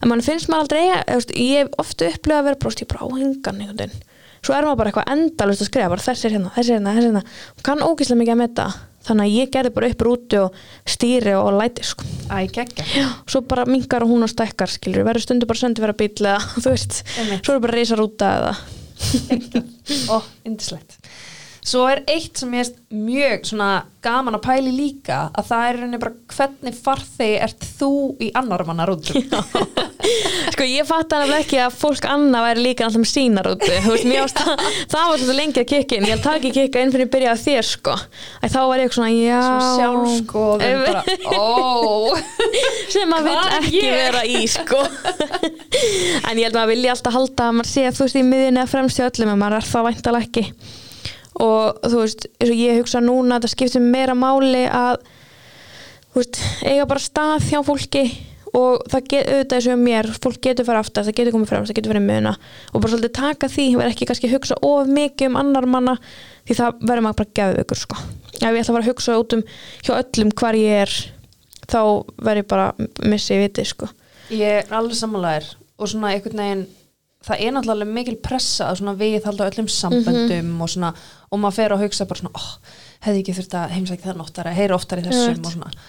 en 0.00 0.10
mann 0.10 0.24
finnst 0.24 0.50
maður 0.52 0.64
aldrei 0.64 0.82
eða, 0.88 1.20
ég 1.38 1.62
hef 1.62 1.78
ofta 1.84 2.10
upplifað 2.10 2.40
að 2.40 2.48
vera 2.48 2.60
bróst 2.64 2.82
ég 2.82 2.88
á 2.90 3.04
einhvern 3.04 3.62
veginn 3.62 4.02
svo 4.44 4.52
er 4.52 4.66
maður 4.66 4.80
bara 4.80 4.90
eitthvað 4.92 5.12
endalust 5.14 5.64
að 5.64 5.70
skrifa 5.70 5.92
bara 5.92 6.04
þessi 6.04 6.26
er 6.28 6.34
hérna, 6.36 6.50
þessi 6.52 6.74
er 6.74 6.80
hérna, 6.80 6.92
þessi 6.92 7.08
er 8.18 8.26
hérna 8.44 8.74
þannig 9.04 9.24
að 9.26 9.34
ég 9.38 9.50
gerði 9.54 9.74
bara 9.76 9.90
upp 9.92 10.04
rúti 10.06 10.40
og 10.40 10.60
stýri 10.88 11.34
og 11.38 11.50
læti 11.58 11.84
sko. 11.86 12.06
Æ, 12.32 12.46
geggja. 12.54 13.08
svo 13.28 13.42
bara 13.48 13.66
minkar 13.68 14.06
hún 14.08 14.24
og 14.24 14.32
stekkar 14.32 14.72
skilur, 14.72 15.04
verður 15.06 15.26
stundu 15.26 15.48
bara 15.50 15.60
söndi 15.60 15.84
vera 15.84 15.96
bíl 15.96 16.12
eða 16.14 16.38
þú 16.62 16.70
veist, 16.72 17.02
svo 17.44 17.56
er 17.58 17.62
bara 17.66 17.76
reysa 17.76 18.00
rúta 18.00 18.32
eða 18.40 18.54
Ó, 20.08 20.20
indislegt. 20.46 20.94
Svo 21.64 21.86
er 21.88 22.02
eitt 22.12 22.36
sem 22.36 22.50
ég 22.52 22.66
er 22.66 22.74
mjög 22.92 23.46
svona 23.48 23.68
gaman 24.04 24.36
að 24.36 24.42
pæli 24.44 24.72
líka 24.76 25.22
að 25.32 25.46
það 25.48 25.62
er 25.68 25.76
rauninni 25.80 26.00
bara 26.02 26.34
hvernig 26.34 26.74
farþegi 26.76 27.38
ert 27.46 27.64
þú 27.78 27.88
í 28.20 28.28
annar 28.36 28.64
manna 28.68 28.84
rútum. 28.90 29.24
Sko 30.52 30.66
ég 30.68 30.84
fatt 30.84 31.14
alveg 31.16 31.46
ekki 31.46 31.56
að 31.64 31.78
fólk 31.80 32.04
annað 32.12 32.44
væri 32.50 32.64
líka 32.66 32.84
alltaf 32.84 33.00
með 33.00 33.08
mér 34.04 34.20
ást 34.26 34.42
það, 34.42 34.60
það 34.92 35.06
var 35.08 35.22
svolítið 35.22 35.38
lengi 35.40 35.62
að 35.62 35.68
kikka 35.72 35.96
inn. 35.96 36.04
Ég 36.04 36.12
held 36.18 36.26
taki 36.26 36.52
kikka 36.58 36.84
inn 36.84 36.92
fyrir 36.92 37.08
að 37.08 37.14
byrja 37.16 37.32
á 37.32 37.36
þér 37.46 37.68
sko. 37.70 37.96
Æ, 37.96 38.46
Þá 38.52 38.60
var 38.68 38.84
ég 38.84 38.94
svona, 38.98 39.10
já. 39.16 39.40
Ef- 40.68 40.84
bara, 40.84 41.02
ó, 41.32 42.20
Sem 42.92 43.08
maður 43.08 43.40
er 43.40 43.58
ekki 43.62 43.80
ég? 43.80 43.98
vera 44.04 44.22
í 44.28 44.44
sko. 44.52 44.84
En 46.28 46.36
ég 46.36 46.44
held 46.44 46.60
maður 46.60 46.74
vilja 46.74 46.92
alltaf 46.98 47.16
halda 47.16 47.48
að 47.48 47.56
maður 47.62 47.72
sé 47.72 47.88
að 47.88 47.96
þú 47.96 48.06
veist 48.10 48.20
í 48.20 48.26
miðinni 48.28 48.60
að 48.66 48.72
fremst 48.76 49.00
í 49.00 49.06
öllum 49.08 49.32
En 49.32 49.40
maður 49.40 49.62
er 49.62 49.70
það 49.72 49.88
væntalega 49.88 50.28
ekki 50.28 50.46
Og 51.42 51.80
þú 51.82 52.04
veist, 52.04 52.28
eins 52.38 52.52
og 52.52 52.60
ég 52.60 52.78
hugsa 52.78 53.02
núna 53.02 53.38
að 53.38 53.46
það 53.46 53.54
skiptir 53.56 53.82
meira 53.82 54.14
máli 54.14 54.66
að 54.70 55.00
þú 56.12 56.20
veist, 56.20 56.40
eiga 56.62 56.86
bara 56.86 57.02
stað 57.02 57.48
hjá 57.50 57.58
fólki 57.66 58.04
og 58.54 58.84
það 58.90 59.08
get, 59.10 59.30
auðvitað 59.32 59.56
eins 59.58 59.68
og 59.72 59.80
mér 59.82 60.08
fólk 60.22 60.38
getur 60.46 60.66
fara 60.68 60.82
aftar, 60.84 61.06
það 61.06 61.16
getur 61.18 61.34
komið 61.34 61.50
fremst, 61.50 61.70
það 61.70 61.78
getur 61.80 61.94
verið 61.94 62.06
muna 62.06 62.34
og 62.70 62.84
bara 62.84 62.92
svolítið 62.92 63.14
taka 63.18 63.48
því, 63.50 63.64
verð 63.80 63.94
ekki 63.94 64.08
kannski 64.10 64.30
hugsa 64.30 64.58
of 64.62 64.92
mikið 64.94 65.32
um 65.32 65.38
annar 65.40 65.66
manna 65.70 65.96
því 66.46 66.58
það 66.60 66.84
verður 66.84 67.06
maður 67.06 67.18
bara 67.20 67.34
gefa 67.40 67.64
ykkur 67.64 67.80
sko. 67.80 67.98
Ef 68.34 68.44
ég 68.44 68.60
ætla 68.60 68.62
að 68.62 68.70
fara 68.76 68.84
að 68.84 68.90
hugsa 68.92 69.18
út 69.18 69.34
um 69.34 69.44
hjá 69.82 69.92
öllum 69.96 70.32
hvar 70.38 70.58
ég 70.60 70.84
er 70.84 70.94
þá 71.64 71.80
verð 72.28 72.42
ég 72.44 72.48
bara 72.54 72.70
að 72.70 73.10
missa 73.10 73.34
í 73.34 73.42
viti 73.42 73.66
sko. 73.66 73.90
Ég 74.30 74.60
er 74.62 74.74
alveg 74.74 74.98
sammálaðir 75.00 75.50
og 75.74 75.90
svona 75.90 76.14
einhvern 76.14 76.44
veginn 76.44 76.66
það 77.24 77.42
er 77.42 77.54
náttúrulega 77.54 77.96
mikil 77.96 78.16
pressa 78.22 78.68
að 78.70 78.80
svona 78.80 78.94
við 79.00 79.26
halda 79.28 79.48
öllum 79.50 79.68
samböndum 79.72 80.54
og 80.64 80.72
svona 80.72 80.92
og 81.30 81.40
maður 81.40 81.56
fer 81.58 81.74
að 81.74 81.84
hugsa 81.84 82.06
bara 82.08 82.20
svona, 82.20 82.32
oh, 82.38 82.80
hefði 83.06 83.22
ekki 83.22 83.36
þurft 83.38 83.56
að 83.58 83.74
heimsækja 83.74 84.10
það 84.10 84.18
nóttara, 84.20 84.56
heyra 84.56 84.76
oftar 84.76 85.00
í 85.00 85.06
þessum 85.06 85.30
Einmitt. 85.32 85.48
og 85.48 85.56
svona. 85.56 85.86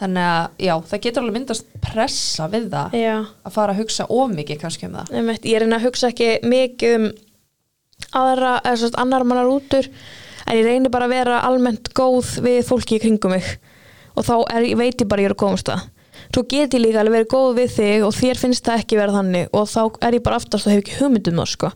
Þannig 0.00 0.26
að 0.30 0.64
já, 0.64 0.72
það 0.90 1.02
getur 1.04 1.22
alveg 1.22 1.36
myndast 1.36 1.72
pressa 1.84 2.46
við 2.48 2.70
það 2.72 2.94
Já, 2.96 3.16
að 3.20 3.56
fara 3.58 3.74
að 3.74 3.82
hugsa 3.82 4.06
of 4.16 4.32
mikið 4.32 4.60
kannski 4.62 4.88
um 4.88 4.96
það. 4.96 5.12
Einmitt, 5.20 5.48
ég 5.50 5.60
reyna 5.60 5.76
að 5.76 5.86
hugsa 5.90 6.08
ekki 6.08 6.30
mikið 6.48 6.96
um 6.96 7.06
aðra, 8.16 8.54
eða 8.64 8.78
svo 8.80 8.90
annar 9.02 9.26
mannar 9.28 9.50
útur 9.52 9.90
en 9.90 10.56
ég 10.56 10.64
reyni 10.64 10.92
bara 10.92 11.04
að 11.04 11.18
vera 11.18 11.42
almennt 11.44 11.92
góð 11.92 12.38
við 12.46 12.62
fólki 12.70 12.96
í 12.96 13.02
kringum 13.04 13.36
mig. 13.36 13.50
Og 14.16 14.24
þá 14.24 14.34
er, 14.56 14.70
veit 14.80 15.04
ég 15.04 15.10
bara 15.10 15.20
að 15.20 15.28
ég 15.28 15.30
er 15.30 15.36
að 15.36 15.42
komast 15.44 15.68
það 15.68 15.84
svo 16.30 16.44
get 16.46 16.74
ég 16.76 16.82
líka 16.82 17.00
alveg 17.02 17.16
verið 17.18 17.30
góð 17.32 17.58
við 17.58 17.72
þig 17.74 18.06
og 18.06 18.14
þér 18.14 18.40
finnst 18.40 18.66
það 18.66 18.82
ekki 18.84 18.98
vera 19.00 19.14
þannig 19.16 19.54
og 19.56 19.68
þá 19.70 19.80
er 20.06 20.16
ég 20.16 20.24
bara 20.26 20.38
aftast 20.38 20.66
og 20.66 20.74
hef 20.74 20.82
ekki 20.84 20.98
hugmyndum 21.00 21.40
það 21.42 21.50
sko. 21.52 21.70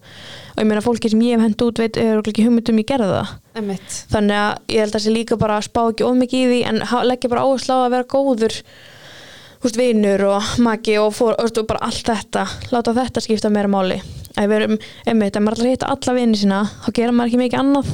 Og 0.54 0.62
ég 0.62 0.68
meina 0.70 0.84
fólki 0.84 1.10
sem 1.10 1.22
ég 1.26 1.34
hef 1.34 1.44
hend 1.44 1.64
út 1.66 1.82
veit 1.82 1.98
er 1.98 2.22
ekki 2.22 2.46
hugmyndum 2.46 2.80
ég 2.82 2.88
gerði 2.90 3.10
það. 3.12 3.36
Einmitt. 3.54 4.00
þannig 4.10 4.40
að 4.40 4.74
ég 4.74 4.84
held 4.84 4.98
að 4.98 5.04
sé 5.04 5.14
líka 5.14 5.38
bara 5.38 5.60
að 5.60 5.68
spá 5.68 5.80
ekki 5.84 6.06
of 6.06 6.18
mikið 6.18 6.42
í 6.42 6.50
því 6.50 6.60
en 6.70 6.82
leggja 7.10 7.30
bara 7.30 7.46
áherslu 7.46 7.78
á 7.78 7.78
að 7.84 7.94
vera 7.94 8.10
góður 8.14 8.58
húst, 9.64 9.78
vinur 9.78 10.26
og 10.32 10.50
maki 10.62 10.98
og, 11.02 11.22
og 11.22 11.64
bara 11.66 11.86
allt 11.88 12.10
þetta. 12.10 12.46
Láta 12.74 12.94
þetta 12.94 13.24
skipta 13.24 13.52
meira 13.54 13.70
máli 13.70 14.02
að 14.34 14.50
við 14.50 14.56
erum, 14.58 14.78
einmitt, 15.06 15.36
ef 15.36 15.44
maður 15.44 15.64
að 15.64 15.70
hitta 15.72 15.90
alla 15.94 16.14
vini 16.16 16.38
sína 16.38 16.60
þá 16.84 16.88
gera 16.98 17.14
maður 17.14 17.30
ekki 17.30 17.40
mikið 17.42 17.60
annað 17.60 17.90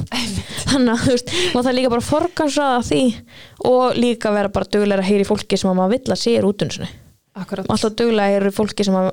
þannig 0.71 0.93
að 0.93 1.03
þú 1.05 1.15
veist, 1.15 1.33
maður 1.53 1.67
það 1.67 1.77
líka 1.77 1.93
bara 1.93 2.07
forgansraða 2.07 2.83
því 2.87 3.01
og 3.71 3.99
líka 4.01 4.33
vera 4.35 4.53
bara 4.53 4.71
duglega 4.73 5.03
að 5.03 5.09
heyri 5.11 5.27
fólki 5.29 5.59
sem 5.61 5.71
að 5.71 5.79
maður 5.79 5.95
vill 5.95 6.15
að 6.15 6.21
sé 6.23 6.35
er 6.39 6.47
út 6.49 6.65
unnsinu 6.65 6.89
Akkurat. 7.41 7.67
alltaf 7.69 7.97
duglega 7.99 8.27
að 8.27 8.37
heyri 8.37 8.53
fólki 8.55 8.87
sem 8.87 8.97
að 8.97 9.11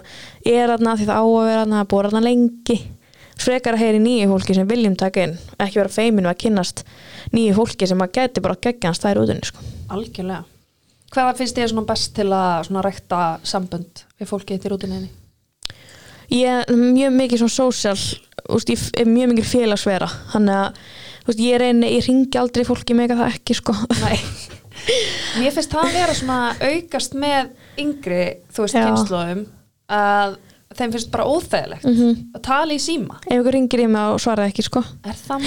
er 0.49 0.73
aðna 0.75 0.97
því 0.99 1.11
það 1.11 1.21
á 1.21 1.25
að 1.27 1.51
vera 1.51 1.65
aðna, 1.67 1.85
búið 1.93 2.11
aðna 2.11 2.25
lengi 2.25 2.79
frekar 3.39 3.77
að 3.77 3.85
heyri 3.85 4.03
nýju 4.03 4.31
fólki 4.33 4.57
sem 4.57 4.69
viljum 4.69 4.97
taka 4.99 5.29
inn 5.29 5.37
ekki 5.61 5.79
vera 5.79 5.93
feiminu 5.93 6.31
að 6.31 6.41
kynnast 6.43 6.85
nýju 7.35 7.55
fólki 7.61 7.87
sem 7.87 8.03
að 8.03 8.15
geti 8.19 8.43
bara 8.45 8.59
geggjans 8.59 9.05
er 9.07 9.21
út 9.21 9.31
unni 9.31 9.47
sko. 9.47 9.63
Algjörlega. 9.95 10.43
Hvað 11.09 11.39
finnst 11.39 11.57
þér 11.57 11.71
svona 11.71 11.89
best 11.89 12.11
til 12.19 12.27
að 12.37 12.67
svona 12.69 12.83
rækta 12.85 13.21
sambönd 13.47 14.03
við 14.19 14.29
fólki 14.29 14.59
til 14.61 14.75
rútininni? 14.75 15.09
Ég 16.31 16.65
er 16.69 16.75
mjög 16.77 17.15
mikið 17.19 17.43
svona 17.45 17.69
úst, 18.49 18.71
ég 18.73 18.87
er 19.01 19.09
mjög 19.09 19.33
mikið 19.35 19.49
félagsvera 19.53 20.09
þannig 20.33 20.59
að 20.59 20.83
úst, 21.29 21.41
ég 21.45 21.59
reyni, 21.61 21.91
ég 21.99 22.07
ringi 22.09 22.39
aldrei 22.41 22.65
fólki 22.65 22.95
mega 22.97 23.17
það 23.19 23.35
ekki 23.37 23.55
sko. 23.59 23.75
Mér 25.39 25.53
finnst 25.53 25.73
það 25.73 25.83
að 25.89 25.97
vera 25.99 26.15
svona 26.17 26.39
aukast 26.65 27.17
með 27.19 27.51
yngri, 27.83 28.21
þú 28.55 28.65
veist, 28.65 28.79
kynnslóðum 28.79 29.43
að 29.93 30.37
þeim 30.79 30.93
finnst 30.95 31.11
bara 31.13 31.27
óþægilegt 31.27 31.85
Mhm. 31.89 32.15
að 32.37 32.43
tala 32.43 32.73
í 32.73 32.79
síma. 32.81 33.19
ef 33.27 33.35
ykkur 33.41 33.53
ringir 33.57 33.81
í 33.85 33.89
mig 33.89 34.01
og 34.15 34.21
svara 34.21 34.47
ekki 34.49 34.63
sko 34.65 34.83
Er 35.05 35.15
það 35.17 35.47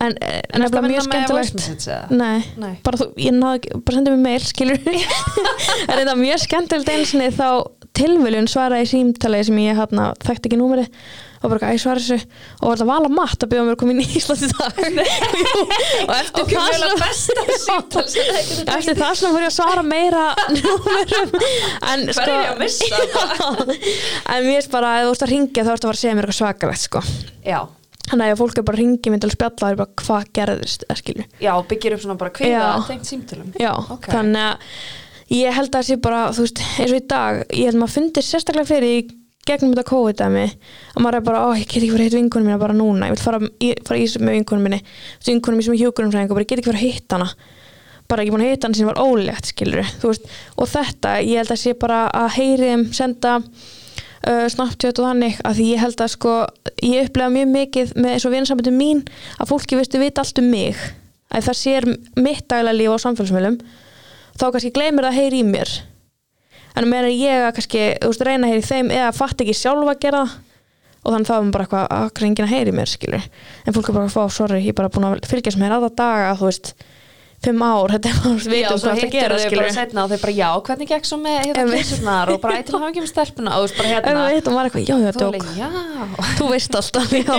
en, 0.00 0.16
eh, 0.20 0.40
En 0.52 0.62
en 0.62 0.62
ertu 0.62 0.78
að 0.78 0.82
nefnilega 0.82 0.88
mjög 0.90 1.04
skemmtilegt? 1.04 2.10
Nei, 2.10 2.44
Nei. 2.58 2.78
bara 2.82 2.96
bara 2.98 3.96
sendið 3.96 4.12
mér 4.16 4.22
mail, 4.22 4.40
skilur 4.40 4.78
En 5.88 5.98
þetta 5.98 6.16
mjög 6.18 6.38
skemmtilegt 6.44 6.88
einsinni 6.88 7.30
þá 7.30 7.66
tilviljun 7.94 8.48
svaraði 8.50 8.86
í 8.86 8.90
símtalið 8.90 9.46
sem 9.48 9.62
ég 9.64 9.78
hérna 9.78 10.10
þekkti 10.24 10.50
ekki 10.50 10.58
númeri 10.60 10.86
og 11.44 11.52
bara 11.52 11.74
ég 11.74 11.80
svara 11.82 12.00
þessu. 12.00 12.16
Og 12.62 12.70
var 12.70 12.78
þetta 12.78 12.86
vala 12.88 13.10
matt 13.12 13.44
að 13.44 13.50
bjóða 13.52 13.66
mér 13.66 13.74
að 13.74 13.80
koma 13.82 13.92
inn 13.92 14.00
í 14.00 14.06
Ísland 14.16 14.44
í 14.46 14.48
dag? 14.48 14.78
Jú, 15.44 15.64
og 16.06 16.14
eftir 16.16 16.40
Ok, 16.40 16.54
það 16.56 16.94
besta 17.02 17.44
símtal 17.66 18.04
það 18.08 18.72
eftir 18.78 19.00
það 19.02 19.22
fór 19.26 19.44
ég 19.44 19.50
að 19.50 19.56
svara 19.58 19.84
meira 19.84 20.24
númerum. 20.56 21.36
En 21.92 22.06
er 22.08 22.20
Já, 22.24 22.54
en 24.32 24.48
mér 24.48 24.58
er 24.62 24.68
bara, 24.72 24.96
ef 25.02 25.06
þú 25.06 25.14
ert 25.14 25.26
að 25.26 25.32
ringja 25.34 25.64
þá 25.66 25.72
ert 25.74 25.84
að 25.84 25.88
fara 25.90 25.96
að 25.98 26.02
segja 26.02 26.16
mér 26.16 26.28
eitthvað 26.28 26.40
svakalegt 26.40 26.84
sko. 26.86 27.04
Já, 27.44 27.60
þannig 28.08 28.32
að 28.34 28.40
fólk 28.40 28.58
er 28.60 28.66
bara 28.68 28.78
að 28.78 28.82
ringja 28.82 29.12
mér 29.12 29.22
til 29.22 29.30
að 29.30 29.36
spjalla 29.36 29.60
þá 29.60 29.68
er 29.70 29.80
bara 29.84 30.02
hvað 30.02 30.28
gerðist, 30.40 30.84
eða 30.88 31.00
skilur. 31.00 31.30
Já, 31.44 31.52
byggir 31.70 31.96
upp 31.96 32.04
svona 32.04 32.20
bara 32.24 32.34
kviða 32.40 32.64
Já. 32.64 32.84
tengt 32.88 33.08
símtölum. 33.10 33.52
Já, 33.60 33.72
Ok. 33.94 34.08
þannig 34.12 34.44
að 34.48 34.78
ég 35.32 35.54
held 35.56 35.70
að 35.70 35.76
það 35.78 35.86
sé 35.88 35.98
bara, 36.04 36.22
þú 36.34 36.46
veist, 36.46 36.64
eins 36.78 36.90
og 36.90 36.98
í 36.98 37.04
dag 37.10 37.44
ég 37.48 37.68
held 37.70 37.80
maður 37.80 37.94
fundir 37.98 38.26
sérstaklega 38.26 38.68
fyrir 38.68 38.96
í 38.98 39.04
gegnum 39.44 39.74
þetta 39.74 39.88
COVID-dæmi 39.90 40.44
að 40.94 41.02
maður 41.04 41.18
er 41.18 41.26
bara, 41.26 41.42
ó, 41.44 41.48
ég 41.56 41.68
get 41.68 41.82
ekki 41.82 41.92
verið 41.92 42.04
að 42.04 42.08
hitta 42.08 42.20
vinkunum 42.20 42.48
mína 42.48 42.60
bara 42.60 42.76
núna 42.76 43.10
ég 43.10 43.16
vil 43.16 43.24
fara, 43.24 43.40
fara 43.84 43.98
í 44.00 44.06
þessu 44.06 44.22
með 44.24 44.38
vinkunum 44.38 44.64
minni. 44.64 44.80
Vinkunum 45.26 45.60
mín 45.60 45.66
sem 45.66 45.76
er 45.76 45.82
hjúkunum 45.82 46.14
og 46.14 46.32
bara 46.32 46.44
ég 46.44 46.50
get 46.50 46.62
ekki 46.62 46.72
verið 46.72 46.80
að 46.80 46.94
hitta 46.94 47.18
hana. 47.18 47.28
Bara 48.08 48.24
ekki 48.24 48.34
búin 48.34 48.44
að 48.44 48.52
hitta 48.54 48.68
hana 48.68 48.78
sem 48.78 48.88
var 48.88 49.00
ólétt 49.00 49.50
skilur 49.50 49.92
veist, 50.02 50.32
og 50.56 50.70
þetta, 50.72 51.14
ég 51.24 51.40
held 51.40 51.52
að 51.52 51.60
sé 51.60 51.76
bara 51.80 52.00
að 52.12 52.28
heyri 52.38 52.72
þeim 52.72 52.84
senda 52.96 53.36
uh, 53.38 54.46
snabbtjöt 54.52 55.00
og 55.00 55.08
þannig 55.10 55.40
að 55.44 55.60
því 55.60 55.70
ég 55.70 55.84
held 55.84 56.04
að 56.04 56.12
sko 56.16 56.34
ég 56.84 57.08
upplega 57.08 57.36
mjög 57.36 57.54
mikið 57.54 57.94
með 57.98 58.16
eins 58.16 58.28
og 58.28 58.36
vinasambandum 58.36 58.76
mín 58.80 59.06
að 59.38 59.50
fólki 59.52 59.80
veistu 59.80 60.00
vita 60.00 60.24
allt 60.24 60.40
um 60.40 60.52
mig. 60.52 60.84
Að 61.34 61.48
það 61.48 61.60
sér 61.60 61.88
mitt 62.20 62.44
daglega 62.48 62.78
líf 62.78 62.96
á 62.96 63.04
samfélagsmiðlum 63.04 63.58
þá 64.38 64.46
kannski 64.46 64.72
gleymir 64.74 65.06
það 65.06 65.12
að 65.12 65.20
heyri 65.20 65.42
í 65.42 65.46
mér. 65.48 65.74
En 66.74 66.88
meðan 66.90 67.14
ég 67.14 67.44
að 67.44 67.52
kannski 67.58 67.84
veist, 68.02 68.24
reyna 68.26 68.48
að 68.48 68.54
heyri 68.54 68.64
í 68.64 68.68
þeim 68.70 68.90
eða 68.94 69.12
fatt 69.14 69.44
ekki 69.44 69.54
sjálfa 69.56 69.94
að 69.94 70.02
gera 70.02 70.24
og 71.04 71.12
þannig 71.12 71.28
þá 71.28 71.34
er 71.34 71.44
maður 71.44 71.54
bara 71.54 71.66
eitthvað 71.66 72.26
enginn 72.28 72.46
að 72.46 72.54
heyri 72.54 72.72
í 72.72 72.76
mér? 72.78 72.90
skilur 72.90 73.28
en 73.64 73.76
fólk 73.76 73.90
er 73.90 73.96
bara 73.98 74.08
að 74.08 74.16
fá, 74.16 74.22
sorry, 74.32 74.60
ég 74.64 74.72
er 74.72 74.78
bara 74.80 74.90
búin 74.90 75.06
að 75.10 75.28
fylgjast 75.30 75.60
með 75.60 75.68
þér 75.68 75.76
aða 75.78 75.90
daga, 76.00 76.34
þú 76.40 76.48
veist 76.48 76.72
fimm 77.44 77.62
ár, 77.64 77.92
þetta 77.94 78.08
er 78.10 78.16
bara, 78.24 78.34
við 78.34 78.50
veitum 78.54 78.78
hvað 78.80 78.98
það 79.00 79.12
gera 79.14 79.36
þau 79.38 79.50
bara 79.54 79.72
setna 79.74 80.00
og 80.04 80.08
þau 80.10 80.20
bara, 80.24 80.34
já, 80.34 80.48
hvernig 80.68 80.88
gekk 80.90 81.04
svo 81.08 81.16
með 81.20 81.36
hérna 81.40 81.64
kísurnar 81.74 82.26
og 82.32 82.38
bara 82.42 82.54
eitthvað 82.58 82.80
hafa 82.80 82.90
ekki 82.90 83.02
með 83.04 83.10
stelpuna. 83.12 83.50
Og 83.54 83.60
þú 83.60 83.64
veist 83.64 83.76
bara 83.78 83.88
hérna 83.92 84.24
við 84.24 84.34
veitum 84.38 84.54
var 84.58 84.64
eitthvað, 84.68 84.84
já, 84.88 84.96
já, 85.04 85.10
Þú 85.14 85.20
djók. 85.20 85.34
Þú 86.38 86.46
veist 86.50 86.72
alltaf, 86.80 87.08
já, 87.14 87.36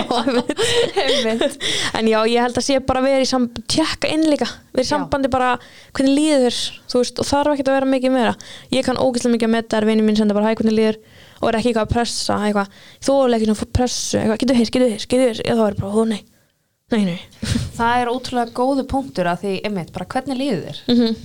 en 1.98 2.04
já, 2.12 2.18
ég 2.30 2.38
held 2.46 2.56
að 2.56 2.66
sé 2.68 2.74
bara 2.86 3.00
verið 3.04 3.26
í 3.26 3.30
sambandi, 3.30 3.66
tjekka 3.74 4.06
inn 4.14 4.24
líka 4.30 4.48
verið 4.72 4.86
í 4.86 4.90
sambandi 4.90 5.28
bara, 5.32 5.50
hvernig 5.96 6.14
líður 6.16 6.42
þér 6.46 6.56
þú 6.92 6.96
veist, 7.02 7.16
og 7.20 7.26
þarf 7.26 7.50
ekki 7.56 7.66
að 7.66 7.76
vera 7.80 7.92
mikið 7.96 8.10
meira. 8.14 8.34
Ég 8.74 8.82
kann 8.86 9.00
ógeðslega 9.00 9.34
mikið 9.36 9.48
að 9.48 9.54
metta 9.56 9.72
þær 9.76 9.88
vinni 9.90 10.04
mín 10.06 10.18
senda 10.18 10.36
bara 10.36 10.48
hæ, 10.50 10.54
hvernig 10.60 10.76
líður? 10.76 10.96
Og 11.42 11.46
er 11.50 11.58
ekki 11.58 11.68
eitthvað 11.74 11.86
að 11.86 11.92
pressa 11.92 12.34
eitthvað, 12.46 12.68
nei, 16.94 17.02
nei, 17.04 17.18
Það 17.76 18.00
er 18.02 18.10
ótrúlega 18.12 18.54
góðu 18.56 18.86
punktur 18.88 19.28
að 19.30 19.42
því, 19.44 19.54
einmitt, 19.66 19.92
bara 19.94 20.06
hvernig 20.14 20.38
líður 20.40 20.62
þér? 20.68 20.82
Mm 20.92 21.16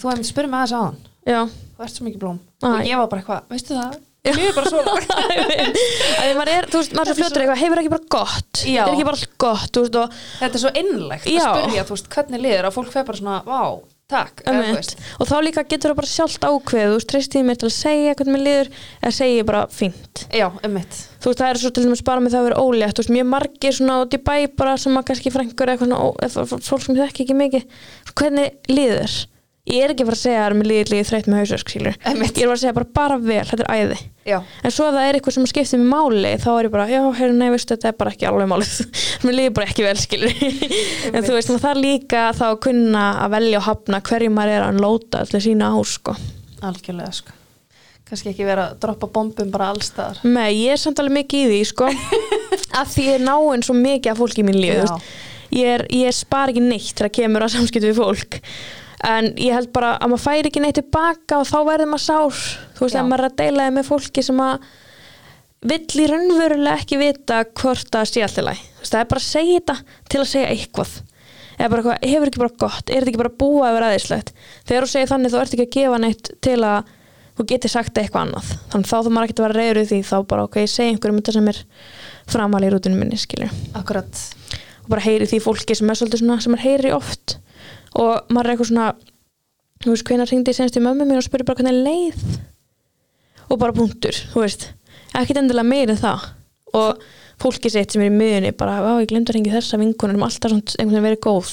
Þú 0.00 0.08
hefði 0.08 0.20
mig 0.52 0.60
aðeins 0.60 0.76
á 0.76 0.80
hann 0.80 1.00
já, 1.28 1.40
Þú 1.76 1.84
ert 1.84 1.96
svo 1.96 2.04
mikið 2.06 2.22
blóm. 2.22 2.38
Æ. 2.60 2.68
og 2.68 2.86
ég 2.88 2.96
var 3.00 3.10
bara 3.10 3.20
eitthvað, 3.22 3.42
veistu 3.50 3.76
það? 3.76 3.98
Mér 4.20 4.50
er 4.50 4.52
bara 4.52 4.68
svona 4.68 4.92
að 4.92 6.26
því 6.28 6.32
maður 6.36 6.50
er, 6.52 6.66
þú 6.68 6.80
veist, 6.80 6.92
maður 6.92 7.08
er 7.08 7.14
svo 7.14 7.20
fljótur 7.20 7.42
eitthvað, 7.44 7.60
hefur 7.62 7.80
ekki 7.80 7.92
bara 7.94 8.08
gott? 8.12 8.60
Já. 8.68 8.82
er 8.84 8.92
ekki 8.92 9.06
bara 9.08 9.16
allt 9.16 9.38
gott, 9.40 9.78
veist, 9.80 9.96
og 9.96 10.18
Þetta 10.40 10.58
er 10.58 10.62
svo 10.64 10.72
innlegt 10.76 11.24
að 11.30 11.36
Já. 11.38 11.46
spurja, 11.46 11.84
þú 11.88 11.96
veist, 11.96 12.10
hvernig 12.16 12.42
líður 12.44 12.68
og 12.68 12.74
fólk 12.76 12.90
fer 12.92 13.06
bara 13.08 13.20
svona, 13.20 13.38
vá, 13.48 13.62
takk 14.10 14.42
og 14.46 15.28
þá 15.30 15.34
líka 15.46 15.64
getur 15.70 15.92
það 15.92 15.98
bara 16.00 16.10
sjálft 16.10 16.46
ákveð 16.46 16.86
þú 16.90 16.98
veist, 16.98 17.08
treystið 17.12 17.46
mér 17.48 17.60
til 17.60 17.68
að 17.70 17.74
segja 17.76 18.14
hvernig 18.18 18.36
mér 18.36 18.44
liður 18.46 18.70
eða 19.00 19.14
segja 19.16 19.40
ég 19.40 19.48
bara 19.48 19.64
fínt. 19.72 20.24
Já, 20.34 20.46
þú 20.50 20.70
veist, 20.76 21.40
það 21.40 21.48
er 21.48 21.60
svo 21.62 21.72
til 21.74 21.86
dæmis 21.86 22.04
bara 22.10 22.24
með 22.24 22.36
það 22.36 22.42
að 22.42 22.48
vera 22.50 22.62
ólétt 22.66 22.96
þú 22.96 23.04
veist, 23.04 23.14
mjög 23.16 23.28
margir 23.34 23.76
svona 23.78 23.98
út 24.04 24.16
í 24.16 24.22
bæ 24.30 24.36
bara 24.60 24.76
sem 24.80 25.00
að 25.00 25.06
kannski 25.10 25.34
frængur 25.34 25.74
eða 25.74 26.46
fólk 26.50 26.86
sem 26.86 26.98
þekki 26.98 27.26
ekki 27.26 27.38
mikið. 27.40 27.82
Hvernig 28.14 28.72
líður 28.72 29.20
ég 29.70 29.84
er 29.84 29.92
ekki 29.92 30.04
að 30.04 30.10
fara 30.10 30.18
að 30.18 30.22
segja 30.24 30.44
að 30.44 30.56
mér 30.58 30.68
líður 30.70 30.90
líður 30.92 31.08
þreytt 31.10 31.28
með 31.30 31.40
hausverk 31.40 31.74
ég 31.74 32.44
er 32.44 32.48
bara 32.50 32.56
að 32.56 32.62
segja 32.62 32.74
bara 32.76 32.88
bara 32.98 33.18
vel, 33.22 33.44
þetta 33.48 33.64
er 33.64 33.80
æði. 33.80 33.98
Já, 34.28 34.36
en 34.62 34.74
svo 34.74 34.86
ef 34.90 34.94
það 34.96 35.06
er 35.08 35.16
eitthvað 35.18 35.36
sem 35.36 35.46
skiptir 35.48 35.80
mig 35.80 35.90
máli 35.90 36.32
þá 36.42 36.48
er 36.52 36.68
ég 36.68 36.74
bara, 36.74 36.86
já, 36.90 37.00
heyrðu, 37.18 37.36
nei, 37.40 37.50
veistu, 37.54 37.76
þetta 37.76 37.90
er 37.90 37.98
bara 38.00 38.12
ekki 38.14 38.28
alveg 38.28 38.50
málið. 38.50 38.72
Mér 39.24 39.36
líður 39.38 39.54
bara 39.56 39.70
ekki 39.70 39.86
vel, 39.86 39.96
en 41.10 41.26
þú 41.26 41.36
veist, 41.36 41.52
maður 41.52 41.64
þarf 41.64 41.82
líka 41.84 42.24
þá 42.36 42.46
að 42.50 42.60
kunna 42.66 43.04
að 43.24 43.36
velja 43.36 43.60
og 43.60 43.66
hafna 43.68 44.02
hverju 44.10 44.32
maður 44.36 44.56
er 44.56 44.66
að 44.66 44.80
lóta 44.84 45.22
allir 45.24 45.44
sína 45.46 45.70
á, 45.72 45.78
sko. 45.88 46.16
Algjörlega, 46.70 47.14
sko. 47.20 47.36
Kannski 48.10 48.32
ekki 48.32 48.46
vera 48.48 48.72
að 48.72 48.78
droppa 48.82 49.06
bombum 49.06 49.52
bara 49.54 49.68
allstaðar 49.70 50.18
Nei, 50.26 50.64
ég 50.64 50.74
er 50.74 50.80
samt 50.82 50.98
alveg 50.98 51.20
mikið 51.20 51.44
í 51.44 51.50
því, 51.52 51.60
sko. 51.70 51.90
Að 52.80 52.88
því 52.96 53.04
ég 53.06 53.18
er 53.20 53.22
náinn 53.22 53.62
svo 53.62 53.76
mikið 53.78 54.10
af 54.10 54.18
fólki 54.18 54.42
í 54.42 54.46
mín 54.48 54.58
líf, 54.58 54.90
ég, 55.54 55.68
er, 55.76 55.84
ég 55.94 56.14
spar 56.14 56.50
ekki 56.50 56.64
neitt 56.64 56.90
þegar 56.90 57.14
kemur 57.20 57.46
að 57.46 57.54
samskiptu 57.54 57.92
við 57.92 58.00
fólk 58.00 58.40
en 59.06 59.30
ég 59.40 59.54
held 59.56 59.70
bara 59.72 59.94
að 59.96 60.12
maður 60.12 60.24
færi 60.26 60.50
ekki 60.50 60.62
neitt 60.64 60.78
tilbaka 60.80 61.40
og 61.40 61.48
þá 61.48 61.58
verður 61.68 61.92
maður 61.92 62.06
sár. 62.06 62.40
Þú 62.76 62.84
veist, 62.84 62.96
Já. 62.96 63.00
ef 63.00 63.08
maður 63.08 63.24
er 63.24 63.30
að 63.30 63.38
deila 63.40 63.68
þið 63.68 63.76
með 63.78 63.88
fólki 63.90 64.24
sem 64.26 64.42
að 64.44 64.66
vill 65.70 66.02
í 66.04 66.08
raunverulega 66.08 66.80
ekki 66.80 67.00
vita 67.00 67.44
hvort 67.60 67.90
það 67.92 68.10
sé 68.10 68.24
alltaf 68.24 68.46
læg 68.46 68.66
það 68.88 69.00
er 69.02 69.08
bara 69.10 69.20
að 69.20 69.26
segja 69.26 69.58
þetta 69.60 69.76
til 70.10 70.20
að 70.20 70.30
segja 70.30 70.52
eitthvað. 70.54 70.94
Eða 71.60 71.68
bara 71.72 71.82
eitthvað, 71.82 72.08
hefur 72.10 72.30
ekki 72.30 72.40
bara 72.40 72.56
gott? 72.62 72.86
Er 72.88 73.02
þetta 73.02 73.10
ekki 73.10 73.20
bara 73.20 73.34
búið 73.42 73.66
að 73.66 73.76
vera 73.76 73.90
aðeinslegt 73.90 74.32
þegar 74.68 74.86
þú 74.86 74.90
segir 74.94 75.10
þannig 75.10 75.34
þá 75.34 75.38
ert 75.40 75.54
ekki 75.56 75.66
að 75.66 75.74
gefa 75.76 76.00
neitt 76.00 76.30
til 76.46 76.56
að 76.64 76.94
þú 77.36 77.46
getur 77.50 77.72
sagt 77.72 78.00
eitthvað 78.00 78.24
annað. 78.26 78.48
Þannig 78.72 78.90
þá 78.90 78.96
þú 78.96 79.12
maður 79.12 79.28
ekki 79.28 79.36
að 79.36 79.46
vera 79.46 79.58
reyður 79.58 79.80
í 79.80 79.84
því. 79.90 80.00
Þá 80.08 80.16
bara 80.32 80.46
ok, 80.48 80.58
segi 80.68 80.94
einhverjum 80.94 81.20
þetta 81.20 81.36
sem 81.36 81.52
er 81.52 81.60
framal 82.30 82.62
í 82.64 82.72
rútunum 82.72 83.00
minni 83.00 83.20
skilur 83.20 83.52
Akkurat. 83.76 84.24
Og 84.84 84.90
bara 84.94 85.04
heyri 85.04 85.28
því 85.28 85.40
fólki 85.44 85.76
sem 85.76 85.92
er 85.92 86.00
svolítið 86.00 86.24
svona 86.24 86.40
sem 86.40 86.56
er 86.56 86.64
heyri 86.64 86.92
oft 86.96 87.36
og 87.94 88.28
maður 88.30 88.46
er 88.46 88.52
eitthvað 88.54 88.70
svona 88.70 88.88
þú 89.80 89.94
veist, 89.94 90.04
hvenær 90.10 90.28
hringdi 90.30 90.52
ég 90.52 90.56
senst 90.60 90.76
í 90.76 90.82
mömmu 90.84 91.06
mín 91.08 91.18
og 91.20 91.24
spurði 91.26 91.46
bara 91.48 91.62
hvernig 91.62 91.80
leið 91.84 92.38
og 93.50 93.58
bara 93.58 93.72
punktur, 93.74 94.14
þú 94.34 94.44
veist 94.44 94.68
ekkit 95.18 95.40
endilega 95.40 95.66
meira 95.66 95.94
en 95.96 95.98
það 96.02 96.28
og 96.78 97.00
fólki 97.40 97.70
sitt 97.72 97.90
sem 97.94 98.02
er 98.04 98.10
í 98.12 98.14
miðunni 98.14 98.52
bara, 98.54 98.76
á, 98.84 98.92
ég 99.02 99.08
glemdi 99.10 99.32
að 99.32 99.38
ringi 99.40 99.54
þessa 99.54 99.78
vinkunum 99.80 100.20
um 100.20 100.26
alltaf 100.28 100.52
svona 100.52 100.62
einhvern 100.78 101.00
veginn 101.00 101.08
verið 101.08 101.22
góð 101.24 101.52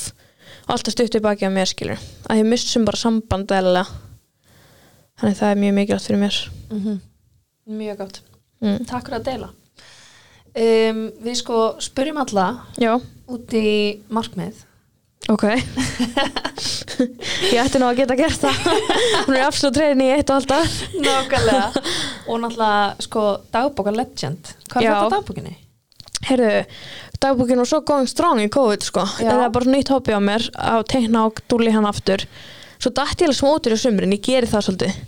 og 0.68 0.74
alltaf 0.76 0.94
stutt 0.94 1.16
við 1.16 1.24
baki 1.26 1.48
á 1.48 1.52
mér 1.56 1.70
skilur 1.72 2.02
að 2.30 2.42
ég 2.44 2.50
missum 2.52 2.86
bara 2.86 3.00
samband 3.00 3.50
eða 3.56 3.86
þannig 5.18 5.38
það 5.40 5.52
er 5.54 5.62
mjög 5.64 5.78
mikilvægt 5.80 6.08
fyrir 6.10 6.22
mér 6.22 6.40
Mhm. 6.68 6.98
Mjög 7.68 7.98
gátt. 8.00 8.20
mm. 8.62 8.86
Takk 8.88 9.08
fyrir 9.08 9.18
að 9.20 9.24
deila. 9.28 9.48
Um, 10.58 11.00
við 11.24 11.36
sko 11.42 11.58
spurjum 11.84 12.18
alla 12.22 12.46
Já, 12.80 12.94
út 13.28 13.54
í 13.54 14.00
markmið. 14.10 14.62
Ok 15.34 15.44
Ég 17.52 17.60
ætti 17.62 17.80
nú 17.82 17.88
að 17.90 18.00
geta 18.02 18.16
gert 18.18 18.42
það 18.42 18.68
Hún 19.28 19.36
er 19.38 19.44
absolutt 19.46 19.76
treyðin 19.78 20.04
í 20.06 20.10
eitt 20.16 20.32
og 20.32 20.40
alltaf 20.40 20.78
Nákvæmlega. 20.98 21.84
og 22.28 22.40
náttúrulega 22.44 23.06
sko 23.06 23.24
dagbóka 23.54 23.94
legend. 23.96 24.54
Hvað 24.72 24.84
er 24.84 24.94
þetta 24.94 25.16
dagbókinni? 25.18 25.54
Herðu, 26.28 26.54
dagbúkin 27.24 27.62
var 27.62 27.70
svo 27.70 27.82
going 27.88 28.10
strong 28.12 28.42
í 28.44 28.48
COVID 28.52 28.88
sko 28.88 29.04
Já. 29.22 29.30
Það 29.30 29.44
er 29.46 29.54
bara 29.60 29.74
nýtt 29.76 29.92
hobby 29.94 30.16
á 30.18 30.22
mér 30.24 30.48
að 30.58 30.86
teikna 30.96 31.28
og 31.30 31.44
dúli 31.52 31.72
hann 31.76 31.88
aftur 31.88 32.26
Svo 32.78 32.92
dætti 32.94 33.24
ég 33.26 33.30
alveg 33.32 33.40
smótur 33.40 33.74
í 33.74 33.80
sumrin, 33.82 34.16
ég 34.18 34.24
geri 34.26 34.50
það 34.50 34.66
svolítið 34.68 35.04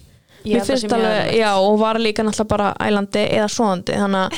Mér 0.50 0.64
finnst 0.66 0.94
alveg, 0.96 1.34
já, 1.36 1.50
og 1.60 1.76
var 1.82 2.00
líka 2.00 2.24
náttúrulega 2.24 2.48
bara 2.54 2.70
ælandi 2.88 3.26
eða 3.36 3.50
svoandi, 3.52 3.98
þannig 4.00 4.22
að 4.24 4.38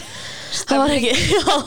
það 0.51 0.81
var 0.81 0.93
ekki, 0.95 1.13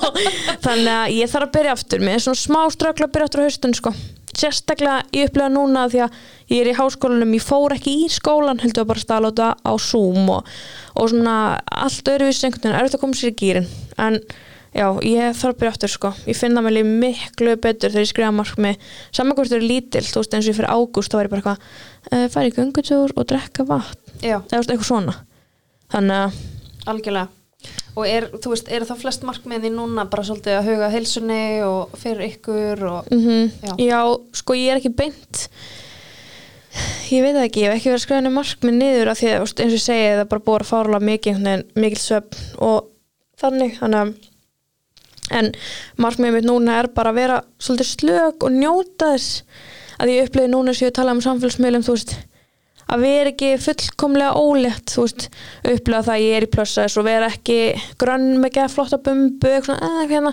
þannig 0.66 0.92
að 0.94 1.14
ég 1.16 1.32
þarf 1.32 1.48
að 1.48 1.54
byrja 1.56 1.74
aftur. 1.74 2.04
Með 2.04 2.20
svona 2.24 2.40
smá 2.40 2.60
ströggla 2.74 3.08
að 3.08 3.14
byrja 3.14 3.28
aftur 3.28 3.42
á 3.42 3.46
haustun, 3.48 3.76
sko. 3.78 3.92
Sérstaklega 4.34 4.96
ég 5.14 5.28
upplega 5.28 5.52
núna 5.54 5.84
því 5.90 6.00
að 6.04 6.16
ég 6.50 6.62
er 6.62 6.70
í 6.72 6.78
háskólanum, 6.78 7.36
ég 7.36 7.44
fór 7.44 7.76
ekki 7.76 7.92
í 8.02 8.08
skólan, 8.10 8.60
heldur 8.62 8.88
bara 8.88 9.00
að 9.00 9.06
staðláta 9.06 9.52
á 9.62 9.72
Zoom 9.78 10.26
og, 10.34 10.48
og 10.98 11.12
svona 11.12 11.36
allt 11.70 12.10
öðruvísi 12.10 12.48
einhvern 12.48 12.66
veginn, 12.66 12.80
erfitt 12.80 12.98
að 12.98 13.04
koma 13.04 13.18
sér 13.20 13.30
í 13.30 13.36
gýrin, 13.38 13.68
en 14.02 14.18
já, 14.74 14.88
ég 15.06 15.38
þarf 15.38 15.54
að 15.54 15.60
byrja 15.60 15.74
aftur, 15.76 15.92
sko. 15.94 16.10
Ég 16.26 16.40
finna 16.40 16.64
mig 16.66 16.74
líf 16.74 16.90
miklu 17.04 17.54
betur 17.62 17.94
þegar 17.94 18.08
ég 18.08 18.10
skrifa 18.10 18.32
markmi, 18.34 18.74
saman 19.14 19.38
hvort 19.38 19.54
þau 19.54 19.60
eru 19.60 19.70
lítil, 19.70 20.02
þú 20.08 20.24
veist, 20.24 20.34
eins 20.34 20.48
og 20.48 20.50
ég 20.50 20.58
fyrir 20.58 20.74
ágúst, 20.74 21.14
þá 21.14 21.20
var 21.20 21.30
ég 21.30 21.36
bara 21.36 21.44
eitthvað, 21.44 21.78
uh, 22.10 22.26
fara 22.34 22.50
í 22.50 22.56
göngutúr 22.58 23.14
og 23.14 23.30
drekka 23.30 23.68
vatn. 23.70 24.18
Eða 24.50 24.64
eitthvað 24.66 24.90
svona. 24.90 25.16
Þannig 25.94 26.26
að 26.26 26.42
algjörlega. 26.90 27.43
Og 27.94 28.08
er, 28.10 28.26
þú 28.42 28.50
veist, 28.50 28.68
eru 28.74 28.88
þá 28.88 28.94
flest 28.98 29.22
markmiði 29.26 29.70
núna 29.70 30.04
bara 30.10 30.24
svolítið 30.26 30.56
að 30.58 30.68
huga 30.72 30.90
heilsunni 30.90 31.44
og 31.62 31.94
fyrir 32.00 32.26
ykkur 32.32 32.84
og... 32.90 33.10
mm 33.14 33.50
Já. 33.62 33.74
já. 33.78 34.00
sko 34.34 34.56
ég 34.58 34.72
er 34.72 34.80
ekki 34.82 34.94
beint 34.98 35.48
ég 37.14 37.22
veit 37.22 37.38
ekki, 37.38 37.62
ég 37.62 37.70
hef 37.70 37.78
ekki 37.78 37.92
verið 37.92 38.00
að 38.00 38.04
skrifa 38.04 38.34
markmið 38.34 38.78
niður 38.80 39.10
af 39.12 39.20
því 39.20 39.30
að 39.30 39.44
eins 39.44 39.54
og 39.54 39.76
ég 39.76 39.84
segi 39.84 40.06
það 40.10 40.22
er 40.24 40.30
bara 40.32 40.46
búið 40.48 40.64
að 40.64 40.70
fárlega 40.72 41.08
mikið 41.10 41.42
mikil 41.78 42.00
svefn 42.02 42.40
og 42.66 42.88
þannig 43.40 43.76
þannig 43.78 44.00
að 44.00 44.14
en 45.38 45.50
markmiðið 46.02 46.36
mitt 46.36 46.48
núna 46.48 46.80
er 46.82 46.90
bara 46.92 47.12
að 47.14 47.20
vera 47.20 47.38
svolítið 47.62 47.90
slök 47.92 48.44
og 48.44 48.58
njóta 48.58 49.14
þess 49.14 49.44
að 50.02 50.12
ég 50.12 50.28
upplegi 50.28 50.50
núna 50.52 50.74
sem 50.74 50.88
ég 50.88 50.96
tala 50.96 51.14
um 51.14 51.22
samfélagsmiðlum 51.24 51.86
þú 51.86 51.94
veist 51.96 52.16
að 52.92 53.04
vera 53.04 53.30
ekki 53.32 53.50
fullkomlega 53.64 54.40
ólétt 54.40 54.92
þú 54.94 55.04
veist, 55.06 55.26
upplega 55.70 56.04
það 56.06 56.14
að 56.14 56.24
ég 56.24 56.36
er 56.38 56.46
í 56.46 56.50
plössas 56.54 56.96
og 57.00 57.06
vera 57.06 57.28
ekki 57.32 57.58
grönn 58.00 58.40
með 58.40 58.50
ekki 58.50 58.66
flotta 58.74 58.98
bumbu, 59.04 59.50
eitthvað 59.50 59.84
eða 59.88 60.06
hérna. 60.10 60.32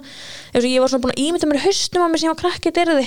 Eins 0.52 0.64
og 0.64 0.70
ég 0.70 0.84
var 0.84 0.92
svona 0.92 1.06
búin 1.06 1.16
að 1.16 1.22
ímynda 1.26 1.52
mér 1.52 1.62
í 1.62 1.66
haustum 1.66 2.06
á 2.06 2.08
mér 2.12 2.24
sem 2.24 2.30
ég 2.30 2.34
var 2.34 2.42
krakkið 2.42 2.78
dyrði. 2.80 3.06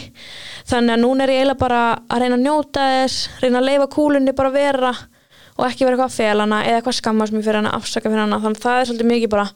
Þannig 0.71 0.97
að 0.97 1.03
núna 1.05 1.27
er 1.27 1.35
ég 1.35 1.43
eiginlega 1.43 1.63
bara 1.65 1.83
að 2.09 2.25
reyna 2.25 2.39
að 2.39 2.47
njóta 2.47 2.87
þess 2.95 3.27
reyna 3.43 3.61
að 3.61 3.69
leifa 3.71 3.91
kúlunni 3.97 4.37
bara 4.37 4.53
að 4.53 4.61
vera 4.61 4.95
og 5.55 5.67
ekki 5.69 5.87
vera 5.87 5.97
eitthvað 5.97 6.09
að 6.11 6.17
fela 6.21 6.47
hana 6.49 6.63
eða 6.65 6.81
eitthvað 6.81 7.01
skammast 7.01 7.35
mér 7.37 7.45
fyrir 7.47 7.61
hana, 7.63 7.77
afsaka 7.79 8.09
fyrir 8.09 8.25
hana. 8.25 8.41
Þannig 8.43 8.63
að 8.63 8.69
það 8.69 8.81
er 8.81 8.91
svolítið 8.91 9.13
mikið 9.13 9.35
bara 9.37 9.51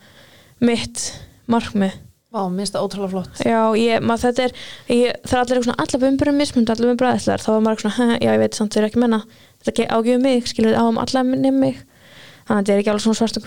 mitt 0.68 1.08
markmið 1.48 2.04
Vá, 2.28 2.42
minnst 2.52 2.74
það 2.74 2.84
ótrúlega 2.84 3.12
flott. 3.14 3.38
Já, 3.40 3.60
ég, 3.80 4.02
maður 4.04 4.24
þetta 4.26 4.42
er 4.44 4.52
ég, 4.92 5.20
það 5.24 5.32
er 5.32 5.40
allir 5.40 5.54
eitthvað 5.56 5.68
svona, 5.68 5.84
allar 5.84 6.02
bumbur 6.02 6.28
er 6.28 6.34
mismund 6.36 6.72
allar 6.74 6.90
bumbur 6.90 7.08
aðeinslegar, 7.08 7.40
þá 7.40 7.48
var 7.54 7.62
maður 7.64 7.78
eitthvað 7.78 7.94
svona, 7.96 8.18
"Hæ, 8.18 8.18
já 8.26 8.32
ég 8.34 8.42
veit 8.42 8.58
samt 8.58 8.74
þeir 8.74 8.82
eru 8.82 8.88
ekki 8.90 9.00
menna, 9.04 9.20
þetta 9.64 9.86
ágjöfum 9.96 10.26
mig 10.28 10.50
skilur 10.50 10.72
við 10.74 10.80
áum 10.82 11.00
allar 11.00 11.24
nefn 11.24 11.60
mig 11.62 11.80
þannig 12.48 12.58
að 12.58 12.64
þetta 12.64 12.74
er 12.74 12.82
ekki 12.82 12.92
alveg 12.92 13.04
svona 13.04 13.18
svart 13.18 13.38
og 13.38 13.44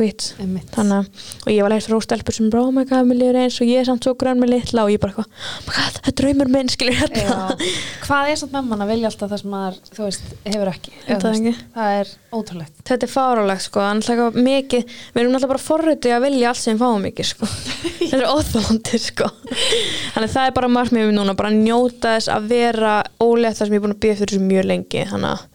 að, 0.96 1.08
og 1.42 1.50
ég 1.52 1.66
var 1.66 1.74
leitt 1.74 1.88
frá 1.88 1.98
stelpur 2.06 2.36
sem 2.36 2.50
bara, 2.54 2.66
oh 2.68 2.74
my 2.76 2.86
god, 2.86 3.08
mér 3.10 3.18
líður 3.18 3.40
eins 3.42 3.58
og 3.62 3.70
ég 3.70 3.82
er 3.82 3.88
samt 3.88 4.06
svo 4.06 4.14
grönn 4.20 4.42
með 4.42 4.54
litla 4.54 4.86
og 4.86 4.92
ég 4.94 5.02
bara 5.02 5.24
oh 5.24 5.26
my 5.66 5.74
god, 5.74 5.98
þetta 5.98 6.12
er 6.12 6.18
draumur 6.22 6.52
minn 6.54 6.70
skilur 6.72 6.98
Já. 6.98 7.08
hérna 7.18 7.70
Hvað 8.06 8.32
er 8.32 8.40
samt 8.42 8.56
með 8.56 8.70
mann 8.70 8.86
að 8.86 8.92
vilja 8.94 9.10
alltaf 9.12 9.32
það 9.32 9.42
sem 9.42 9.54
maður, 9.56 9.80
þú 9.96 10.06
veist, 10.06 10.32
hefur 10.46 10.72
ekki? 10.72 10.94
Þetta 11.08 11.32
veist, 11.32 11.42
ekki. 11.42 11.68
það 11.78 11.98
er 11.98 12.14
ótrúlegt. 12.38 12.76
þetta 12.92 13.08
er 13.08 13.14
fárálegt 13.16 13.66
sko, 13.66 13.86
alltaf 13.88 14.38
mikið 14.38 14.96
við 15.16 15.22
erum 15.24 15.38
alltaf 15.40 15.54
bara 15.56 15.64
forrötu 15.66 16.14
að 16.14 16.26
vilja 16.28 16.52
allt 16.52 16.62
sem 16.62 16.82
fáum 16.82 17.06
mikið 17.08 17.30
sko, 17.32 17.50
þetta 18.02 18.22
er 18.22 18.28
óþólandi 18.30 19.02
sko, 19.02 19.32
þannig 20.14 20.28
að 20.30 20.36
það 20.36 20.50
er 20.52 20.58
bara 20.60 20.72
margmið 20.78 21.14
núna, 21.16 21.38
bara 21.38 21.54
njóta 21.56 22.18
þess 22.18 22.32
að 22.34 22.52
vera 22.52 22.98
ólétt 23.24 23.58
það 23.58 23.66
sem 23.66 23.76
ég 23.76 23.82
er 23.82 23.86
búin 23.88 23.96
að 23.96 24.04
býða 24.06 24.20
fyrir 24.22 24.36
þessu 24.36 24.48
mjög 24.52 24.70
lengi 24.72 25.06
þannig 25.12 25.34
að 25.36 25.51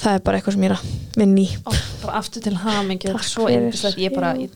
það 0.00 0.18
er 0.18 0.22
bara 0.26 0.38
eitthvað 0.40 0.56
sem 0.56 0.64
ég 0.66 0.70
er 0.72 0.76
að 0.78 0.84
vinna 1.20 1.40
í. 1.44 1.48
Ó, 1.64 1.70
bara 2.04 2.18
aftur 2.20 2.44
til 2.44 2.54
er 3.18 3.26
svo 3.30 3.48
fyrir. 3.48 3.58
yndislegt. 3.68 3.98
Ég 4.02 4.14
bara, 4.16 4.34
ég 4.40 4.50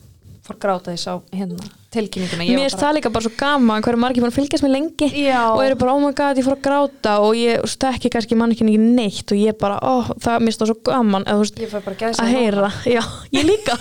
fór 0.48 0.56
að 0.56 0.62
gráta 0.64 0.92
því 0.94 1.00
sá 1.02 1.12
hérna 1.36 1.68
tilkynninguna. 1.92 2.44
Mér 2.48 2.62
finnst 2.66 2.80
það 2.80 2.94
líka 2.98 3.10
bara 3.12 3.24
svo 3.24 3.32
gaman 3.36 3.84
hverju 3.84 4.00
margir 4.00 4.22
búin 4.24 4.32
að 4.32 4.38
fylgjast 4.38 4.64
með 4.64 4.74
lengi 4.74 5.08
Já. 5.24 5.40
og 5.52 5.62
eru 5.64 5.76
bara, 5.80 5.94
oh 5.96 6.02
my 6.04 6.12
god, 6.16 6.40
ég 6.40 6.44
fór 6.48 6.56
að 6.56 6.64
gráta. 6.66 7.14
Og 7.24 7.36
ég 7.38 7.64
stekki 7.68 8.10
kannski 8.12 8.36
mannkinn 8.36 8.68
ekki 8.72 8.82
neitt 8.82 9.32
og 9.32 9.40
ég 9.40 9.56
bara, 9.60 9.76
ó, 9.80 10.08
það 10.20 10.44
mér 10.44 10.58
það 10.58 10.72
svo 10.72 10.78
gaman. 10.88 11.28
Þú 11.28 11.38
veist, 11.44 11.62
Ég 11.64 11.72
fór 11.72 11.84
bara 11.86 12.00
gæsa 12.02 12.24
að 12.24 12.34
heyra, 12.36 12.72
já, 12.88 13.02
ég 13.36 13.48
líka. 13.48 13.76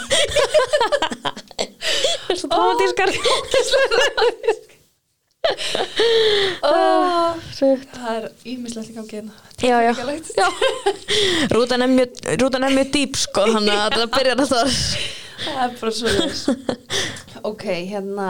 Það 2.28 2.32
er 2.36 2.40
svo 2.44 2.52
dramatískar 2.52 3.16
Oh, 6.68 7.38
það 7.58 8.10
er 8.14 8.26
ímislegt 8.48 8.92
í 8.92 8.96
gangi 8.98 9.20
hérna. 9.20 9.36
Já, 9.62 9.78
já, 9.82 9.94
já. 10.38 10.48
Rútan 11.54 11.86
er 11.86 11.92
mjög, 11.92 12.20
mjög 12.76 12.92
dýp 12.94 13.18
sko, 13.20 13.48
þannig 13.56 13.80
að 13.80 13.98
það 14.02 14.12
byrjar 14.18 14.44
að 14.44 14.52
það 14.54 14.76
Það 15.38 15.60
er 15.64 15.74
bara 15.80 15.92
svo 15.94 16.14
leis. 16.14 16.40
ok, 17.52 17.66
hérna, 17.92 18.30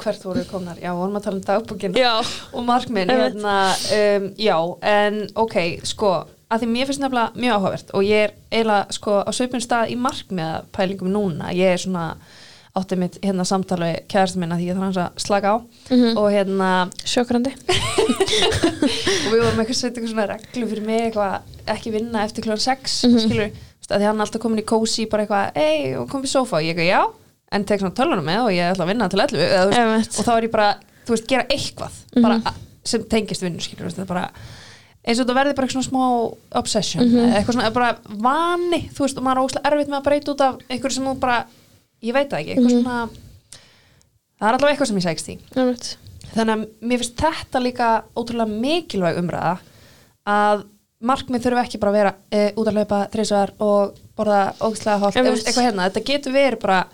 hvert 0.00 0.24
voru 0.24 0.40
við 0.40 0.48
komnar? 0.50 0.78
Já, 0.80 0.92
vorum 0.96 1.18
að 1.18 1.26
tala 1.26 1.36
um 1.40 1.44
dagbúkina. 1.44 2.14
Og 2.56 2.64
markminn 2.66 3.12
hérna, 3.12 3.56
um, 3.98 4.30
já, 4.40 4.56
en 4.96 5.20
ok, 5.36 5.56
sko, 5.86 6.14
að 6.48 6.62
því 6.64 6.70
mér 6.72 6.88
finnst 6.88 7.02
nefnilega 7.02 7.42
mjög 7.42 7.56
áhugavert 7.58 7.92
og 7.98 8.06
ég 8.06 8.24
er 8.28 8.34
eiginlega 8.54 8.96
sko 8.96 9.18
á 9.26 9.30
sveipun 9.34 9.64
stað 9.64 9.92
í 9.92 9.98
markmiðapælingum 10.00 11.10
núna, 11.12 11.52
ég 11.56 11.74
er 11.74 11.82
svona 11.82 12.06
áttið 12.76 12.98
mitt 13.00 13.14
hérna 13.24 13.44
samtali 13.48 13.90
kæðastu 14.12 14.38
minna 14.42 14.56
því 14.58 14.66
ég 14.68 14.76
þarf 14.76 14.84
hans 14.84 14.96
að 15.00 15.22
slaka 15.24 15.48
á 15.48 15.56
Mhm. 15.90 16.16
og 16.18 16.26
hérna, 16.32 16.70
sjökrandi 17.04 17.52
og 18.36 19.30
við 19.32 19.40
vorum 19.42 19.60
eitthvað 19.62 19.78
sveit 19.78 19.92
eitthvað 19.96 20.10
svona 20.12 20.26
reglu 20.32 20.68
fyrir 20.70 20.84
mig 20.86 21.00
eitthvað 21.06 21.54
ekki 21.76 21.92
vinna 21.94 22.24
eftir 22.26 22.44
kljóðan 22.46 22.64
6 22.66 22.96
Mhm. 23.08 23.18
skilur, 23.24 23.50
að 23.86 24.00
því 24.02 24.06
hann 24.10 24.20
alltaf 24.24 24.42
komin 24.42 24.60
í 24.62 24.66
kósi 24.66 25.08
bara 25.10 25.24
eitthvað, 25.26 25.56
ei, 25.56 25.94
kom 26.10 26.22
í 26.22 26.26
sofa 26.30 26.56
og 26.58 26.62
ég 26.66 26.74
eitthvað, 26.74 26.90
já, 26.90 27.02
en 27.52 27.64
tek 27.64 27.80
svona 27.80 27.94
tölunum 27.94 28.24
með 28.26 28.40
og 28.44 28.50
ég 28.52 28.72
ætla 28.72 28.84
að 28.84 28.90
vinna 28.92 29.08
til 29.08 29.20
11 29.20 29.46
eða, 29.46 29.96
veist, 29.96 30.18
og 30.20 30.24
þá 30.26 30.32
er 30.36 30.42
ég 30.48 30.50
bara, 30.52 30.70
þú 31.06 31.14
veist, 31.14 31.26
gera 31.28 31.44
eitthvað 31.48 31.92
Mhm. 32.16 32.22
bara 32.22 32.40
a- 32.44 32.54
sem 32.84 33.02
tengist 33.04 33.42
vinnu, 33.42 33.60
skilur 33.60 33.86
er 33.98 34.04
bara, 34.04 34.30
eins 35.06 35.20
og 35.20 35.26
þetta 35.26 35.34
verði 35.38 35.54
bara 35.54 35.66
eitthvað 35.66 35.82
svona 35.82 35.90
smá 35.90 36.36
obsession, 36.52 37.04
Mhm. 37.08 37.32
eitthvað 37.34 37.54
svona 37.54 37.72
bara 37.72 37.96
vani, 38.08 38.90
þú 38.92 38.98
veist, 39.06 39.16
og 39.18 39.22
maður 39.24 39.36
er 39.38 39.46
óslega 39.46 39.70
erfitt 39.72 39.88
með 39.88 40.00
að 40.00 40.04
breyta 40.04 40.32
út 40.34 40.40
af 40.40 40.56
einhverju 40.68 40.92
sem 40.92 41.04
þú 41.04 41.18
bara 41.20 41.44
ég 42.02 42.12
veit 42.12 42.28
það 42.30 42.40
ekki, 42.40 42.54
eitthvað 42.54 42.72
Mhm. 42.72 42.82
svona 42.82 43.08
það 44.36 44.48
er 44.48 44.54
allavega 44.58 44.72
eitthvað 44.76 44.86
sem 44.86 44.96
ég 44.96 45.06
segist 45.06 45.28
í 45.28 45.38
Einmitt. 45.56 45.96
þannig 46.36 46.54
að 46.56 46.66
mér 46.82 46.98
finnst 47.02 47.16
þetta 47.16 47.62
líka 47.62 47.90
ótrúlega 48.16 48.60
mikilvæg 48.60 49.18
umræða 49.22 49.58
að 50.26 50.64
markmið 51.06 51.42
þurfa 51.46 51.64
ekki 51.66 51.80
bara 51.80 51.92
að 51.92 51.98
vera 52.00 52.14
e, 52.32 52.52
út 52.56 52.66
að 52.68 52.76
hlaupa 52.78 53.00
þrísvar 53.12 53.50
og 53.60 53.94
borða 54.16 54.40
Einmitt. 54.60 54.86
eða, 54.86 55.46
eitthvað 55.46 55.66
hérna, 55.66 55.88
þetta 55.90 56.04
getur 56.04 56.32
verið 56.32 56.60
bara 56.60 56.86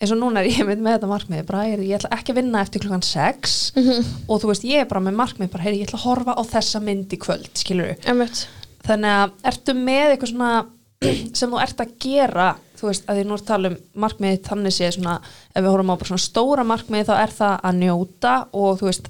eins 0.00 0.12
og 0.14 0.18
núna 0.20 0.38
er 0.44 0.46
ég 0.46 0.66
með 0.66 0.78
þetta 0.94 1.08
markmið 1.10 1.46
bara, 1.46 1.64
ég, 1.66 1.80
ég 1.88 1.96
ætla 1.98 2.10
ekki 2.14 2.30
að 2.32 2.36
vinna 2.38 2.60
eftir 2.62 2.80
klukkan 2.84 3.02
6 3.02 3.72
Mhm. 3.76 4.04
og 4.28 4.40
þú 4.42 4.46
veist, 4.52 4.62
ég 4.64 4.80
er 4.80 4.84
bara 4.86 5.00
með 5.00 5.16
markmið 5.18 5.50
bara, 5.50 5.62
heyri, 5.64 5.80
ég 5.82 5.88
ætla 5.88 5.98
að 5.98 6.06
horfa 6.06 6.34
á 6.38 6.42
þessa 6.46 6.80
mynd 6.82 7.08
í 7.12 7.18
kvöld 7.18 7.50
skilur 7.54 7.96
Einmitt. 8.06 8.46
þannig 8.86 9.10
að 9.10 9.32
ertu 9.44 9.74
með 9.74 10.16
eitthvað 10.16 10.32
svona 10.32 10.66
sem 11.38 11.50
þú 11.50 11.60
ert 11.62 11.76
að 11.82 11.98
gera 11.98 12.56
þú 12.78 12.88
veist, 12.90 13.06
að 13.08 13.18
því 13.18 13.26
nú 13.26 13.36
er 13.36 13.42
að 13.42 13.48
tala 13.50 13.70
um 13.72 13.78
markmið 14.04 14.40
þannig 14.46 14.74
sé 14.76 14.90
svona, 14.94 15.18
ef 15.52 15.62
við 15.62 15.70
horfum 15.72 15.92
á 15.92 15.98
bara 15.98 16.10
svona 16.12 16.24
stóra 16.24 16.66
markmið 16.68 17.08
þá 17.08 17.14
er 17.18 17.34
það 17.38 17.54
að 17.68 17.78
njóta 17.82 18.34
og 18.54 18.80
þú 18.80 18.88
veist, 18.88 19.08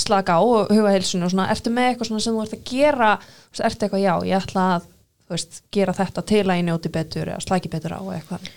slaka 0.00 0.38
á 0.38 0.40
og 0.40 0.72
huga 0.72 0.94
heilsunni 0.94 1.26
og 1.26 1.34
svona, 1.34 1.48
ertu 1.52 1.72
með 1.74 1.90
eitthvað 1.90 2.10
svona 2.10 2.24
sem 2.24 2.36
þú 2.36 2.44
ert 2.44 2.56
að 2.56 2.66
gera? 2.70 3.12
Þú 3.20 3.54
veist, 3.54 3.66
ertu 3.68 3.86
eitthvað, 3.86 4.04
já, 4.04 4.14
ég 4.30 4.44
ætla 4.44 4.66
að 4.74 4.88
þú 5.30 5.36
veist, 5.36 5.62
gera 5.74 5.94
þetta 5.94 6.26
til 6.26 6.42
að 6.44 6.58
ég 6.58 6.66
njóti 6.66 6.92
betur 6.94 7.30
eða 7.30 7.44
slaki 7.44 7.72
betur 7.72 7.96
á 7.96 8.02
eitthvað? 8.16 8.50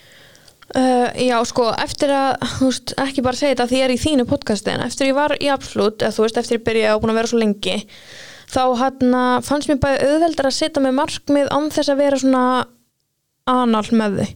Uh, 0.73 1.09
já, 1.21 1.35
sko, 1.45 1.67
eftir 1.83 2.13
að, 2.15 2.45
þú 2.57 2.69
veist, 2.69 2.93
ekki 3.03 3.25
bara 3.25 3.37
segja 3.37 3.55
þetta 3.55 3.67
því 3.69 3.79
ég 3.79 3.87
er 3.87 3.93
í 3.93 4.01
þínu 4.01 4.27
podcastin, 4.29 4.81
eftir 4.85 5.11
ég 5.11 5.17
var 5.17 5.35
í 5.37 5.49
Absolut, 5.53 6.01
þú 6.01 6.25
veist, 6.25 6.39
eftir 6.39 6.57
ég 6.57 6.63
byrjaði 6.65 6.95
og 6.95 7.03
búin 7.03 7.13
að 7.13 7.19
vera 7.19 7.29
svo 7.29 7.41
lengi, 7.41 7.75
þá 8.53 8.61
hann 8.79 9.17
fannst 9.45 9.69
mér 9.69 9.81
bæði 9.83 10.07
auðveldar 10.07 10.49
að 10.49 10.57
setja 10.57 10.81
með 10.81 10.95
markmið 11.01 11.51
án 11.53 11.69
þess 11.73 11.93
að 11.93 12.01
vera 12.01 12.21
svona 12.21 12.45
anal 13.43 13.83
með 13.91 14.13
þau. 14.15 14.27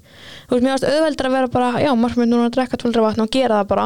Þú 0.48 0.52
veist, 0.52 0.64
mér 0.64 0.74
fannst 0.74 0.88
auðveldar 0.88 1.28
að 1.30 1.36
vera 1.38 1.50
bara, 1.52 1.68
já, 1.80 1.90
markmið 1.96 2.28
núna 2.28 2.48
að 2.50 2.56
drekka 2.58 2.80
12 2.82 3.04
vatn 3.06 3.24
og 3.24 3.30
gera 3.32 3.60
það 3.62 3.70
bara, 3.70 3.86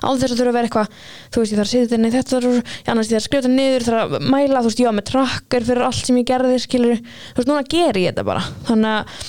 án 0.00 0.20
þess 0.20 0.32
að 0.32 0.38
þurfa 0.40 0.52
að 0.52 0.56
vera 0.56 0.68
eitthvað, 0.68 0.94
þú 1.28 1.42
veist, 1.42 1.52
ég 1.52 1.60
þarf 1.60 1.66
að 1.66 1.72
setja 1.72 1.90
þetta 1.90 2.08
í 2.08 2.12
þetta, 2.14 2.32
þarf, 2.32 2.72
já, 2.72 2.92
annars 2.92 3.10
ég 3.10 3.12
þarf 3.12 3.20
að 3.20 3.26
skrifa 3.26 3.42
þetta 3.42 3.52
niður, 3.58 3.86
þarf 3.88 4.16
að 4.16 4.26
mæla, 4.32 4.62
þú 4.62 4.70
veist, 4.70 4.82
var 4.88 4.96
með 4.96 5.08
tracker 5.10 5.66
fyrir 5.68 5.86
allt 5.88 6.08
sem 6.08 6.20
ég 6.22 6.28
gerði, 6.32 6.62
skilur, 6.64 7.02
þú 7.02 7.42
veist, 7.42 7.50
núna 7.52 7.66
ger 7.68 8.00
ég 8.00 8.14
þetta 8.14 8.26
bara, 8.32 8.46
þannig 8.70 8.96
að 8.96 9.26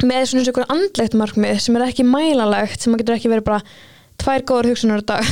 með 0.00 0.26
svona 0.26 0.40
eins 0.40 0.48
og 0.48 0.54
einhver 0.54 0.70
andlegt 0.72 1.16
markmið 1.20 1.58
sem 1.60 1.76
er 1.76 1.86
ekki 1.86 2.06
mælanlegt 2.08 2.82
sem 2.82 2.94
getur 2.96 3.18
ekki 3.18 3.30
verið 3.30 3.46
bara 3.50 3.60
tvær 4.20 4.44
góður 4.48 4.70
hugsunar 4.70 5.02
á 5.02 5.04
dag. 5.10 5.30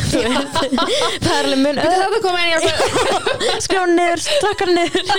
Það 1.24 1.32
er 1.34 1.49
alveg 1.49 1.61
mun 1.62 1.80
Þetta 1.82 2.20
kom 2.24 2.39
inn 2.41 2.49
í 2.49 2.55
að 3.55 3.62
skrifa 3.64 3.86
niður, 3.93 4.24
trakkar 4.43 4.72
niður. 4.74 5.11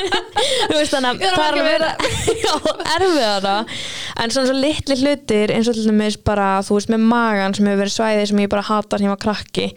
Þú 0.70 0.78
veist 0.78 0.96
þannig 0.96 1.10
að 1.10 1.36
það 1.38 1.44
er 1.48 1.86
alveg 1.88 2.86
erfiðara. 2.96 3.58
En 4.20 4.34
svona 4.34 4.50
svo 4.52 4.58
litli 4.58 5.00
hlutir 5.00 5.54
eins 5.56 5.70
og 5.72 5.78
til 5.78 5.88
dæmis 5.88 6.20
bara 6.26 6.50
þú 6.66 6.80
veist 6.80 6.94
með 6.94 7.06
magan 7.12 7.56
sem 7.58 7.70
hefur 7.70 7.84
verið 7.86 7.96
svæði 7.96 8.26
sem 8.32 8.44
ég 8.44 8.52
bara 8.52 8.66
hatar 8.70 9.02
sem 9.02 9.10
ég 9.10 9.16
var 9.16 9.22
krakki. 9.24 9.70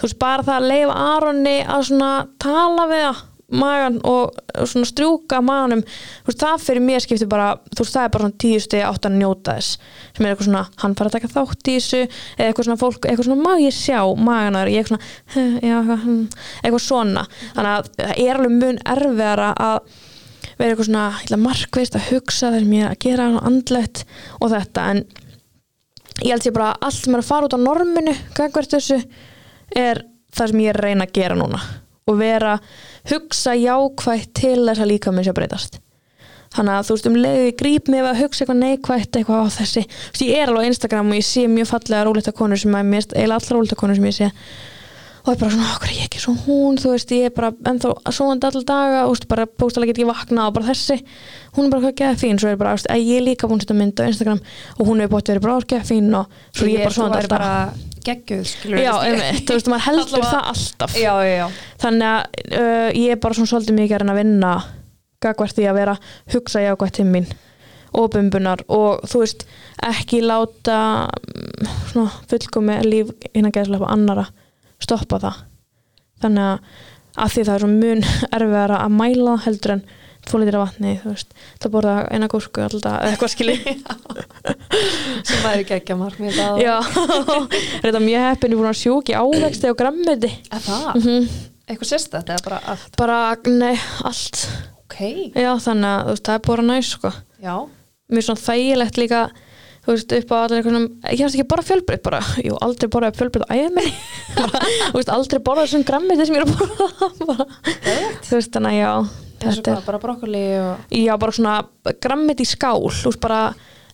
Þú 0.00 0.08
veist 0.08 0.20
bara 0.22 0.46
það 0.46 0.60
að 0.60 0.70
leifa 0.74 1.00
Aronni 1.10 1.56
að 1.66 1.88
svona 1.90 2.12
tala 2.42 2.86
við 2.90 3.04
það 3.08 3.26
magan 3.50 3.98
og, 4.06 4.36
svona 4.64 4.88
strjúka 4.88 5.40
maganum 5.44 5.82
þú 5.86 6.30
veist 6.30 6.44
það 6.44 6.66
fyrir 6.66 6.84
mér 6.86 7.04
skiptir 7.04 7.30
bara 7.30 7.52
þú 7.70 7.84
veist 7.84 7.96
það 7.96 8.06
er 8.06 8.12
bara 8.14 8.26
svona 8.26 8.40
tíu 8.44 8.60
stegi 8.64 8.84
átt 8.86 9.08
að 9.08 9.16
njóta 9.20 9.56
þess 9.58 9.78
sem 10.16 10.26
er 10.26 10.32
eitthvað 10.32 10.48
svona, 10.50 10.64
hann 10.82 10.96
fara 10.98 11.10
að 11.10 11.16
taka 11.16 11.32
þátt 11.34 11.70
í 11.70 11.76
þessu 11.78 12.02
eða 12.04 12.48
eitthvað 12.48 12.68
svona 12.68 12.80
fólk, 12.80 13.00
eitthvað 13.06 13.28
svona 13.30 13.46
má 13.46 13.52
ég 13.60 13.76
sjá 13.76 14.00
maganar, 14.16 14.70
ég 14.70 14.84
eitthvað 14.84 14.94
svona 14.94 15.08
"Huh, 15.34 15.58
já, 15.62 15.76
eitthvað, 15.80 16.04
hm", 16.04 16.84
svona. 16.90 17.26
Þannig 17.54 17.72
að 17.72 17.90
það 17.98 18.14
er 18.24 18.38
alveg 18.38 18.54
mun 18.56 18.78
erfiðara 18.94 19.50
að 19.56 19.78
vera 20.60 20.74
eitthvað 20.74 20.88
svona 20.88 21.40
markvist 21.40 21.96
að 21.96 22.06
hugsa 22.10 22.52
þegar 22.52 22.70
mér 22.70 22.86
að 22.90 23.00
gera 23.04 23.28
svona 23.30 23.46
andlegt 23.50 24.04
og 24.40 24.52
þetta. 24.54 24.86
En 24.90 25.04
ég 26.20 26.32
held 26.34 26.44
sér 26.44 26.56
bara 26.56 26.72
að 26.72 26.88
allt 26.88 27.00
sem 27.00 27.14
er 27.16 27.22
að 27.22 27.30
fara 27.30 27.48
út 27.48 27.56
á 27.56 27.60
norminu 27.60 28.16
gangvært 28.36 28.74
þessu 28.76 29.00
er 29.76 30.04
það 30.36 30.52
sem 30.52 30.64
ég 30.66 30.78
reyna 30.78 31.06
að 31.06 31.14
gera 31.16 31.38
núna 31.38 31.60
og 32.10 32.18
vera 32.18 32.56
hugsa 33.08 33.54
jákvætt 33.56 34.34
til 34.36 34.58
þess 34.66 34.82
að 34.82 34.90
líka 34.92 35.14
minn 35.14 35.26
sé 35.26 35.32
að 35.32 35.38
breytast. 35.40 35.80
Þannig 36.50 36.74
að 36.74 36.86
þú 36.88 36.94
veist 36.96 37.06
um 37.06 37.16
leiði 37.20 37.42
ég 37.46 37.58
gríp 37.60 37.88
mig 37.92 38.02
að 38.02 38.20
hugsa 38.24 38.42
eitthvað 38.42 38.58
neikvætt 38.58 39.16
eitthvað 39.20 39.44
á 39.46 39.54
þessi 39.54 39.84
þú 39.86 40.10
veist 40.16 40.24
ég 40.26 40.40
er 40.40 40.50
alveg 40.50 40.66
á 40.66 40.70
Instagram 40.72 41.12
og 41.12 41.20
ég 41.20 41.26
sé 41.28 41.44
mjög 41.46 41.68
fallega 41.70 42.06
rólita 42.08 42.34
konur 42.34 42.58
sem 42.58 42.74
að 42.74 42.88
mér 42.90 43.06
eða 43.14 43.36
allar 43.36 43.54
rólita 43.54 43.78
konur 43.78 43.98
sem 43.98 44.08
ég 44.10 44.16
sé. 44.16 44.30
Og 45.20 45.34
ég 45.34 45.40
bara 45.42 45.52
svona, 45.52 45.68
okkur 45.76 45.90
er 45.90 45.96
ég 45.98 46.08
ekki 46.08 46.22
svo 46.22 46.32
hún? 46.46 46.78
Þú 46.80 46.94
veist, 46.94 47.10
ég 47.12 47.28
er 47.28 47.34
bara 47.36 47.52
ennþá 47.70 47.92
svoandi 48.16 48.48
allar 48.48 48.64
daga 48.66 49.02
og 49.04 49.10
þú 49.10 49.14
veist, 49.14 49.26
bara 49.30 49.44
bóstalega 49.62 49.92
get 49.92 50.00
ég 50.00 50.08
vakna 50.08 50.46
og 50.48 50.56
bara 50.56 50.70
þessi. 50.70 50.96
Hún 51.54 51.68
er 51.68 51.74
bara 51.74 51.84
hvað 51.84 51.96
geða 52.00 52.18
fín, 52.22 52.40
svo 52.40 52.50
er 52.50 52.58
bara 52.58 52.72
þú 52.72 52.80
veist, 52.80 52.90
að 52.94 53.04
ég 53.04 53.20
er 53.20 53.26
líka 53.28 53.50
búin 53.50 53.60
að 53.60 53.66
setja 53.66 53.78
mynd 53.78 54.00
á 54.00 54.08
Instagram 54.08 54.40
og 54.78 54.88
hún 54.88 55.04
hefur 55.04 55.14
bótt 55.18 55.30
verið 55.30 55.44
bara 55.44 55.68
geða 55.74 55.88
fín. 55.92 56.10
Og 56.16 56.40
svo 56.56 56.70
ég 56.72 56.80
er 56.80 56.88
bara 56.88 56.96
svoandi 56.96 57.20
alltaf 57.20 57.89
skilur 58.48 58.80
já, 58.82 58.92
þú 59.46 59.56
veist, 59.56 59.70
maður 59.70 59.86
heldur 59.88 60.26
það 60.26 60.48
alltaf. 60.54 60.96
Já, 60.98 61.12
já, 61.26 61.46
þannig 61.82 62.08
að 62.10 62.42
uh, 62.60 62.88
ég 62.96 63.14
er 63.14 63.22
bara 63.22 63.38
svona 63.38 63.52
svolítið 63.52 63.78
mikið 63.78 64.06
að 64.06 64.20
vinna 64.20 64.56
gagvart 65.20 65.56
því 65.56 65.68
að 65.68 65.78
vera 65.80 65.96
hugsa 66.32 66.64
jákvætt 66.64 66.98
til 67.00 67.08
mín 67.08 67.28
og 67.90 68.12
bumbunar 68.14 68.62
og 68.70 69.02
þú 69.10 69.24
veist 69.24 69.46
ekki 69.84 70.22
láta 70.22 70.78
mm, 71.10 71.70
svona 71.90 72.12
fullkomi 72.30 72.78
líf 72.86 73.10
innan 73.34 73.54
gæðslega 73.54 73.90
annara 73.90 74.28
stoppa 74.80 75.18
það. 75.20 75.40
Þannig 76.22 76.46
að, 76.46 76.76
að 77.16 77.32
því 77.34 77.46
það 77.48 77.54
er 77.54 77.64
svo 77.64 77.72
mun 77.74 78.06
erfiðara 78.38 78.84
að 78.84 78.96
mæla 79.00 79.36
heldur 79.46 79.76
en 79.76 79.84
tvo 80.28 80.40
litir 80.40 80.58
af 80.58 80.66
vatni 80.66 80.96
þú 81.02 81.12
veist, 81.14 81.36
það 81.62 81.74
borða 81.76 81.94
eina 82.10 82.28
gúrsku 82.30 82.64
alltaf 82.64 82.96
eða 83.00 83.12
eitthvað 83.12 83.32
skilji. 83.34 83.76
Sem 85.28 85.44
væri 85.44 85.68
geggja 85.68 85.96
markmið 86.00 86.40
það 86.40 86.64
já, 86.64 86.74
er 87.92 88.02
mjög 88.04 88.26
heppin 88.28 88.54
ég 88.54 88.60
búin 88.60 88.72
að 88.72 88.80
sjúki 88.82 89.16
ávexti 89.16 89.72
og 89.72 89.78
grammeti 89.80 90.32
Er 90.50 90.66
það, 90.66 90.90
mm 91.00 91.30
eitthvað 91.70 91.90
sérstætt 91.92 92.32
eða 92.32 92.44
bara 92.46 92.58
allt? 92.72 92.96
Bara, 92.98 93.18
nei, 93.46 93.76
allt. 94.06 94.40
Ok, 94.82 94.98
Já, 95.38 95.52
þannig 95.62 95.90
að 95.90 96.10
veist, 96.10 96.24
það 96.26 96.34
er 96.34 96.42
bara 96.48 96.66
næs 96.66 96.90
sko. 96.96 97.12
er 98.18 98.26
svona 98.26 98.42
þægilegt 98.42 98.98
líka 98.98 99.20
þú 99.84 99.94
veist, 99.94 100.14
upp 100.18 100.32
á 100.34 100.36
allir 100.40 100.58
einhvernum 100.58 100.88
ég 101.06 101.22
hefst 101.22 101.38
ekki 101.38 101.46
bara 101.52 101.64
fjölbreytt 101.64 102.04
bara, 102.04 102.20
jú, 102.42 102.58
aldrei 102.66 102.90
bara 102.92 103.12
fjölbreytt 103.16 103.46
á 103.46 103.54
æðið 103.54 103.76
minni. 103.78 103.94
Þú 104.90 104.98
veist, 104.98 105.14
aldrei 105.14 105.42
bara 105.46 105.64
þessum 105.66 105.86
grammið 105.88 106.24
sem 106.26 106.36
ég 106.36 106.42
er 106.42 106.48
að 106.48 106.54
borða. 106.58 107.48
Þú 108.26 108.34
veist, 108.34 108.52
þannig 108.56 108.72
að 108.74 108.80
já 108.80 108.92
þetta 109.42 109.74
hvað, 109.74 109.84
bara 109.88 110.00
brokkoli 110.02 110.46
og 110.60 110.94
já, 110.94 111.12
bara 111.20 111.36
svona 111.36 111.58
grammið 112.04 112.44
í 112.44 112.48
skál 112.48 112.88
þú 112.90 113.12
veist, 113.12 113.22
bara 113.22 113.42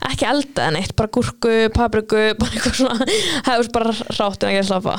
ekki 0.07 0.29
elda 0.29 0.69
en 0.69 0.79
eitt, 0.81 0.93
bara 0.99 1.11
gúrku, 1.13 1.55
papriku 1.75 2.21
bara 2.41 2.53
eitthvað 2.53 2.79
svona, 2.83 3.09
það 3.47 3.57
er 3.57 3.73
bara 3.79 3.97
ráttin 4.19 4.51
að 4.51 4.55
gera 4.59 4.69
slappa. 4.69 4.99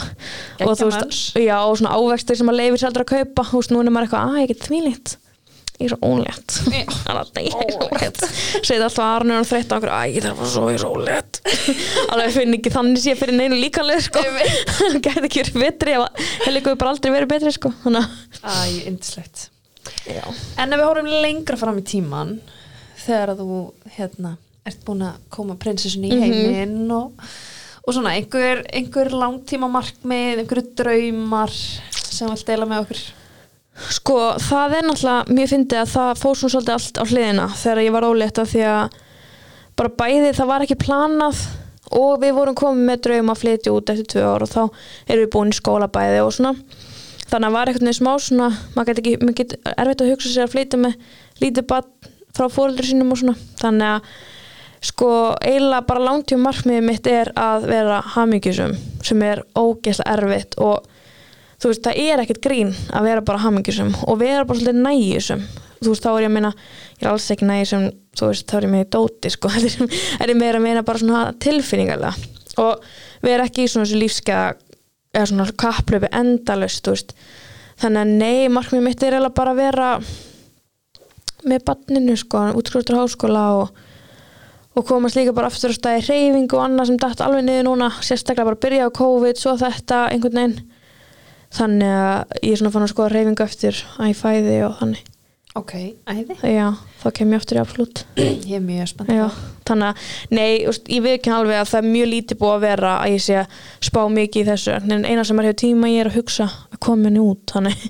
Og 0.65 0.73
þú 0.73 0.89
veist, 0.89 1.37
já, 1.37 1.55
og 1.61 1.77
svona 1.79 1.95
ávextir 1.95 2.39
sem 2.39 2.51
að 2.51 2.59
leifir 2.61 2.81
sér 2.81 2.91
aldrei 2.91 3.05
að 3.05 3.13
kaupa, 3.13 3.47
þú 3.51 3.61
veist, 3.61 3.73
núna 3.75 3.91
er 3.91 3.95
maður 3.95 4.09
eitthvað, 4.09 4.35
að 4.35 4.43
ég 4.43 4.53
get 4.53 4.67
þvílíkt 4.67 5.17
ég 5.77 5.85
er 5.85 5.93
svo 5.93 6.09
ólétt. 6.09 6.55
Þannig 7.05 7.19
að 7.21 7.43
ég 7.45 7.57
er 7.61 7.73
svo 7.75 7.87
ólétt. 7.91 8.23
Segði 8.65 8.85
alltaf 8.87 9.03
að 9.03 9.11
Arnur 9.11 9.41
og 9.41 9.49
þreytta 9.49 9.77
okkur 9.77 9.91
að 9.93 10.15
ég 10.15 10.25
þarf 10.25 10.41
að 10.41 10.49
svo 10.53 10.63
ég 10.71 10.77
er 10.77 10.81
svo 10.83 10.93
ólétt. 10.95 11.41
Alveg 12.15 12.33
finn 12.37 12.57
ekki 12.57 12.71
þannig 12.73 13.03
sé 13.03 13.13
fyrir 13.19 13.37
neinu 13.37 13.59
líkanlega 13.61 14.07
sko. 14.07 14.23
Gæti 14.97 15.27
ekki 15.27 15.43
verið 15.43 15.61
betri 15.67 15.93
ef 15.99 16.25
helgur 16.47 16.79
bara 16.81 16.95
aldrei 16.95 17.13
verið 17.13 17.31
betri 17.35 17.53
sko. 17.53 17.73
Þannig 17.83 18.09
að 18.41 19.45
já. 20.07 20.23
En 20.57 20.73
ef 20.73 20.79
við 20.81 20.87
horfum 20.89 21.11
lengra 21.23 21.57
fram 21.59 21.77
í 21.81 21.85
tíman 21.87 22.35
þegar 23.05 23.33
að 23.35 23.43
þú 23.43 23.59
hérna, 23.97 24.33
ert 24.67 24.81
búin 24.87 25.05
að 25.07 25.19
koma 25.31 25.55
prinsessunni 25.55 26.09
í 26.11 26.17
Mhm. 26.17 26.23
heiminn 26.23 26.91
og, 26.91 27.11
og 27.87 27.93
svona 27.95 28.15
einhver, 28.17 28.65
einhver 28.73 29.09
langtíma 29.15 29.69
markmið, 29.71 30.41
einhverju 30.43 30.75
draumar 30.75 31.53
sem 31.93 32.27
vilt 32.29 32.45
deila 32.47 32.65
með 32.65 32.83
okkur 32.85 33.03
sko 33.93 34.15
það 34.41 34.73
er 34.79 34.85
náttúrulega 34.87 35.35
mér 35.37 35.47
fyndi 35.51 35.77
að 35.77 35.91
það 35.93 36.17
fór 36.23 36.35
svona 36.39 36.53
svolítið 36.55 36.73
allt 36.73 36.97
á 36.97 37.03
hliðina 37.05 37.47
þegar 37.61 37.81
ég 37.85 37.91
var 37.93 38.07
ólétt 38.07 38.39
af 38.41 38.49
því 38.49 38.63
að 38.65 38.95
bara 39.77 39.89
bæði 40.01 40.31
það 40.33 40.47
var 40.49 40.65
ekki 40.65 40.77
planað 40.81 41.41
og 41.93 42.15
við 42.23 42.33
vorum 42.33 42.55
komið 42.57 42.87
með 42.89 43.01
draum 43.05 43.29
að 43.29 43.41
flytja 43.43 43.71
út 43.77 43.91
eftir 43.93 44.07
tvö 44.15 44.23
ár 44.33 44.43
og 44.47 44.49
þá 44.49 44.63
erum 45.07 45.21
við 45.23 45.29
búin 45.35 45.53
í 45.53 45.59
skóla 45.59 45.87
bæði 45.87 46.23
og 46.25 46.33
svona 46.33 46.55
þannig 47.27 47.49
að 47.49 47.57
var 47.57 47.71
eitthvað 47.71 47.97
smá 47.97 48.11
svona 48.23 48.49
maður 48.75 48.89
get 48.89 49.01
ekki, 49.03 49.13
maður 49.21 49.37
get 49.41 49.55
erfitt 49.73 50.03
að 50.03 50.11
hugsa 50.13 50.31
sér 50.33 50.47
að 50.47 50.53
flytja 50.55 50.81
með 50.81 50.97
lítið 51.43 51.69
barn 51.69 52.11
frá 52.37 52.49
fóreldri 52.53 52.89
sínum 52.89 53.13
og 53.13 53.21
svona. 53.21 53.37
Þannig 53.59 53.93
að 53.95 54.11
sko 54.87 55.09
eiginlega 55.41 55.85
bara 55.89 56.05
langtjum 56.05 56.43
markmiðið 56.45 56.85
mitt 56.85 57.09
er 57.09 57.31
að 57.39 57.65
vera 57.71 58.01
hamingjusum 58.13 58.75
sem 59.05 59.23
er 59.25 59.41
ógeðslega 59.57 60.13
erfitt 60.13 60.57
og 60.61 60.85
þú 61.57 61.71
veist, 61.71 61.87
það 61.87 62.01
er 62.03 62.21
ekkert 62.23 62.43
grín 62.43 62.75
að 62.93 63.09
vera 63.09 63.23
bara 63.25 63.41
hamingjusum 63.41 63.95
og 64.05 64.19
vera 64.21 64.45
bara 64.45 64.59
svolítið 64.59 64.83
nægjusum 64.85 65.47
þú 65.81 65.93
veist, 65.93 66.05
þá 66.05 66.11
er 66.11 66.21
ég 66.21 66.29
að 66.29 66.35
meina, 66.35 66.53
ég 66.97 67.05
er 67.05 67.11
alls 67.11 67.27
ekki 67.33 67.49
nægjusum 67.49 67.87
þú 68.17 68.31
veist, 68.31 68.47
þá 68.49 68.57
er 68.59 68.67
ég 68.67 68.73
með 68.73 68.85
í 68.85 68.89
dóti 68.95 69.33
sko. 69.33 69.51
Þetta 69.57 70.29
er 70.29 70.37
meira 70.37 70.61
að 70.61 70.65
meina 70.67 70.85
bara 70.85 71.01
svona 71.01 71.25
tilfinningarlega 71.41 72.13
og 72.61 72.85
vera 73.25 73.45
ekki 73.45 73.65
í 73.65 73.69
svona 73.69 73.85
þessu 73.85 74.01
lífskeiða 74.01 74.45
eða 75.17 75.27
svona 75.31 75.49
kapplöfi 75.57 76.11
veist. 76.13 77.13
Þannig 77.77 78.01
að 78.01 78.13
nei, 78.21 78.47
markmið 78.49 78.85
mitt 78.85 79.03
er 79.03 79.17
eiginlega 79.17 79.37
bara 79.37 79.53
að 79.53 79.61
vera 79.61 79.89
með 81.47 81.65
barninu 81.67 82.15
sko, 82.17 82.47
útskriftur 82.57 82.97
háskóla 82.97 83.43
og 83.59 83.83
og 84.77 84.85
komast 84.85 85.17
líka 85.17 85.33
bara 85.33 85.49
aftur 85.49 85.73
á 85.73 85.77
staði 85.77 86.03
reyfing 86.05 86.51
og 86.53 86.61
annað 86.61 86.91
sem 86.91 86.97
dætt 87.01 87.21
alveg 87.25 87.45
niður 87.47 87.63
núna 87.65 87.87
sérstaklega 87.97 88.45
bara 88.51 88.61
byrja 88.61 88.89
á 88.89 88.97
COVID, 88.99 89.39
svo 89.39 89.55
þetta 89.57 90.03
einhvern 90.13 90.37
veginn. 90.37 90.57
Þannig 91.57 91.93
að 91.97 92.35
ég 92.43 92.51
er 92.51 92.61
svona 92.61 92.73
fann 92.75 92.85
að 92.85 92.91
skoða 92.93 93.13
reyfingu 93.15 93.45
eftir 93.47 93.79
að 93.97 94.11
ég 94.11 94.19
fæði 94.19 94.57
og 94.67 94.75
þannig 94.81 95.16
Ok, 95.57 95.73
æði. 96.05 96.35
Já, 96.53 96.67
þá 97.01 97.07
kem 97.17 97.31
ég 97.33 97.41
aftur 97.41 97.57
í 97.57 97.61
absolutt 97.63 98.03
Ég 98.17 98.57
er 98.59 98.61
mjög 98.61 98.91
spennt. 98.91 99.09
Já, 99.09 99.25
þannig 99.65 99.87
að, 99.89 100.11
nei, 100.37 100.51
úst, 100.69 100.85
ég 100.93 101.01
veit 101.01 101.15
ekki 101.15 101.33
alveg 101.33 101.61
að 101.61 101.71
það 101.71 101.79
er 101.79 101.87
mjög 101.95 102.09
lítið 102.11 102.39
búið 102.41 102.53
að 102.53 102.65
vera 102.67 102.91
að 103.01 103.13
ég 103.15 103.23
sé 103.25 103.37
að 103.41 103.57
spá 103.89 103.99
mikið 104.13 104.43
í 104.43 104.47
þessu. 104.51 104.75
En 104.77 105.07
eina 105.07 105.25
sem 105.27 105.41
er 105.41 105.49
hefur 105.49 105.59
tíma 105.63 105.91
ég 105.91 106.03
er 106.03 106.11
að 106.11 106.17
hugsa 106.19 106.47
að 106.47 106.79
koma 106.85 107.09
henni 107.09 107.23
út 107.25 107.53
þannig. 107.55 107.85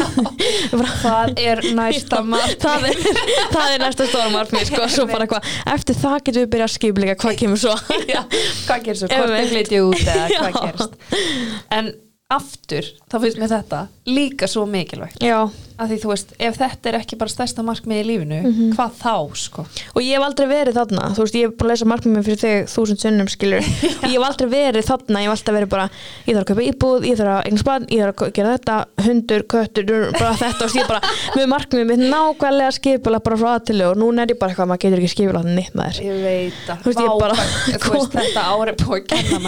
Það 1.04 1.40
er 1.44 1.64
næsta 1.76 2.20
mark 2.24 2.60
það, 2.62 2.86
er, 2.90 3.00
það 3.52 3.74
er 3.74 3.82
næsta 3.84 4.06
stóra 4.10 4.28
markmið 4.32 4.68
sko, 4.70 4.84
svo 4.92 5.06
bara 5.10 5.26
eitthvað, 5.26 5.48
eftir 5.74 5.98
það 6.00 6.18
getum 6.26 6.44
við 6.44 6.52
byrjað 6.54 6.68
að 6.68 6.76
skipleika 6.76 7.16
hvað 7.20 7.40
kemur 7.42 7.60
svo. 7.60 7.74
Já, 8.08 8.20
hvað 8.66 8.86
gerst 8.86 9.04
svo, 9.04 9.10
hvort 9.12 9.36
er 9.38 9.50
flytja 9.50 9.82
út 9.86 10.04
eða 10.04 10.28
hvað 10.38 10.60
gerst 10.60 11.18
En 11.74 11.92
aftur, 12.30 12.86
þá 13.10 13.16
finnst 13.24 13.40
mér 13.42 13.52
þetta 13.56 13.80
líka 14.10 14.48
svo 14.50 14.66
mikilvægt. 14.70 15.18
Já, 15.24 15.42
að 15.80 15.88
því 15.94 15.96
þú 16.02 16.08
veist, 16.12 16.32
ef 16.38 16.58
þetta 16.60 16.90
er 16.90 16.96
ekki 17.00 17.16
bara 17.20 17.30
stærsta 17.32 17.62
markmið 17.64 18.00
í 18.00 18.04
lífinu, 18.10 18.40
Mhm. 18.44 18.72
hvað 18.76 18.90
þá 19.00 19.14
sko? 19.40 19.64
Og 19.96 20.00
ég 20.02 20.12
hef 20.18 20.24
aldrei 20.26 20.46
verið 20.50 20.74
þarna. 20.76 21.02
Þú 21.16 21.20
veist, 21.24 21.34
ég 21.34 21.44
hef 21.48 21.52
búin 21.56 21.66
að 21.66 21.72
lesa 21.72 21.84
markmið 21.90 22.24
fyrir 22.28 22.40
þig 22.44 22.56
þúsund 22.74 23.00
sunnum 23.00 23.28
skilur, 23.32 23.62
ég 24.10 24.16
hef 24.16 24.24
aldrei 24.28 24.48
verið 24.50 24.84
þarna. 24.90 25.18
Ég 25.20 25.26
hef 25.30 25.34
alltaf 25.38 25.54
verið 25.56 25.70
bara, 25.72 25.86
ég 26.26 26.34
þarf 26.36 26.44
að 26.44 26.50
kaupa 26.50 26.64
íbúð 26.70 27.00
ég 27.10 27.16
þarf 27.20 27.32
að 27.34 27.44
eignast 27.48 27.64
barn, 27.70 27.84
ég 27.90 27.98
þarf 28.04 28.14
að 28.20 28.32
gera 28.38 28.50
þetta 28.58 28.76
hundur, 29.06 29.42
köttur, 29.54 30.12
bara 30.18 30.34
þetta. 30.36 30.62
Og 30.64 30.74
ég 30.76 30.86
bara 30.88 31.00
með 31.36 31.46
markmið 31.54 31.84
mitt 31.90 32.04
nákvæmlega 32.10 32.72
skipula 32.76 33.18
bara 33.24 33.36
frá 33.40 33.48
aðtilu 33.58 33.84
og 33.90 33.96
núna 33.96 34.22
er 34.22 34.28
ég 34.34 34.38
bara 34.38 34.50
eitthvað 34.52 34.68
maður 34.70 34.82
getur 34.84 34.98
ekki 35.00 35.14
skipula 35.16 35.40
það 35.42 35.54
nýtt 35.56 35.74
með 35.74 35.84
þér 35.88 35.96
Ég 36.04 36.16
veit 36.22 36.66
að 36.68 36.76
Þú 36.80 36.88
veist, 36.90 37.00
vá, 37.00 37.04
bara- 37.20 37.34
hvað- 37.34 37.80
þú 37.80 37.90
veist, 37.96 38.12
þetta 38.20 38.42
ári 38.50 38.72
búið 38.76 38.98
að 39.00 39.06
kenna 39.10 39.38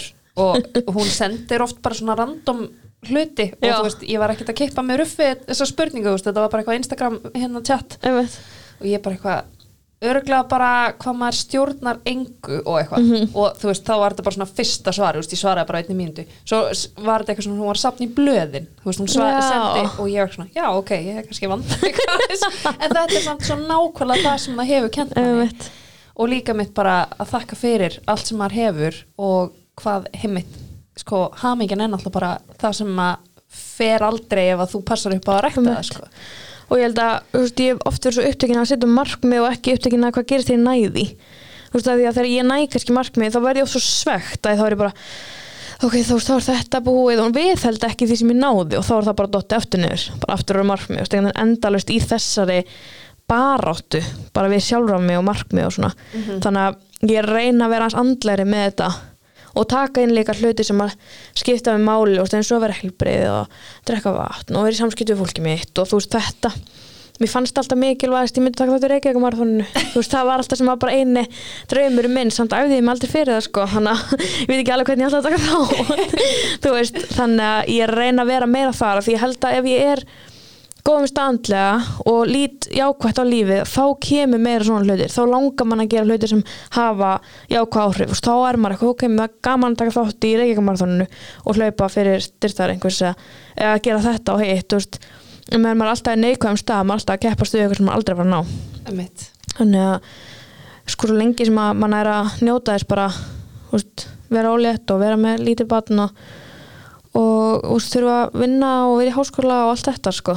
manni 0.40 0.62
það 0.62 0.80
Já. 0.80 0.80
það 0.80 0.80
var 0.80 0.80
einmitt, 0.80 0.80
Dóra 0.80 0.80
Júlía 0.80 0.80
að 0.80 0.80
senda 0.80 0.80
á 0.80 0.80
mig 0.80 0.80
eitthvað, 0.80 0.80
hvað 0.80 0.80
hefur 0.80 0.80
2020 0.80 0.80
kent 0.80 0.80
þér 0.80 0.88
og 0.88 0.94
hún 0.94 1.10
sendir 1.20 1.62
oft 1.66 1.82
bara 1.82 1.94
svona 2.00 2.16
random 2.18 2.60
hluti 3.10 3.46
og 3.52 3.64
Já. 3.64 3.76
þú 3.78 3.84
veist, 3.88 4.02
ég 4.10 4.18
var 4.20 4.30
ekkert 4.34 4.50
að 4.52 4.60
kippa 4.60 4.82
með 4.84 4.98
ruffi 5.04 5.30
þessa 5.46 5.66
spurningu, 5.70 6.10
veist, 6.12 6.24
þetta 6.28 6.40
var 6.44 6.50
bara 6.52 6.62
eitthvað 6.62 6.80
Instagram 6.82 7.20
hérna 7.34 7.62
chat 7.64 7.98
einmitt 8.02 8.38
og 8.80 8.86
ég 8.86 9.02
bara 9.02 9.16
eitthvað 9.16 9.56
öruglega 10.00 10.46
bara 10.48 10.68
hvað 10.96 11.16
maður 11.20 11.36
stjórnar 11.36 11.98
engu 12.08 12.62
og 12.64 12.78
eitthvað 12.80 13.02
Mhm. 13.04 13.34
og 13.36 13.58
þú 13.60 13.66
veist, 13.68 13.84
þá 13.84 13.94
var 14.00 14.14
þetta 14.14 14.24
bara 14.24 14.36
svona 14.36 14.46
fyrsta 14.56 14.92
svar, 14.96 15.14
veist, 15.20 15.32
ég 15.34 15.40
svaraði 15.42 15.66
bara 15.68 15.78
einni 15.82 15.96
mínútu 15.98 16.24
svo 16.48 16.60
var 17.04 17.20
þetta 17.20 17.34
eitthvað 17.34 17.44
svona, 17.44 17.58
hún 17.60 17.68
var 17.68 17.80
sapn 17.82 18.04
í 18.06 18.08
blöðin 18.14 18.66
veist, 18.84 19.00
hún 19.00 19.08
Já. 19.12 19.40
sendi 19.44 20.00
og 20.00 20.08
ég 20.08 20.20
var 20.24 20.32
svona, 20.32 20.48
já, 20.56 20.64
ok, 20.72 20.90
ég 21.04 21.14
hef 21.14 21.26
kannski 21.28 21.48
vand 21.52 21.64
en 22.80 22.90
þetta 22.90 23.04
er 23.16 23.24
samt 23.26 23.44
svo 23.44 23.56
nákvæmlega 23.60 24.24
það 24.24 24.38
sem 24.40 24.56
það 24.56 24.70
hefur 24.72 24.90
kent 24.96 25.70
og 26.20 26.28
líka 26.28 26.54
mitt 26.56 26.72
bara 26.74 27.06
að 27.20 27.30
þakka 27.36 27.56
fyrir 27.56 27.98
allt 28.08 28.26
sem 28.26 28.38
maður 28.40 28.56
hefur 28.56 28.98
og 29.18 29.52
hvað 29.82 30.06
heimitt 30.22 30.60
sko, 31.00 31.28
hamingjan 31.40 31.84
er 31.84 31.92
náttúrulega 31.92 32.16
bara 32.18 32.30
það 32.60 32.78
sem 32.80 33.02
að 33.02 33.26
fer 33.50 34.04
aldrei 34.06 34.44
ef 34.52 34.62
að 34.62 34.72
þú 34.74 34.80
passar 34.90 35.16
upp 35.16 35.28
á 35.28 35.32
að 35.34 35.42
rekta 35.46 35.66
það 35.66 35.84
sko. 35.88 36.08
og 36.68 36.78
ég 36.78 36.86
held 36.86 37.02
að 37.02 37.14
þú 37.32 37.44
veist, 37.44 37.60
ég 37.64 37.74
hef 37.74 37.84
oft 37.90 38.06
verið 38.06 38.18
svo 38.18 38.30
upptökin 38.30 38.60
að 38.60 38.70
setja 38.70 38.90
markmið 39.00 39.44
og 39.44 39.52
ekki 39.54 39.76
upptökin 39.76 40.06
að 40.06 40.16
hvað 40.16 40.28
gerist 40.32 40.50
þegar 40.50 40.60
ég 40.60 40.66
næði 40.68 41.06
þú 41.70 41.78
veist 41.78 41.90
að 41.90 42.00
því 42.00 42.08
að 42.10 42.18
þegar 42.18 42.30
ég 42.30 42.48
næ 42.50 42.56
kannski 42.70 42.96
markmið 42.96 43.36
þá 43.36 43.40
verð 43.46 43.60
ég 43.62 43.68
oft 43.68 43.76
svo 43.76 43.84
svegt 43.86 44.46
að 44.46 44.60
þá 44.60 44.66
er 44.66 44.76
ég 44.76 44.82
bara 44.84 44.94
ok, 45.80 45.96
þá, 46.04 46.14
þá 46.20 46.32
er 46.34 46.46
þetta 46.46 46.80
búið 46.84 47.22
og 47.24 47.36
við 47.36 47.64
held 47.64 47.84
ekki 47.88 48.08
því 48.08 48.18
sem 48.20 48.32
ég 48.34 48.40
náði 48.40 48.78
og 48.78 48.86
þá 48.86 48.94
er 48.96 49.06
það 49.08 49.18
bara 49.20 49.32
dotti 49.36 49.56
aftur 49.56 49.82
niður, 49.82 50.06
bara 50.24 50.36
aftur 50.36 50.60
á 50.60 50.64
markmið. 50.70 51.02
Og 51.02 51.08
stegin 51.08 51.30
endalust 51.32 51.92
í 51.92 51.98
þessari 52.04 52.58
baráttu, 53.30 54.02
bara 54.34 54.50
við 54.50 54.64
sjálfra 54.66 54.98
mig 55.02 55.20
og 55.20 55.26
markmið 55.28 55.68
og 55.68 55.76
svona, 55.76 55.92
þannig 56.42 56.64
að 56.64 57.12
ég 57.14 57.28
reyna 57.28 57.68
að 57.68 57.74
vera 57.76 57.86
hans 57.86 57.98
andlæri 58.00 58.46
með 58.48 58.66
þetta 58.66 58.90
og 59.54 59.68
taka 59.70 60.04
inn 60.04 60.14
líka 60.14 60.36
hluti 60.36 60.66
sem 60.66 60.80
að 60.82 60.94
skipta 61.38 61.74
með 61.76 61.86
máli 61.88 62.20
og 62.22 62.30
eins 62.36 62.52
og 62.54 62.62
vera 62.64 62.76
helbrið 62.76 63.26
og 63.32 63.64
drekka 63.88 64.14
vatn 64.14 64.56
og 64.58 64.68
vera 64.68 64.76
í 64.76 64.80
samskiptu 64.80 65.16
við 65.16 65.24
fólki 65.24 65.44
mitt 65.44 65.82
og 65.82 65.90
þú 65.90 66.00
veist 66.00 66.16
þetta 66.18 66.54
mér 67.20 67.28
fannst 67.28 67.58
alltaf 67.60 67.76
mikilvægast, 67.76 68.38
ég 68.38 68.44
myndi 68.44 68.56
taka 68.56 68.76
þetta 68.78 68.88
Reykjavík 68.94 69.20
marathoninu, 69.20 69.66
þú 69.92 70.00
veist 70.00 70.14
það 70.14 70.28
var 70.30 70.42
alltaf 70.42 70.60
sem 70.60 70.70
var 70.70 70.78
bara 70.80 70.94
eini 70.96 71.26
draumur 71.68 72.08
minn, 72.08 72.32
samt 72.32 72.54
æfði 72.56 72.78
ég 72.78 72.86
mig 72.86 72.94
aldrei 72.94 73.12
fyrir 73.12 73.34
það 73.34 73.44
sko, 73.44 73.66
þannig 73.74 73.92
að 73.92 74.24
ég 74.40 74.48
veit 74.48 74.60
ekki 74.62 74.74
alveg 74.76 74.90
hvernig 74.90 75.04
ég 75.04 75.10
alltaf 75.10 75.28
taka 75.28 75.42
þá 75.44 76.08
þú 76.64 76.74
veist, 76.78 77.02
þannig 77.18 77.46
að 77.50 77.72
ég 77.76 77.92
reyna 77.92 78.24
að 78.24 78.32
vera 78.32 78.50
meira 78.54 78.72
þar 78.80 79.04
því 79.04 79.16
ég 79.16 79.24
held 79.26 79.48
að 79.50 79.58
ef 79.58 79.70
ég 79.74 79.92
er 79.92 80.04
góðum 80.86 81.08
standlega 81.10 82.02
og 82.08 82.30
lít 82.30 82.68
jákvætt 82.74 83.20
á 83.20 83.24
lífið, 83.26 83.62
þá 83.68 83.84
kemur 84.06 84.42
meira 84.42 84.66
svona 84.66 84.86
hlutir, 84.86 85.12
þá 85.12 85.22
langar 85.30 85.68
mann 85.68 85.84
að 85.84 85.90
gera 85.94 86.08
hlutir 86.08 86.32
sem 86.32 86.42
hafa 86.76 87.12
jákvæð 87.52 87.84
áhrif, 87.84 88.12
veist, 88.12 88.26
þá 88.26 88.34
er 88.48 88.60
maður 88.60 88.76
eitthvað, 88.76 88.92
ok, 88.94 89.04
það 89.06 89.24
er 89.26 89.34
gaman 89.48 89.76
að 89.76 89.80
taka 89.82 89.96
þátt 89.96 90.28
í 90.28 90.32
Reykjavík 90.40 91.16
og 91.44 91.58
hlaupa 91.58 91.90
fyrir 91.92 92.24
styrtar 92.24 92.74
einhvers 92.74 93.02
eða 93.04 93.78
gera 93.84 94.04
þetta 94.06 94.36
og 94.36 94.44
hitt, 94.44 94.68
þú 94.70 94.80
veist. 94.80 95.00
En 95.50 95.64
meðan 95.64 95.80
maður 95.80 95.88
er 95.88 95.96
alltaf 95.96 96.16
í 96.16 96.20
neikvæðum 96.22 96.60
stað, 96.60 96.84
maður 96.86 96.94
er 96.94 97.00
alltaf 97.00 97.16
að 97.16 97.22
keppast 97.24 97.54
við 97.56 97.64
eitthvað 97.64 97.80
sem 97.80 97.88
maður 97.88 98.00
aldrei 98.00 98.16
var 98.20 98.26
að 98.26 98.34
ná. 98.34 98.40
Þannig 99.56 99.86
að 99.86 99.96
sko 100.90 101.10
lengi 101.14 101.46
sem 101.46 101.58
að 101.60 101.80
mann 101.80 101.96
er 101.96 102.10
að 102.10 102.36
njóta 102.46 102.76
þess 102.76 102.88
bara 102.90 103.08
þú 103.70 103.74
veist, 103.74 104.06
vera 104.30 104.52
ólétt 104.54 104.92
og 104.94 105.02
vera 105.02 105.18
með 105.18 105.42
lítið 105.48 105.68
batn 105.70 106.04
og, 106.04 106.22
og 107.18 107.64
þú 107.64 107.78
þurfa 107.86 108.16
að 108.20 108.38
vinna 108.44 108.70
og 108.86 108.94
vera 109.00 109.10
í 109.10 109.16
háskóla 109.16 109.58
og 109.66 109.72
allt 109.74 109.90
þetta 109.90 110.12
sko. 110.14 110.36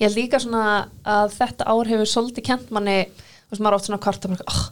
Ég 0.00 0.06
held 0.06 0.16
líka 0.16 0.40
svona 0.40 0.64
að 1.04 1.34
þetta 1.36 1.66
ár 1.68 1.90
hefur 1.90 2.08
svolítið 2.08 2.46
kent 2.46 2.70
manni, 2.72 3.02
þú 3.10 3.54
veist, 3.54 3.64
maður 3.64 3.78
oft 3.80 3.88
svona 3.90 4.00
kvarta 4.04 4.30
oh, 4.30 4.62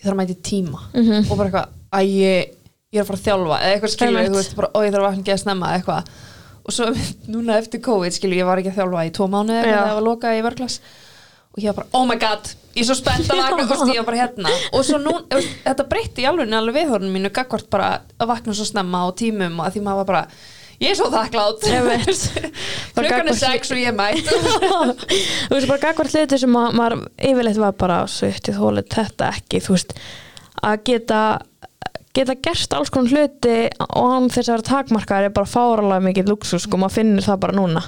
ég 0.00 0.06
þarf 0.06 0.16
að 0.16 0.20
mæta 0.22 0.34
í 0.34 0.42
tíma. 0.48 0.82
Mhm. 0.96 1.28
og 1.28 1.36
bara 1.36 1.50
eitthvað, 1.50 1.78
að 1.98 2.16
ég, 2.16 2.56
ég 2.90 2.98
er 2.98 3.04
að 3.04 3.10
fara 3.12 3.20
að 3.20 3.26
þjálfa. 3.28 3.60
Eða 3.60 3.76
eitthvað 3.76 3.94
skilur, 3.94 4.28
þú 4.28 4.40
veist, 4.40 4.58
bara, 4.58 4.72
ó, 4.72 4.78
ég 4.82 4.94
þarf 4.94 5.02
að 5.02 5.08
vakna 5.10 5.22
ekki 5.22 5.36
að 5.36 5.42
snemma 5.44 5.72
eitthvað. 5.76 6.12
Og 6.62 6.74
svo 6.74 6.90
núna 7.34 7.60
eftir 7.60 7.84
COVID, 7.84 8.16
skilur, 8.16 8.40
ég 8.40 8.48
var 8.48 8.62
ekki 8.62 8.72
að 8.72 8.80
þjálfa 8.80 9.06
í 9.06 9.14
tvo 9.14 9.30
mánuði 9.30 9.62
eða 9.62 9.86
það 9.86 9.96
var 10.00 10.06
lokað 10.08 10.38
í 10.38 10.44
vörglas 10.48 10.80
og 11.52 11.60
ég 11.60 11.68
var 11.68 11.82
bara, 11.82 11.90
oh 11.98 12.06
my 12.08 12.16
god, 12.16 12.48
ég 12.72 12.80
er 12.80 12.88
svo 12.88 12.96
spennt 12.96 13.28
að 13.28 13.42
vakna, 13.42 13.66
veist, 13.70 13.92
ég 13.92 14.00
var 14.00 14.08
bara 14.08 14.22
hérna. 14.22 14.54
Og 14.72 14.86
svo 14.88 15.00
nú, 15.02 15.12
þetta 15.28 15.86
breytti 15.90 16.24
í 16.24 16.28
alveg 16.30 16.54
alveg 16.56 16.78
viðhorun 16.80 17.12
mínu 17.12 17.32
gagvart 17.34 17.68
bara 17.72 17.92
að 18.16 18.32
vakna 18.32 18.56
svo 18.56 18.66
snemma 18.68 19.04
á 19.04 19.08
tímum 19.18 19.60
og 19.60 19.68
að 19.68 19.76
því 19.76 19.84
maður 19.84 20.02
var 20.02 20.10
bara 20.12 20.24
ég 20.82 20.90
er 20.90 20.98
svo 20.98 21.10
þakklátt 21.12 21.66
klukkan 22.96 23.30
er 23.30 23.38
sex 23.38 23.70
og 23.70 23.78
ég 23.82 23.92
er 23.92 23.96
mætt. 23.96 24.26
Þú 25.46 25.54
veist, 25.54 25.68
bara 25.68 25.82
gagvart 25.84 26.16
hluti 26.16 26.40
sem 26.40 26.58
að, 26.58 26.68
maður 26.80 26.98
yfirleitt 27.30 27.60
var 27.62 27.76
bara 27.84 28.02
sveitt 28.10 28.48
í 28.50 28.56
þólið 28.56 28.88
þetta 28.96 29.30
ekki, 29.36 29.62
þú 29.62 29.76
veist 29.76 29.96
að 30.62 30.84
geta 30.88 31.22
geta 32.16 32.36
gert 32.44 32.74
alls 32.76 32.90
konar 32.92 33.12
hluti 33.12 33.58
og 33.86 34.16
án 34.16 34.32
þess 34.32 34.48
að 34.48 34.56
vera 34.56 34.68
takmarkar 34.68 35.28
er 35.28 35.36
bara 35.36 35.48
fáralega 35.48 36.04
mikið 36.08 36.32
luxus 36.32 36.66
sko, 36.66 36.80
maður 36.80 36.98
finnir 36.98 37.24
það 37.24 37.40
bara 37.46 37.56
núna 37.56 37.84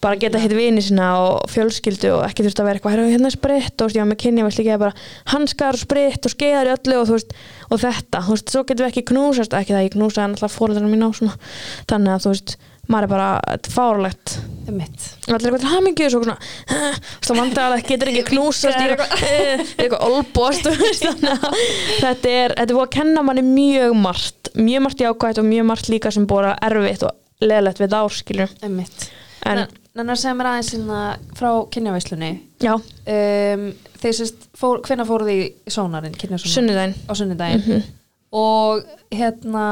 bara 0.00 0.16
geta 0.16 0.40
hitt 0.40 0.54
vini 0.56 0.80
sína 0.84 1.10
og 1.20 1.50
fjölskyldu 1.52 2.14
og 2.16 2.24
ekki 2.24 2.46
þurft 2.46 2.62
að 2.62 2.68
vera 2.68 2.78
eitthvað, 2.78 2.94
"Heyrðu, 2.94 3.12
hérna 3.12 3.26
er 3.26 3.36
spritt 3.36 3.82
og 3.82 3.88
veist, 3.90 3.98
já, 4.00 4.04
með 4.08 4.20
kynja 4.22 4.46
veist 4.46 4.58
líka 4.58 4.78
bara 4.78 4.94
hanskar 5.26 5.76
og 5.76 5.84
spritt 5.84 6.24
og 6.26 6.32
skeiðar 6.32 6.70
í 6.70 6.74
öllu 6.76 7.00
og 7.00 7.08
veist, 7.08 7.32
og 7.70 7.80
þetta, 7.80 8.24
þú 8.24 8.30
veist, 8.36 8.50
svo 8.50 8.64
getum 8.64 8.86
við 8.86 8.90
ekki 8.92 9.08
knúsast 9.12 9.52
ekki 9.52 9.76
það 9.76 9.86
ég 9.86 9.94
knúsa 9.96 10.24
en 10.24 10.34
alltaf 10.34 10.56
fóreldrarna 10.56 10.88
mín 10.88 11.04
á 11.04 11.10
svona 11.12 11.36
þannig 11.86 12.12
að 12.16 12.22
þú 12.24 12.32
veist, 12.32 12.56
maður 12.90 13.06
er 13.06 13.12
bara 13.12 13.40
er 14.70 14.74
mitt 14.76 15.06
og 15.28 15.34
allir 15.34 15.50
eitthvað 15.50 15.62
til 15.62 15.72
hamingju 15.74 16.06
og 16.06 16.12
svo 16.12 16.20
svona 16.24 16.38
"Eh, 16.70 16.94
þá 17.20 17.30
vandar 17.36 17.74
að 17.74 17.86
getur 17.88 18.10
ekki 18.10 18.24
knúsast 18.32 18.80
eitthvað 18.80 19.10
eitthvað 19.80 20.04
olbost 20.08 20.66
að 20.70 20.78
þetta 22.00 22.28
er 22.28 22.54
þetta 22.56 22.66
er 22.66 22.74
búið 22.74 22.86
að 22.86 22.94
kenna 22.98 23.24
manni 23.26 23.44
mjög 23.46 23.96
margt 23.96 24.52
mjög 24.54 24.86
margt 24.86 25.04
jákvætt 25.04 25.42
og 25.42 25.48
mjög 25.50 25.68
margt 25.70 25.92
líka 25.92 26.12
sem 26.14 26.26
búið 26.26 26.52
erfitt 26.70 27.06
og 27.08 27.12
leðlegt 27.40 27.82
við 27.82 27.98
áskilur 28.00 28.56
mitt 28.68 29.10
en 29.46 29.66
að 29.96 30.20
segja 30.22 30.34
mér 30.38 30.46
aðeins 30.52 30.72
hérna 30.74 30.98
frá 31.38 31.50
kynjaveislunni 31.74 32.32
já, 32.62 32.74
um, 32.76 33.64
þeir 34.00 34.14
sérst, 34.20 34.44
fór, 34.56 34.80
hvenær 34.86 35.08
fóruð 35.08 35.30
þið 35.32 35.40
í 35.42 35.48
sónarinn, 35.74 36.14
sunnudaginn 36.38 36.94
á 37.08 37.12
sunnudaginn 37.18 37.64
Mhm. 37.66 37.82
og 38.32 38.84
hérna 39.10 39.64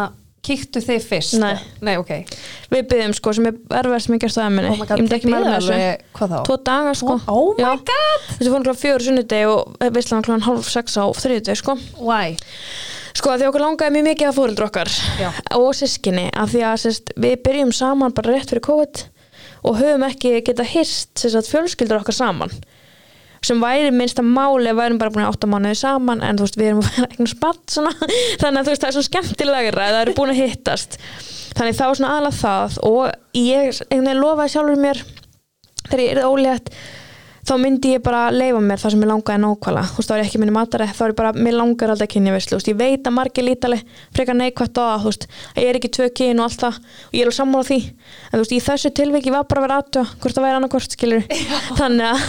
kíktu 0.49 0.81
þið 0.81 1.03
fyrst? 1.05 1.35
Nei. 1.39 1.57
Nei, 1.85 1.97
ok 2.01 2.11
við 2.73 2.87
byggðum 2.89 3.15
sko 3.15 3.33
sem 3.37 3.47
er 3.47 3.53
gerst 4.23 4.39
það 4.39 4.47
að 4.47 4.53
minni 4.55 4.71
Oh 4.71 4.77
ég 4.85 5.03
myndi 5.03 5.17
ekki 5.19 5.31
meira 5.31 5.45
með 5.45 5.57
þessu 5.59 5.79
Hvað 6.15 6.29
þá? 6.33 6.39
tvo 6.47 6.57
daga 6.65 6.95
sko 6.95 7.17
Oh 7.29 7.55
my 7.59 7.65
Já. 7.65 7.73
god 7.91 8.27
þessi 8.39 8.49
fórum 8.53 8.65
klokkan 8.65 8.83
fjögur 8.83 9.05
sunnudegi 9.09 9.49
og 9.51 9.77
veistlega 9.93 10.23
klokkan 10.23 10.47
hálf 10.47 10.71
sex 10.71 10.97
á 10.97 11.05
þriðudegi 11.13 11.57
sko 11.61 11.77
Why? 12.01 12.37
Sko 13.19 13.31
að 13.35 13.43
því 13.43 13.49
okkur 13.51 13.65
langaði 13.67 13.95
mjög 13.99 14.07
mikið 14.09 14.29
að 14.31 14.37
fóreldur 14.39 14.67
okkar 14.69 14.89
Já. 15.21 15.31
og 15.59 15.71
sískinni 15.75 16.27
af 16.33 16.51
því 16.55 16.65
að 16.71 16.77
sérst, 16.87 17.13
við 17.19 17.37
byrjum 17.45 17.73
saman 17.75 18.13
bara 18.15 18.33
rétt 18.33 18.49
fyrir 18.51 18.63
COVID 18.69 19.05
og 19.69 19.79
höfum 19.79 20.05
ekki 20.09 20.39
geta 20.47 20.67
hýrst 20.67 21.25
fjölskyldur 21.53 22.01
okkar 22.01 22.17
saman. 22.17 22.53
Sem 23.45 23.61
væri 23.63 23.93
minnsta 23.95 24.25
máli 24.25 24.73
að 24.73 24.81
værum 24.81 24.99
bara 24.99 25.13
búin 25.15 25.25
að 25.27 25.35
átta 25.35 25.51
mánuði 25.51 25.79
saman 25.79 26.25
en 26.27 26.39
þú 26.39 26.47
veist 26.47 26.59
við 26.59 26.71
erum 26.73 26.81
að 26.83 26.89
vera 26.97 27.09
eitthvað 27.09 27.33
spatt 27.35 27.77
þannig 28.43 28.61
að 28.61 28.65
þú 28.65 28.73
veist 28.73 28.83
það 28.83 28.89
er 28.89 28.97
svona 28.97 29.09
skemmtilegra 29.11 29.85
að 29.85 29.97
það 29.97 30.05
eru 30.05 30.17
búin 30.17 30.33
að 30.35 30.41
hittast. 30.43 30.99
Þannig 31.59 31.79
þá 31.79 31.85
svona 31.87 32.15
aðlað 32.17 32.41
það 32.41 32.79
og 32.89 33.03
ég 33.39 34.19
lofaði 34.19 34.55
sjálfur 34.55 34.83
mér 34.83 35.05
þegar 35.89 36.05
ég 36.05 36.17
er 36.17 36.27
ólétt 36.27 36.73
þá 37.49 37.55
myndi 37.63 37.95
ég 37.95 38.03
bara 38.05 38.27
leifa 38.33 38.61
mér 38.61 38.81
það 38.83 38.93
sem 38.93 39.03
ég 39.05 39.09
langaði 39.09 39.41
nákvæmlega. 39.43 39.89
Þú 39.89 39.99
veist, 39.99 40.11
þá 40.11 40.15
er 40.15 40.21
ég 40.21 40.29
ekki 40.29 40.41
minni 40.43 40.55
matari 40.55 40.89
þá 40.93 41.01
er 41.05 41.13
ég 41.13 41.19
bara, 41.19 41.33
mér 41.37 41.57
langar 41.57 41.93
alltaf 41.95 42.11
kynja 42.13 42.35
veist, 42.35 42.53
ég 42.69 42.77
veit 42.79 43.09
að 43.09 43.15
margir 43.17 43.47
lítali 43.47 43.79
frekar 44.17 44.37
neikvætt 44.37 44.81
á 44.81 44.83
það 44.85 45.05
þú 45.05 45.13
veist, 45.13 45.27
að 45.55 45.63
ég 45.63 45.71
er 45.71 45.79
ekki 45.79 45.91
tvö 45.97 46.09
kyn 46.21 46.43
og 46.43 46.49
allt 46.49 46.65
það 46.65 46.81
og 46.83 47.17
ég 47.17 47.23
er 47.23 47.31
alveg 47.31 47.39
sammála 47.39 47.69
því. 47.69 47.79
En 48.29 48.35
þú 48.35 48.43
veist, 48.43 48.55
í 48.55 48.61
þessu 48.69 48.93
tilviki 49.01 49.33
var 49.33 49.49
bara 49.49 49.63
að 49.63 49.67
vera 49.69 49.79
aðtöða 49.83 50.13
hvort 50.19 50.39
það 50.39 50.47
væri 50.47 50.59
annarkvort, 50.59 50.99
skilur 50.99 51.25
þannig 51.81 52.07
að, 52.11 52.29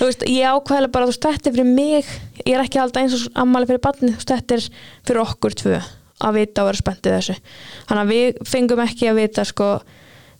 þú 0.00 0.08
veist, 0.08 0.26
ég 0.32 0.56
ákvæðilega 0.56 0.94
bara 0.96 1.06
þú 1.06 1.12
veist, 1.12 1.28
þetta 1.28 1.52
er 1.52 1.58
fyrir 1.58 1.70
mig, 1.76 2.16
ég 2.46 2.54
er 2.54 2.64
ekki 2.64 2.80
alltaf 2.80 3.04
eins 3.04 3.20
og 3.20 3.38
ammali 3.44 3.68
fyrir 3.68 3.84
barni, 3.84 4.14
þú 4.14 4.22
veist, 4.22 4.32
þetta 4.32 4.58
er 4.58 4.68
fyrir 5.06 5.24
okkur 5.26 5.60
tvö 5.60 5.84
að 6.24 6.38
vita 6.40 6.62
og 6.62 6.70
vera 6.70 6.80
spenntið 6.80 7.16
þessu. 7.18 7.36
Þannig 7.88 8.02
að 8.02 8.12
við 8.14 8.38
fengum 8.48 8.82
ekki 8.86 9.10
að 9.10 9.18
vita 9.20 9.44
sko, 9.44 9.70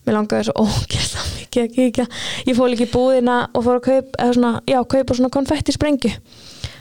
mér 0.06 0.18
langaði 0.18 0.48
svo 0.48 0.66
ógeðslega 0.66 1.32
mikið 1.36 1.64
að 1.64 1.72
kíkja. 1.76 2.06
Ég 2.46 2.58
fór 2.58 2.70
líka 2.72 2.86
í 2.86 2.92
búðina 2.92 3.38
og 3.52 3.66
fór 3.66 3.80
að 3.80 3.86
kaupa 3.88 4.22
eða 4.22 4.36
svona, 4.38 4.52
já, 4.70 4.78
kaupa 4.96 5.18
svona 5.18 5.32
konfetti 5.34 5.74
sprengju. 5.74 6.12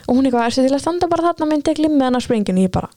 Og 0.06 0.14
hún 0.14 0.28
eitthvað, 0.28 0.46
er 0.46 0.54
sér 0.54 0.68
til 0.68 0.76
að 0.76 0.84
standa 0.84 1.10
bara 1.10 1.30
þarna? 1.30 1.50
Myndi 1.50 1.72
ég 1.72 1.80
glimmi 1.80 2.06
hennar 2.06 2.22
sprengjun 2.22 2.60
og 2.60 2.68
ég 2.68 2.74
bara 2.76 2.92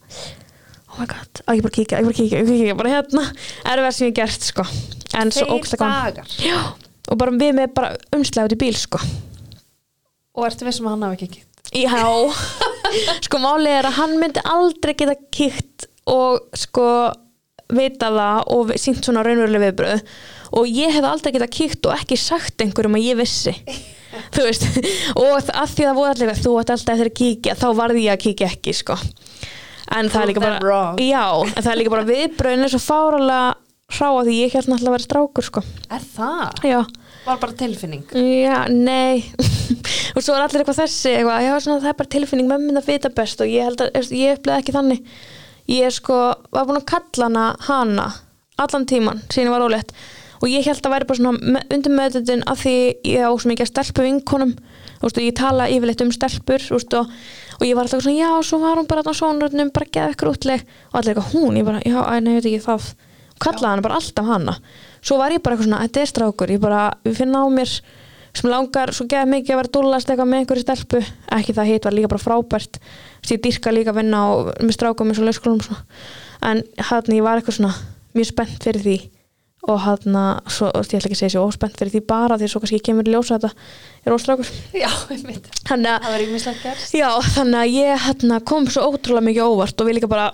oh 0.90 1.00
my 1.00 1.08
god, 1.10 1.42
að 1.46 1.60
ég 1.60 1.66
bara 1.66 1.76
kíkja, 1.76 2.00
ég 2.02 2.08
bara 2.08 2.18
kíkja, 2.18 2.42
ég 2.42 2.50
kíkja 2.50 2.78
bara 2.80 2.94
hérna, 2.94 3.26
erfið 3.72 3.96
sem 3.96 4.10
ég 4.10 4.16
gert 4.18 4.46
sko, 4.46 4.66
en 5.20 5.32
svo 5.34 5.60
já, 6.42 6.58
og 7.10 7.20
bara 7.22 7.36
við 7.36 7.54
með 7.60 7.74
bara 7.78 7.92
umslæði 8.16 8.50
út 8.50 8.56
í 8.56 8.60
bíl 8.64 8.76
sko. 8.78 9.02
Og 10.38 10.48
ertu 10.48 10.68
vissum 10.68 10.90
að 10.90 10.96
hann 10.96 11.08
hafi 11.08 11.20
ekki 11.20 11.30
kíkt? 11.38 11.72
Já, 11.78 12.04
sko 13.28 13.42
málið 13.44 13.78
er 13.78 13.90
að 13.90 13.98
hann 14.00 14.18
myndi 14.22 14.44
aldrei 14.50 14.96
geta 14.98 15.18
kíkt 15.36 15.90
og 16.10 16.58
sko 16.58 16.88
vita 17.76 18.10
það 18.14 18.52
og 18.56 18.74
sínt 18.82 19.06
svona 19.06 19.24
raunveruleg 19.26 19.64
viðbröð 19.68 20.04
og 20.58 20.68
ég 20.74 20.94
hef 20.96 21.06
aldrei 21.06 21.34
geta 21.36 21.48
kíkt 21.52 21.86
og 21.86 21.96
ekki 21.96 22.18
sagt 22.18 22.64
einhverjum 22.64 22.98
að 22.98 23.06
ég 23.06 23.20
vissi. 23.20 23.54
Þú 24.34 24.46
veist, 24.48 24.66
og 25.22 25.52
að 25.54 25.74
því 25.76 25.86
það 25.86 25.98
voru 26.00 26.12
allir 26.16 26.40
þú 26.42 26.54
ætti 26.60 26.74
alltaf 26.74 26.94
eftir 26.96 27.10
að 27.12 27.18
kíkja, 27.20 27.56
þá 27.60 27.68
varði 27.78 28.06
ég 28.08 28.16
að 28.16 28.24
kíkja 28.24 28.50
ekki 28.50 28.74
sko. 28.74 28.98
En 29.94 30.10
það 30.10 30.22
er 30.22 30.32
líka 30.32 30.42
bara 30.44 30.80
já, 31.02 31.26
en 31.46 31.62
það 31.62 31.72
er 31.72 31.80
líka 31.80 31.94
bara 31.94 32.08
viðbröðin 32.10 32.66
er 32.66 32.74
svo 32.74 32.82
fáralega 32.82 33.44
hráa 33.90 34.24
því 34.26 34.36
ég 34.38 34.56
held 34.58 34.70
náttúrulega 34.70 34.90
að 34.92 34.96
vera 34.98 35.06
strákur 35.06 35.46
sko. 35.46 35.64
Er 35.94 36.04
það? 36.18 36.66
já, 36.66 36.80
Var 37.26 37.40
bara 37.42 37.56
tilfinning. 37.58 38.04
Já, 38.16 38.60
nei. 38.74 39.26
Og 40.16 40.24
svo 40.24 40.34
er 40.34 40.44
allir 40.46 40.64
eitthvað 40.64 40.82
þessi 40.84 41.12
eitthvað, 41.14 41.46
já, 41.46 41.52
svona, 41.62 41.82
það 41.84 41.92
er 41.92 41.98
bara 42.02 42.14
tilfinning 42.16 42.50
mömmin 42.50 42.80
að 42.80 42.90
vita 42.90 43.12
best 43.14 43.42
og 43.44 43.50
ég 43.52 43.70
að, 43.70 44.14
ég 44.16 44.38
upplega 44.40 44.62
ekki 44.64 44.74
þannig 44.74 45.04
ég 45.70 45.94
sko 45.94 46.18
var 46.52 46.66
búin 46.68 46.82
að 46.82 46.90
kalla 46.90 47.30
hana 47.30 47.46
hana 47.68 48.08
allan 48.60 48.88
tíman 48.90 49.22
síðan 49.30 49.50
ég 49.50 49.54
var 49.56 49.66
ólétt. 49.68 49.94
Og 50.40 50.48
ég 50.48 50.64
held 50.64 50.86
að 50.88 50.94
væri 50.94 51.08
bara 51.08 51.20
svona 51.20 51.62
undir 51.76 51.92
meðutundin 51.92 52.46
af 52.48 52.62
því 52.64 52.76
ég 53.12 53.26
á 53.28 53.32
svo 53.36 53.52
mikið 53.52 53.70
stelpu 53.70 54.06
vinkonum. 54.06 54.54
Og 55.04 55.20
ég 55.20 55.36
tala 55.36 55.68
yfirleitt 55.72 56.04
um 56.04 56.12
stelpur 56.16 56.64
og, 56.76 56.96
og 57.60 57.66
ég 57.68 57.76
var 57.76 57.86
alltaf 57.88 58.04
svona 58.04 58.20
já, 58.20 58.30
svo 58.48 58.60
var 58.64 58.80
hún 58.80 58.88
bara 58.88 59.04
á 59.04 59.12
sónröndum, 59.16 59.72
bara 59.76 59.88
geða 59.92 60.14
ykkur 60.16 60.32
útleg 60.32 60.64
og 60.92 61.00
allir 61.00 61.14
eitthvað 61.16 61.32
hún, 61.36 61.60
ég 61.60 61.68
bara, 61.68 61.84
já, 61.84 62.00
æ, 62.04 62.20
nei, 62.24 62.34
ég 62.36 62.40
veit 62.40 62.50
ekki 62.52 62.66
það. 62.68 62.88
Og 63.36 63.44
kallaði 63.44 63.72
hana 63.72 63.86
bara 63.88 64.00
alltaf 64.00 64.32
hana. 64.32 64.56
Svo 65.00 65.20
var 65.20 65.36
ég 65.36 65.44
bara 65.44 65.56
eitthvað 65.56 65.70
svona, 65.70 65.82
þetta 65.88 66.04
er 66.04 66.12
strákur 66.14 66.56
ég 66.56 66.64
bara, 66.64 66.84
við 67.04 67.20
finna 67.20 67.44
á 67.44 67.48
mér 67.52 67.76
sem 68.36 68.50
langar 68.52 68.94
svo 68.96 69.08
geða 69.10 69.28
mikið 69.30 69.54
að 69.54 69.62
vera 69.62 69.74
dúllast 69.76 70.10
eitthvað 70.10 70.32
með 70.32 70.44
einhverju 70.44 70.66
stelpu. 70.66 71.04
Ekki 71.38 71.56
það 71.58 71.70
hitt 71.72 71.88
var 71.88 71.96
líka 71.96 72.12
bara 72.12 72.24
frábært. 72.24 72.82
Þess, 73.20 73.36
ég 73.36 73.44
dyrka 73.46 73.74
líka 73.76 73.94
að 73.94 74.02
vinna 74.02 74.20
á, 74.22 74.28
með 74.62 74.76
strákum 74.78 75.12
eins 75.12 75.22
og 75.22 75.40
svona. 75.40 75.80
en 76.42 76.64
hann 76.90 77.16
ég 77.16 77.24
var 77.26 77.40
eitthvað 77.40 77.58
svona 77.60 77.74
mjög 78.16 78.30
spennt 78.32 78.64
fyrir 78.64 78.86
því. 78.86 78.98
Og 79.70 79.80
hann 79.84 80.20
svo, 80.48 80.70
ég 80.72 80.88
ætla 80.88 81.00
ekki 81.10 81.18
að 81.18 81.20
segja 81.20 81.34
svo 81.36 81.48
óspennt 81.50 81.76
fyrir 81.76 81.92
því 81.92 82.02
bara 82.08 82.38
því 82.40 82.48
svo 82.48 82.62
kannski 82.64 82.80
kemur 82.80 83.10
í 83.10 83.12
ljósa 83.12 83.36
að 83.36 83.50
þetta 83.50 84.08
er 84.08 84.14
óstrákur 84.16 84.52
Já, 84.72 84.88
þannig 85.68 85.90
að 85.92 86.06
Það 86.06 86.14
var 86.14 86.24
ímislegt 86.24 86.62
gerst. 86.64 86.94
Já, 86.96 87.10
þannig 87.36 87.60
að 87.60 87.74
ég 87.76 88.06
hérna, 88.06 88.40
kom 88.40 88.70
svo 88.72 88.86
ótrúlega 88.88 89.28
mikið 89.28 89.50
óvart 89.52 89.84
og 89.84 89.90
við 89.90 90.00
líka 90.00 90.12
bara 90.12 90.30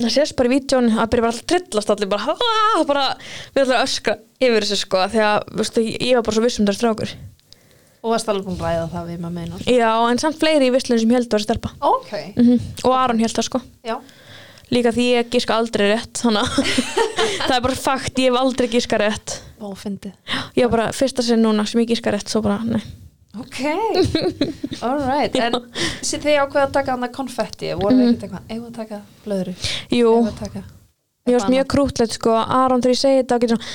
það 0.00 0.12
sést 0.12 0.36
bara 0.36 0.50
í 0.50 0.52
vídjón 0.52 0.90
að 0.92 1.08
byrja 1.12 1.24
bara 1.24 1.32
alltaf 1.32 1.46
trillast 1.52 1.92
allir 1.92 2.10
bara, 2.10 2.34
"Ah!" 2.34 2.82
bara 2.88 3.06
við 3.54 3.62
ætlum 3.62 3.76
að 3.76 3.86
öskra 3.86 4.16
yfir 4.40 4.66
þessu 4.66 4.78
sko 4.82 5.06
því 5.12 5.22
að 5.24 5.48
veistu, 5.56 5.84
ég 5.86 6.14
var 6.18 6.26
bara 6.26 6.36
svo 6.36 6.44
viss 6.44 6.60
um 6.60 6.66
það 6.66 6.78
strákur. 6.78 7.14
Og 8.02 8.12
varst 8.12 8.28
alveg 8.28 8.44
búin 8.44 8.58
að 8.60 8.66
ræða 8.66 8.90
það 8.92 9.08
við 9.08 9.18
maður 9.20 9.34
meinar 9.34 9.60
Já, 9.66 10.10
en 10.10 10.18
samt 10.18 10.38
fleiri 10.38 10.68
í 10.68 10.74
visslunum 10.74 11.00
sem 11.00 11.10
held 11.16 11.32
var 11.32 11.40
að 11.40 11.46
stelpa. 11.48 11.70
Ok. 11.80 12.12
Mm 12.36 12.60
og 12.84 12.92
Aron 12.92 13.18
held 13.18 13.32
það 13.34 13.48
sko. 13.48 13.60
Já. 13.82 13.96
Líka 14.70 14.92
því 14.92 15.06
ég 15.14 15.30
giska 15.30 15.54
aldrei 15.54 15.92
rétt 15.94 16.20
þannig 16.22 16.42
að 16.42 16.50
það 17.48 17.56
er 17.56 17.60
bara 17.62 17.74
fakt, 17.74 18.18
ég 18.18 18.30
hef 18.30 18.40
aldrei 18.40 18.68
giska 18.68 18.98
rétt. 18.98 19.40
Ó, 19.60 19.72
ég 20.56 20.68
var 20.68 20.70
bara 20.70 20.92
fyrsta 20.92 21.22
sinn 21.22 21.42
núna 21.42 21.66
sem 21.66 21.80
ég 21.80 21.88
giska 21.88 22.10
rétt 22.12 22.28
svo 22.28 22.42
bara, 22.42 22.60
nei 22.64 22.82
Ok, 23.36 23.60
alright 24.86 25.36
En 25.36 25.58
þið 26.00 26.38
ákveða 26.40 26.64
að 26.68 26.72
taka 26.78 26.94
hann 26.94 27.04
að 27.04 27.12
konfetti 27.18 27.74
voru 27.76 27.98
þið 27.98 28.06
ekkert 28.06 28.24
eitthvað, 28.26 28.48
eigum 28.48 28.70
að 28.70 28.80
taka 28.80 29.02
blöðru? 29.26 29.54
Jú, 29.92 30.16
að 30.24 30.40
Mér 31.26 31.40
varst 31.40 31.50
mjög 31.50 31.70
krútlegt 31.72 32.12
sko, 32.14 32.34
Aron 32.38 32.82
þegar 32.84 32.92
ég 32.94 32.98
segi 33.00 33.16
þetta 33.18 33.38
getur 33.42 33.58
svona, 33.58 33.70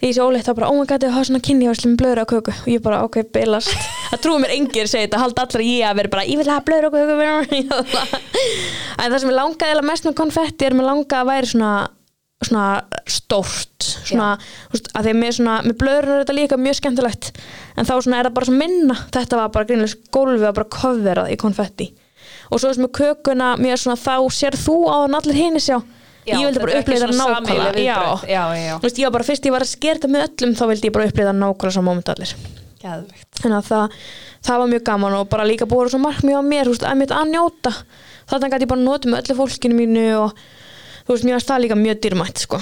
því 0.00 0.08
ég 0.08 0.14
sé 0.16 0.22
óleitt 0.24 0.46
þá 0.48 0.52
bara, 0.56 0.68
oh 0.72 0.78
my 0.78 0.86
god, 0.88 1.02
ég 1.04 1.12
hafa 1.12 1.28
svona 1.28 1.40
kynni 1.44 1.66
og 1.68 1.76
slum 1.76 1.98
blöður 2.00 2.22
á 2.24 2.26
köku. 2.30 2.54
Og 2.54 2.70
ég 2.72 2.84
bara, 2.86 3.02
ok, 3.04 3.18
bilast 3.34 3.74
það 4.10 4.22
trúi 4.24 4.38
mér 4.40 4.54
engir 4.54 4.88
segja 4.88 5.10
þetta, 5.10 5.20
halda 5.20 5.44
allir 5.44 5.64
að 5.64 5.68
ég 5.68 5.90
að 5.90 5.98
vera 6.00 6.12
bara, 6.14 6.24
ég 6.30 6.40
vil 6.40 6.48
hafa 6.48 6.64
blöður 6.70 6.88
á 6.88 6.92
köku. 6.96 8.00
En 9.04 9.12
það 9.12 9.18
sem 9.20 9.34
ég 9.34 9.36
langaði 9.36 9.84
mest 9.90 10.08
með 10.08 10.16
konfetti 10.22 10.64
er 10.64 10.78
mér 10.78 10.88
langaði 10.88 11.20
að 11.20 11.30
væri 11.34 11.52
svona 11.52 11.74
svona 12.48 12.66
stórt 13.10 13.88
svona, 14.04 14.30
veist, 14.72 14.88
að 14.94 15.08
því 15.08 15.14
að 15.14 15.36
svona 15.38 15.56
með 15.64 15.76
blöður 15.80 16.08
er 16.10 16.22
þetta 16.22 16.36
líka 16.38 16.58
mjög 16.60 16.78
skemmtilegt 16.80 17.30
en 17.76 17.88
þá 17.88 17.92
svona 17.96 18.20
er 18.20 18.28
það 18.28 18.36
bara 18.38 18.48
svo 18.48 18.56
minna. 18.60 18.96
Þetta 19.16 19.40
var 19.40 19.52
bara 19.54 19.68
grínlega 19.68 20.14
gólfið 20.14 20.46
var 20.46 20.56
bara 20.58 20.72
coverað 20.78 21.34
í 21.34 21.38
konfetti. 21.40 21.90
Og 22.50 22.60
svo 22.60 22.70
þess 22.70 22.82
með 22.82 22.92
kökuna 23.00 23.50
mér 23.60 23.80
svona 23.80 23.98
þá 24.00 24.16
sér 24.36 24.56
þú 24.60 24.78
á 24.90 24.96
hann 25.04 25.18
allir 25.18 25.38
hini 25.38 25.62
sjá. 25.62 25.78
Já, 26.24 26.38
ég 26.40 26.46
vildi 26.48 26.62
bara 26.64 26.98
svona 27.12 27.40
nákvæmlega 27.40 27.84
já. 27.84 27.96
Já, 28.24 28.42
já, 28.56 28.64
já. 28.64 28.74
Ég 28.80 29.04
var 29.04 29.16
bara 29.18 29.28
fyrst 29.28 29.48
ég 29.48 29.52
var 29.52 29.64
að 29.64 29.72
skerta 29.74 30.08
með 30.08 30.28
öllum 30.28 30.54
þá 30.56 30.64
vildi 30.70 30.88
ég 30.88 30.94
bara 30.94 31.08
upplifa 31.10 31.28
það 31.28 31.40
nákvæmlega 31.42 31.76
saman 31.76 31.90
moment 31.90 32.12
allir. 32.14 32.34
Geðvegt 32.84 33.40
þannig 33.42 33.58
að 33.58 33.68
það, 33.68 33.98
það 34.44 34.60
var 34.62 34.70
mjög 34.72 34.84
gaman 34.88 35.16
og 35.18 35.28
bara 35.32 35.46
líka 35.48 35.68
búið 35.68 35.92
svo 35.92 36.00
markmið 36.00 36.40
á 36.40 36.42
mér, 36.44 36.68
þú 36.68 36.74
veist, 36.74 36.86
að 36.88 37.00
mitt 37.00 37.12
að 37.12 37.30
njóta. 37.32 37.72
Þannig 38.30 38.56
að 38.56 38.64
ég 38.64 38.70
bara 38.72 38.84
noti 38.84 39.12
með 39.12 39.20
öllu 39.20 39.36
fólkinu 39.40 39.76
mínu 39.76 40.04
og 40.22 40.44
þú 41.04 41.14
veist, 41.14 41.28
mér 41.28 41.38
varst 41.38 41.52
það 41.52 41.64
líka 41.64 41.78
mjög 41.78 42.02
dýrmætt 42.04 42.44
sko. 42.46 42.60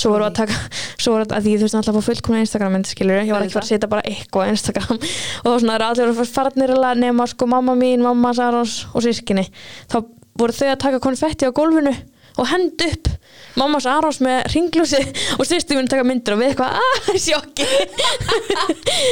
Svo 0.00 0.12
voru 0.14 0.28
að 0.28 0.36
taka, 0.38 0.56
svo 1.00 1.16
voru 1.16 1.26
að 1.26 1.46
því 1.48 1.56
þú 1.56 1.66
veist 1.66 1.78
alltaf 1.80 1.96
að 1.96 1.98
fá 1.98 2.08
fullkomna 2.10 2.44
Instagram 2.44 2.76
myndi 2.76 2.92
skilur, 2.92 3.22
ég 3.24 3.34
var 3.34 3.44
ekki 3.44 3.58
bara 3.58 3.66
að 3.66 3.72
setja 3.72 3.90
bara 3.90 4.04
eitthvað 4.06 4.46
á 4.46 4.52
Instagram. 4.54 5.00
Og 5.42 5.48
þá 5.48 5.56
svona 5.64 5.76
er 5.76 5.86
allir 5.88 6.12
að 6.12 6.22
farnir 6.30 6.74
að 6.76 7.02
nema 7.02 7.26
sko 7.28 7.50
mamma 7.50 7.74
mín, 7.78 8.04
mamma 8.06 8.32
Sarons 8.38 8.84
og 8.94 9.04
sískinni, 9.04 9.48
þá 9.90 9.98
voru 10.40 10.56
þau 10.56 10.70
að 10.70 10.80
taka 10.86 11.02
konfetti 11.02 11.48
á 11.48 11.52
gólfinu 11.52 11.92
og 12.38 12.50
hend 12.50 12.86
upp 12.86 13.10
mammas 13.58 13.86
Arons 13.88 14.20
með 14.22 14.44
ringlúsi 14.54 15.00
og 15.36 15.46
sýstu 15.48 15.76
minn 15.76 15.88
taka 15.90 16.04
myndir 16.06 16.36
og 16.36 16.40
við 16.40 16.52
eitthvað 16.52 16.76
aaa, 16.78 17.16
sjokki. 17.24 17.66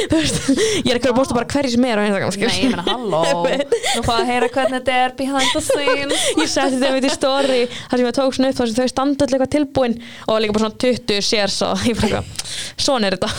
Ég 0.09 0.91
er 0.93 0.99
ekki 0.99 1.11
að 1.11 1.17
bósta 1.17 1.35
bara 1.35 1.49
hverju 1.49 1.73
sem 1.73 1.87
er 1.89 1.99
á 1.99 2.03
Instagram 2.07 2.33
Nei, 2.39 2.59
ég 2.63 2.73
meina, 2.73 2.85
halló. 2.87 3.21
Nú 3.43 4.03
fáið 4.05 4.21
að 4.21 4.29
heyra 4.31 4.49
hvernig 4.55 4.77
þetta 4.79 4.97
er 5.03 5.15
behind 5.19 5.51
the 5.53 5.63
scenes. 5.63 6.25
Ég 6.39 6.51
setti 6.51 6.79
þeim 6.81 6.97
í 6.99 7.11
story 7.13 7.61
þar 7.69 8.01
sem 8.01 8.07
ég 8.07 8.15
tók 8.15 8.39
upp 8.39 8.59
þar 8.59 8.71
sem 8.71 8.77
þau 8.79 8.91
standa 8.93 9.25
allir 9.25 9.37
eitthvað 9.37 9.53
tilbúin 9.55 9.97
og 10.29 10.41
líka 10.43 10.55
bara 10.55 10.65
svona 10.65 10.79
20 10.85 11.25
shares 11.25 11.59
og 11.67 11.85
ég 11.89 11.99
bara 11.99 12.21
eitthvað, 12.21 12.53
svona 12.79 13.09
er 13.09 13.17
þetta. 13.17 13.29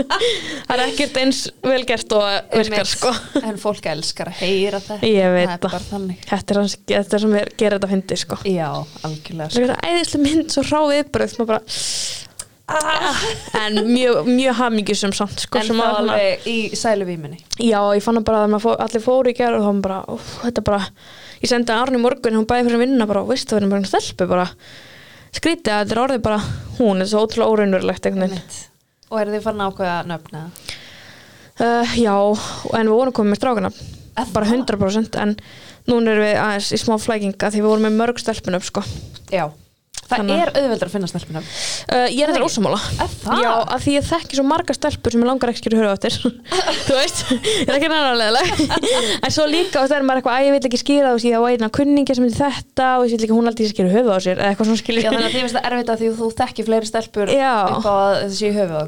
Það 0.70 0.74
er 0.76 0.84
ekkert 0.86 1.18
eins 1.20 1.42
vel 1.66 1.82
gert 1.88 2.14
og 2.16 2.54
virkar 2.54 2.88
sko. 2.88 3.12
En 3.42 3.58
fólk 3.60 3.90
elskar 3.90 4.30
að 4.32 4.40
heyra 4.44 4.80
þetta. 4.80 5.10
Ég 5.10 5.34
veit 5.34 5.50
Það 5.50 5.66
þetta 6.30 6.56
er, 6.60 7.04
er 7.04 7.24
sem 7.26 7.36
er, 7.42 7.52
gerir 7.58 7.78
þetta 7.78 7.90
fyndi 7.90 8.20
sko 8.20 8.40
Algjörlega 9.10 9.52
það 9.52 9.60
er 9.60 9.70
eitthvað 9.70 9.88
æðislega 9.90 10.26
mynd 10.26 10.56
svo 10.56 10.82
yfirbröð 10.96 11.38
maður 11.38 11.50
bara 11.52 11.62
ah, 12.70 13.24
en 13.64 13.80
mjög, 13.90 14.28
mjög 14.30 14.58
hamingjusum 14.60 15.14
samt 15.16 15.42
sko, 15.44 15.58
En 15.58 15.66
sem 15.66 15.80
þá 15.80 15.82
að 15.84 15.96
svona- 15.96 16.14
alveg 16.14 16.46
í 16.50 16.58
sæluvíminni 16.78 17.40
Já, 17.58 17.80
ég 17.96 18.04
fann 18.04 18.22
bara 18.24 18.44
að 18.46 18.60
fór, 18.62 18.78
allir 18.84 19.04
fóru 19.04 19.32
í 19.32 19.36
gerð 19.36 19.58
og 19.58 19.66
þá 19.66 19.70
var 19.72 19.82
bara, 19.88 20.00
óf, 20.14 20.30
þetta 20.44 20.62
er 20.62 20.68
bara 20.70 20.82
ég 21.40 21.48
sendi 21.50 21.72
að 21.72 21.82
Arni 21.86 22.00
morgun, 22.00 22.36
hún 22.36 22.48
bæði 22.48 22.66
fyrir 22.68 22.78
að 22.78 22.84
vinna 22.84 23.06
bara, 23.10 23.24
veist 23.28 23.48
það 23.48 23.60
verður 23.60 23.74
bara 23.76 23.90
stelpu 23.90 24.26
bara. 24.30 24.46
Skrítið 25.30 25.72
að 25.72 25.80
þetta 25.84 25.94
er 25.96 26.02
orðið 26.04 26.22
bara 26.26 26.40
hún, 26.78 27.00
þetta 27.00 27.06
er 27.06 27.10
svo 27.12 27.22
ótrúlega 27.24 27.54
óraunverulegt. 27.54 28.58
Og 29.10 29.20
eru 29.22 29.34
þið 29.34 29.46
fann 29.46 29.64
ákveða 29.64 29.96
nöfna? 30.10 30.42
uh, 31.60 31.94
Já, 31.96 32.14
en 32.76 32.90
við 32.90 32.96
vorum 32.98 33.16
komið 33.16 33.32
með 33.32 33.40
strákana. 33.40 33.72
Er 34.20 34.32
bara 34.34 34.50
það? 34.50 34.64
100% 34.66 35.18
en 35.22 35.34
núna 35.90 36.14
erum 36.14 36.26
við 36.28 36.38
aðeins 36.44 36.70
í 36.76 36.82
smá 36.84 36.94
flækinga 37.02 37.50
því 37.54 37.64
við 37.64 37.68
vorum 37.72 37.88
með 37.88 37.98
mörg 38.04 38.22
stelpunum 38.22 38.64
sko. 38.70 38.84
Já. 39.34 39.48
Það 40.10 40.18
Þannig- 40.24 40.40
er 40.42 40.50
auðveldur 40.58 40.88
að 40.88 40.92
finna 40.94 41.06
stelpuna 41.06 41.40
uh, 41.40 42.08
Ég 42.10 42.24
er 42.24 42.30
Það 42.32 42.34
þetta 42.34 42.46
ósamála 42.48 42.78
Er 43.04 43.10
það? 43.22 43.42
Já, 43.44 43.50
að 43.62 43.82
því 43.84 43.92
ég 43.94 44.06
þekki 44.08 44.34
svo 44.38 44.44
marga 44.50 44.74
stelpur 44.74 45.14
sem 45.14 45.22
ég 45.22 45.28
langar 45.28 45.52
ekki 45.52 45.70
að 45.70 45.76
höfu 45.78 45.90
áttir 45.92 46.14
Þú 46.88 46.96
veist, 46.96 47.20
ég 47.30 47.68
er 47.70 47.76
ekki 47.76 47.90
nærlega 47.92 48.42
En 49.20 49.30
svo 49.36 49.44
líka, 49.46 49.76
og 49.78 49.86
það 49.86 49.94
er 50.00 50.06
maður 50.08 50.18
eitthvað 50.24 50.34
að 50.40 50.46
ég 50.48 50.56
vil 50.56 50.66
ekki 50.70 50.80
skýra 50.82 51.12
veist, 51.14 51.28
ég 51.30 51.38
á 51.38 51.42
eina 51.46 51.70
kunningi 51.78 52.16
sem 52.18 52.26
heitir 52.26 52.40
þetta 52.42 52.88
og 52.96 53.06
ég 53.06 53.14
vil 53.14 53.22
ekki 53.28 53.36
hún 53.38 53.50
aldrei 53.52 53.70
skýra 53.70 53.94
höfu 53.94 54.10
á 54.10 54.18
sér 54.26 54.34
eða 54.40 54.50
eitthvað 54.50 54.70
svona 54.72 54.82
skilur. 54.82 55.02
Já, 55.04 55.10
þannig 55.12 55.28
að 55.28 55.30
þið 55.30 55.44
finnst 55.44 55.58
það 55.60 55.68
erfitt 55.70 55.94
að 55.94 56.02
því 56.02 56.08
þú 56.18 56.26
þekki 56.42 56.66
fleiri 56.66 56.90
stelpur 56.90 57.30
á 57.30 57.38
að 57.94 58.18
þessi 58.26 58.50
á 58.50 58.50
og 58.50 58.50
eitthvað 58.50 58.58
höfu 58.58 58.82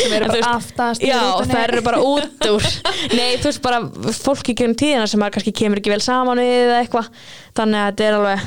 sem 0.00 0.14
eru 0.16 0.28
bara 0.30 0.52
aftast 0.54 1.02
í 1.04 1.08
Já, 1.10 1.18
rútunni. 1.20 1.52
það 1.54 1.62
eru 1.66 1.82
bara 1.88 2.00
út 2.04 2.46
úr. 2.54 2.68
Nei, 3.16 3.28
þú 3.40 3.48
veist 3.50 3.62
bara 3.64 3.80
fólki 4.20 4.54
gerum 4.58 4.76
tíðina 4.78 5.06
sem 5.10 5.24
kannski 5.26 5.54
kemur 5.62 5.80
ekki 5.82 5.92
vel 5.94 6.02
saman 6.04 6.42
við 6.42 6.54
eða 6.66 6.80
eitthvað. 6.84 7.10
Þannig 7.58 7.80
að 7.80 7.90
þetta 7.90 8.08
er 8.10 8.18
alveg 8.20 8.46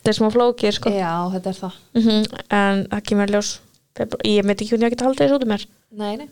þetta 0.00 0.12
er 0.14 0.18
smá 0.20 0.28
flókið 0.36 0.76
sko. 0.78 0.92
Já, 0.96 1.12
þetta 1.36 1.52
er 1.54 1.58
það. 1.60 1.78
Mm 2.00 2.24
en 2.60 2.82
það 2.94 3.04
kemur 3.10 3.30
í 3.30 3.36
ljós. 3.36 3.52
Ég 4.00 4.46
veit 4.48 4.56
ekki 4.56 4.70
hvernig 4.72 4.86
ég 4.88 4.94
get 4.96 5.04
haldið 5.04 5.26
þessu 5.26 5.36
út 5.40 5.44
um 5.46 5.50
mér. 5.54 5.66
Nei, 6.00 6.12
nei. 6.22 6.28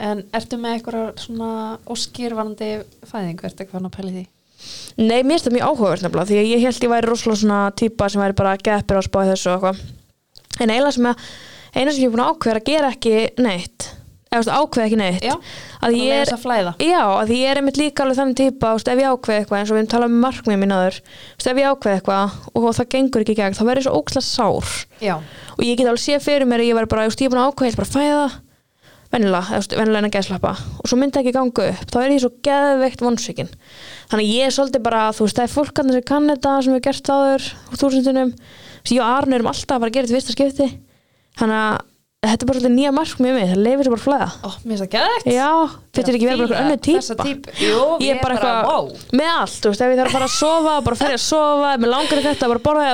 En 0.00 0.22
ertu 0.34 0.56
með 0.56 0.78
eitthvað 0.78 1.08
svona 1.20 1.50
óskýrvanandi 1.92 2.70
fæðing, 3.06 3.42
ertu 3.44 3.62
eitthvað 3.66 3.84
að 3.90 3.96
pæli 3.98 4.12
því? 4.14 4.22
Nei, 5.00 5.20
mér 5.24 5.34
finnst 5.36 5.46
það 5.46 5.54
mjög 5.58 5.68
áhugavert 5.70 6.02
nefnilega 6.04 6.28
því 6.30 6.38
að 6.40 6.48
ég 6.50 6.62
held 6.64 6.84
ég 6.86 6.90
væri 6.92 7.08
rosalega 7.10 7.40
svona 7.42 7.58
típa 7.76 8.08
sem 8.12 8.20
væri 8.24 8.36
bara 8.40 8.54
geppir 8.60 8.98
á 9.00 9.02
spáði 9.04 9.30
þessu 9.34 9.52
og 9.52 9.54
eitthvað. 9.68 9.82
En 10.60 10.72
eiginlega 10.72 10.96
sem 10.96 11.08
að 11.12 11.22
eina 11.74 11.92
sem 11.92 12.04
ég 12.04 12.10
er 12.10 12.14
búin 12.14 12.24
að 12.24 12.34
ákveða 12.34 12.52
er 12.54 12.60
að 12.60 12.68
gera 12.70 12.92
ekki 12.94 13.14
neitt. 13.40 13.88
Eða 14.30 14.58
ákveða 14.60 14.86
ekki 14.86 14.98
neitt. 15.00 15.24
Já, 15.26 15.34
að 15.82 15.96
ég 15.98 16.12
er 16.14 16.28
er 16.30 16.42
Já, 16.86 17.00
að 17.02 17.32
ég 17.34 17.50
er 17.50 17.60
einmitt 17.60 17.80
líka 17.80 18.04
alveg 18.04 18.20
þannig 18.20 18.38
típa 18.38 18.74
ef 18.78 19.00
ég 19.02 19.08
ákveð 19.10 19.40
eitthvað 19.40 19.58
eins 19.58 19.72
og 19.72 19.74
við 19.74 19.80
erum 19.82 19.90
talað 19.90 20.12
um 20.12 20.20
markmið 20.22 20.60
mín 20.62 20.74
aður 20.76 21.00
ef 21.40 21.58
ég 21.58 21.66
ákveð 21.66 21.96
eitthvað 21.96 22.36
og 22.54 22.68
það 22.78 22.90
gengur 22.94 23.24
ekki 23.24 23.34
í 23.34 23.40
gegn 23.40 23.58
þá 23.58 23.64
verður 23.66 23.82
ég 23.82 23.88
svo 23.88 23.96
ókslega 23.98 24.28
sár. 24.28 24.76
Já, 25.02 25.16
og 25.56 25.64
ég 25.66 25.80
get 25.80 25.90
alveg 25.90 26.04
séð 26.04 26.22
fyrir 26.28 26.46
mér 26.46 26.62
að 26.62 26.70
ég 26.70 26.78
verður 26.78 26.92
bara, 26.94 27.08
ég 27.10 27.26
er 27.26 27.34
búin 27.34 27.42
að 27.42 27.50
ákveða, 27.50 27.66
ég 27.66 27.74
ætla 27.74 27.82
bara 27.82 27.90
að 27.90 27.98
fæða 27.98 28.30
vennilega, 29.10 29.60
vennilega 29.74 30.00
en 30.00 30.08
að 30.08 30.14
geðslappa 30.14 30.52
og 30.78 30.90
svo 30.90 30.98
myndi 30.98 31.18
ekki 31.20 31.32
ganga 31.34 31.66
upp, 31.72 31.80
þá 31.90 31.96
er 32.00 32.12
ég 32.14 32.22
svo 32.22 32.30
geðveikt 32.46 33.02
vonsvikin 33.02 33.50
þannig 34.10 34.30
ég 34.30 34.46
er 34.46 34.54
svolítið 34.54 34.84
bara 34.86 35.08
þú 35.16 35.26
veist, 35.26 35.38
það 35.38 35.46
er 35.46 35.54
fólk 35.54 35.82
sem 35.82 36.04
kann 36.06 36.30
þetta 36.30 36.52
sem 36.62 36.76
við 36.76 36.84
gert 36.86 37.10
áður 37.10 37.48
úr 37.50 37.80
þúsundunum, 37.80 38.30
ég 38.86 39.02
og 39.02 39.08
Arne 39.08 39.38
erum 39.38 39.50
alltaf 39.50 39.82
að 39.82 39.94
gera 39.96 40.06
þetta 40.06 40.14
í 40.14 40.18
fyrsta 40.20 40.36
skipti 40.36 40.68
þannig 41.38 41.60
að 41.60 41.78
þetta 42.20 42.44
er 42.44 42.48
bara 42.50 42.58
svolítið 42.60 42.74
nýja 42.76 42.90
mark 42.92 43.20
með 43.24 43.36
mig, 43.38 43.46
það 43.48 43.60
leifir 43.64 43.86
sér 43.86 43.94
bara 43.94 44.04
flæða. 44.04 44.26
Ó, 44.44 44.48
mér 44.60 44.74
finnst 44.74 44.82
það 44.84 44.90
gæðið 44.96 45.30
Já, 45.32 45.50
þetta 45.96 46.10
er 46.10 46.16
ekki 46.18 46.28
verið 46.28 46.40
bara 46.42 46.48
einhver 46.50 46.64
önnur 46.66 46.82
típa 46.84 47.54
Jú, 47.64 47.78
Ég 48.04 48.10
er 48.12 48.20
bara 48.20 48.36
eitthvað 48.36 49.16
með 49.16 49.30
allt, 49.38 49.56
þú 49.64 49.72
veist, 49.72 49.84
ef 49.86 49.94
ég 49.94 50.00
þarf 50.02 50.10
að 50.10 50.16
fara 50.18 50.28
að 50.28 50.34
sofa 50.36 50.74
bara 50.84 50.98
fer 51.00 51.14
ég 51.14 51.20
að 51.20 51.24
sofa, 51.24 51.70
mér 51.80 51.92
langar 51.94 52.22
þetta 52.26 52.50
bara 52.52 52.64
borða, 52.66 52.90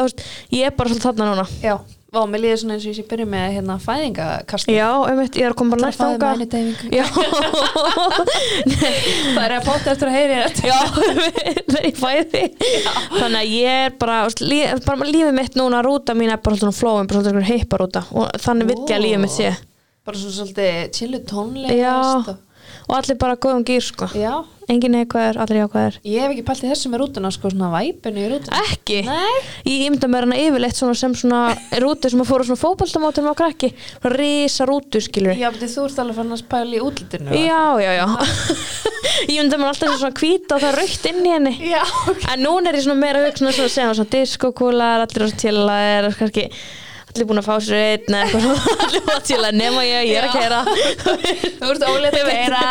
ég 0.55 0.70
er 0.70 0.76
bara 0.78 0.93
svolítið 0.93 1.09
þarna 1.09 1.30
núna. 1.32 1.47
Já, 1.64 1.74
Vá, 2.16 2.22
mér 2.32 2.40
líður 2.46 2.60
svona 2.62 2.74
eins 2.76 2.84
og 2.86 2.90
ég 2.92 2.96
sé 2.96 3.04
byrja 3.10 3.26
með 3.28 3.46
hérna 3.58 3.74
fæðingakast 3.82 4.70
Já, 4.72 4.88
einmitt, 5.10 5.36
ég 5.36 5.44
er 5.44 5.52
að 5.52 5.58
koma 5.60 5.76
bara 5.76 5.84
næst 5.90 6.00
Fæði 6.00 6.16
þangað. 6.16 6.38
með 6.40 6.48
deyfingu 6.54 6.86
Já, 6.96 7.04
Það 9.36 9.42
er 9.44 9.54
að 9.56 9.66
póta 9.66 9.92
eftir 9.92 10.08
að 10.10 10.16
heyri 10.16 10.38
þetta 10.40 10.62
já, 10.70 10.78
þegar 11.66 11.86
ég 11.86 11.98
fæði. 12.00 12.42
Þannig 13.16 13.38
að 13.40 13.52
ég 13.52 13.80
er 13.86 13.94
bara, 14.00 14.16
líf, 14.40 14.74
bara 14.86 15.08
lífið 15.10 15.34
mitt 15.36 15.58
núna, 15.60 15.82
rúta 15.84 16.16
mín 16.16 16.32
er 16.32 16.40
bara 16.42 16.58
svona 16.60 16.76
flóin, 16.76 17.08
bara 17.10 17.22
svona 17.26 17.44
heiparúta 17.46 18.04
og 18.16 18.30
þannig 18.42 18.70
vill 18.72 18.80
ég 18.88 18.96
að 18.96 19.04
lífið 19.06 19.22
mitt 19.26 19.36
sé. 19.36 19.52
Bara 20.06 20.20
svona 20.22 20.36
svolítið 20.38 20.82
chillu 20.96 21.20
tónlist 21.26 21.74
Já, 21.76 21.94
og- 22.16 22.34
og 22.87 22.99
allir 23.01 23.18
bara 23.20 23.39
góðum 23.41 23.66
gýr, 23.66 23.84
sko. 23.84 24.11
Já, 24.16 24.45
Engin 24.66 24.97
neikvæður, 24.97 25.37
allir 25.45 25.61
jákvæður 25.61 25.97
ég 26.11 26.24
hef 26.24 26.32
ekki 26.32 26.43
pælt 26.49 26.64
í 26.64 26.70
þessu 26.72 26.91
með 26.91 27.01
rútuna 27.05 27.28
sko, 27.30 27.51
svona 27.53 27.68
væpinu 27.70 28.18
í 28.18 28.30
rútuna 28.32 28.62
Ekki? 28.64 28.97
Nei. 29.07 29.43
Ég 29.62 29.84
ímynda 29.87 30.09
mér 30.11 30.26
hana 30.26 30.39
yfirleitt 30.43 30.78
svona 30.78 30.97
sem 30.99 31.12
svona 31.14 31.43
rútu 31.84 32.11
sem 32.11 32.22
að 32.24 32.30
fóru 32.32 32.47
svona 32.49 32.59
fótboltamótum 32.64 33.28
á 33.30 33.34
krakki. 33.39 33.70
Svona 34.01 34.18
risa 34.18 34.66
rútu 34.66 34.99
skilur 35.05 35.39
Já, 35.39 35.53
betur 35.55 35.70
þú 35.70 35.84
ert 35.87 36.01
alveg 36.03 36.18
fann 36.18 36.34
að 36.34 36.41
spæla 36.43 36.74
í 36.74 36.80
útlitinu 36.82 37.39
já, 37.45 37.61
já, 37.84 37.93
já. 38.01 38.07
ég 39.30 39.37
ímynda 39.37 39.61
mér 39.62 39.70
alltaf 39.70 39.93
sem 39.93 40.01
svona 40.03 40.18
hvíta 40.18 40.59
og 40.59 40.64
það 40.64 40.74
raukt 40.80 41.07
inn 41.12 41.20
í 41.22 41.34
henni. 41.37 41.55
Já, 41.70 41.84
ok. 42.11 42.26
En 42.32 42.43
núna 42.43 42.72
er 42.72 42.80
ég 42.80 42.89
svona 42.89 42.99
meira 43.05 43.22
að 43.22 43.28
hugsa 43.30 43.45
svona, 43.45 43.70
svona, 43.70 43.95
svona 44.01 44.14
diskokúlar, 44.16 45.07
allir 45.07 45.30
á 45.30 45.39
tila 45.45 45.78
er 45.93 46.11
kannski 46.18 46.49
allir 47.16 47.28
búin 47.32 47.40
að 47.42 47.48
fá 47.48 47.56
sér 47.64 47.80
einn 47.80 48.14
eða 48.14 48.22
eitthvað 48.22 48.46
svona, 48.46 49.18
búin 49.26 49.48
að 49.50 49.58
nema 49.62 49.82
ég, 49.88 50.06
ég 50.12 50.16
er 50.20 50.28
að 50.28 50.36
kæra 50.36 50.60
Þú 51.58 51.70
ert 51.72 51.84
ólega 51.90 52.22
að 52.22 52.30
keira 52.30 52.62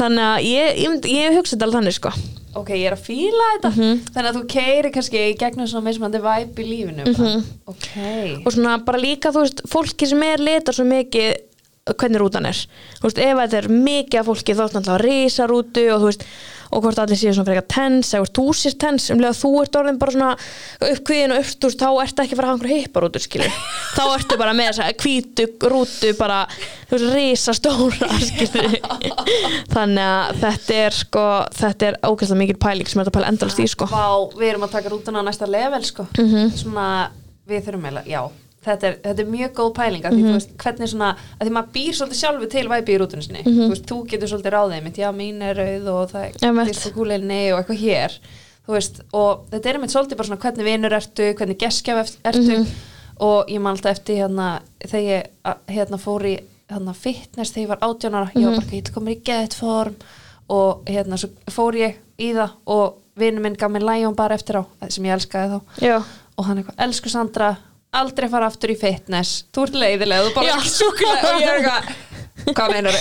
þannig 0.00 0.26
að 0.26 0.44
ég, 0.50 0.78
ég, 0.84 1.08
ég 1.14 1.36
hugsa 1.38 1.54
þetta 1.56 1.66
alveg 1.68 1.80
þannig 1.80 1.96
sko. 2.00 2.12
Ok, 2.58 2.70
ég 2.74 2.88
er 2.90 2.96
að 2.96 3.04
fíla 3.06 3.44
þetta. 3.54 3.68
Mhm. 3.76 3.98
Þannig 4.10 4.28
að 4.32 4.36
þú 4.36 4.40
keiri 4.50 4.90
kannski 4.96 5.20
gegnum 5.38 5.68
svona 5.70 5.86
mismandi 5.86 6.18
væp 6.24 6.58
í 6.58 6.64
lífinu 6.66 7.04
Mhm. 7.06 7.14
bara. 7.14 7.42
Ok. 7.70 8.46
Og 8.46 8.50
svona 8.56 8.72
bara 8.84 8.98
líka 8.98 9.30
þú 9.30 9.44
veist 9.44 9.62
fólki 9.70 10.08
sem 10.10 10.22
er 10.26 10.42
litar 10.42 10.74
svo 10.74 10.82
mikið 10.88 11.30
hvernig 11.94 12.20
rútan 12.20 12.46
er. 12.50 12.58
Þú 12.98 13.06
veist 13.06 13.18
ef 13.22 13.38
þetta 13.38 13.58
er 13.62 13.68
mikið 13.70 14.18
af 14.20 14.26
fólki 14.26 14.56
þá 14.58 14.64
er 14.66 14.74
náttúrulega 14.74 15.04
risa 15.06 15.46
rútu 15.46 15.84
og 15.94 16.00
þú 16.02 16.10
veist 16.10 16.26
og 16.70 16.84
hvort 16.84 17.00
allir 17.02 17.18
séu 17.18 17.32
svona 17.34 17.48
frekar 17.48 17.66
tens 17.74 18.12
eða 18.14 18.24
hvort 18.24 18.38
þú 18.38 18.44
sér 18.60 18.76
tens 18.84 19.08
um 19.10 19.20
leið 19.22 19.30
að 19.32 19.40
þú 19.40 19.50
ert 19.62 19.78
orðin 19.80 20.00
bara 20.00 20.14
svona 20.14 20.30
uppkvíðin 20.90 21.34
og 21.34 21.42
upp, 21.42 21.52
þú 21.56 21.70
veist, 21.70 21.80
þá 21.82 21.90
ertu 22.04 22.24
ekki 22.24 22.36
að 22.36 22.40
fara 22.40 22.48
að 22.48 22.52
hafa 22.52 22.60
einhverja 22.60 22.84
hipparútur 22.84 23.24
skilur 23.24 23.56
þá 23.96 24.02
ertu 24.14 24.38
bara 24.40 24.56
með 24.56 24.70
þessa 24.70 24.88
hvítu 25.04 25.48
rútu 25.74 26.12
bara, 26.18 26.38
þú 26.90 26.96
veist, 26.96 27.08
risa 27.16 27.56
stóra 27.58 28.10
skilur 28.30 28.76
þannig 29.74 30.04
að 30.04 30.42
þetta 30.44 30.78
er 30.84 30.98
sko 31.00 31.24
þetta 31.60 31.90
er 31.90 31.98
ógæslega 32.06 32.42
mikil 32.44 32.60
pæling 32.66 32.90
sem 32.90 33.00
er 33.02 33.08
þetta 33.08 33.16
pæla 33.18 33.32
endalast 33.32 33.62
í 33.62 33.66
sko. 33.70 33.88
Vá, 33.90 34.06
við 34.36 34.52
erum 34.52 34.68
að 34.68 34.76
taka 34.76 34.92
rútuna 34.92 35.24
á 35.24 35.26
næsta 35.26 35.48
level 35.50 35.82
sko. 35.86 36.06
Mhm. 36.18 36.54
Svona, 36.60 36.86
við 37.50 37.66
þurfum 37.66 37.90
eiginlega, 37.90 38.10
já 38.10 38.22
Þetta 38.60 38.86
er, 38.90 38.96
þetta 39.04 39.22
er 39.22 39.28
mjög 39.32 39.52
góð 39.56 39.70
pæling 39.78 40.02
þú 40.04 40.32
veist, 40.34 40.50
hvernig 40.60 40.88
svona, 40.92 41.16
að 41.40 41.46
því 41.48 41.52
maður 41.56 41.70
býr 41.72 41.94
svolítið 41.96 42.18
sjálfu 42.20 42.48
til 42.52 42.64
væpi 42.68 42.92
í 42.92 42.98
rútunni 43.00 43.24
sinni. 43.24 43.40
Mhm. 43.46 43.60
þú 43.64 43.68
veist, 43.72 43.86
þú 43.88 43.98
getur 44.10 44.28
svolítið 44.28 44.52
ráðið 44.52 44.82
mitt, 44.84 44.96
já, 45.00 45.08
mín 45.16 45.40
er 45.42 45.54
rauð 45.56 45.88
og 45.94 46.10
það 46.10 46.24
er 46.28 46.66
fyrst 46.68 46.92
kúleilni 46.92 47.40
og 47.54 47.60
eitthvað 47.62 47.80
hér. 47.80 48.18
Þú 48.66 48.72
veist, 48.76 49.00
og 49.16 49.46
þetta 49.50 49.68
er 49.70 49.74
einmitt 49.78 49.90
svolítið 49.94 50.16
bara 50.20 50.28
svona 50.28 50.40
hvernig 50.44 50.64
vinur 50.68 50.92
ertu, 50.92 51.34
hvernig 51.34 51.58
geskjaf 51.58 52.16
ertu? 52.24 52.58
Mhm. 52.60 52.66
og 53.20 53.48
ég 53.48 53.60
man 53.60 53.74
alltaf 53.76 53.92
eftir 53.98 54.16
hérna, 54.16 54.60
þegar 54.80 55.08
ég 55.08 55.26
hérna 55.68 55.98
fór 56.00 56.22
í 56.24 56.38
hérna 56.70 56.94
fitness 56.94 57.52
þegar 57.52 57.64
ég 57.64 57.68
var 57.68 57.78
18 57.82 58.14
ára 58.14 58.30
ég 58.34 58.44
var 58.44 58.52
Mhm. 58.52 58.60
bara, 58.60 58.76
ég 58.76 58.92
komur 58.94 59.10
í 59.12 59.22
get 59.24 59.54
form. 59.54 59.94
Og 60.48 60.84
hérna 60.86 61.16
svo 61.18 61.28
fór 61.48 61.74
ég 61.76 61.94
í 62.18 62.32
það 62.34 62.50
og 62.66 62.94
vinur 63.16 63.40
minn 63.40 63.54
gaf 63.56 63.70
mér 63.70 63.82
Lion 63.84 64.14
bara 64.14 64.34
eftir 64.36 64.56
á 64.56 64.64
sem 64.88 65.04
ég 65.04 65.12
elskaði 65.16 65.48
þá. 65.50 65.60
Já, 65.80 66.02
og 66.38 66.44
hann 66.44 66.58
eitthvað, 66.62 66.74
elsku 66.78 67.08
Sandra 67.10 67.56
aldrei 67.92 68.28
fara 68.30 68.46
aftur 68.50 68.70
í 68.72 68.76
fitness. 68.78 69.44
Þú 69.54 69.64
ert 69.66 69.74
leiðilega, 69.82 70.28
þú 70.28 70.34
bara 70.36 70.58
súkulega 70.62 71.30
og 71.34 71.40
ég 71.40 71.48
er 71.50 71.60
eitthvað, 71.60 71.82
hvað 72.54 72.74
meinar 72.74 72.98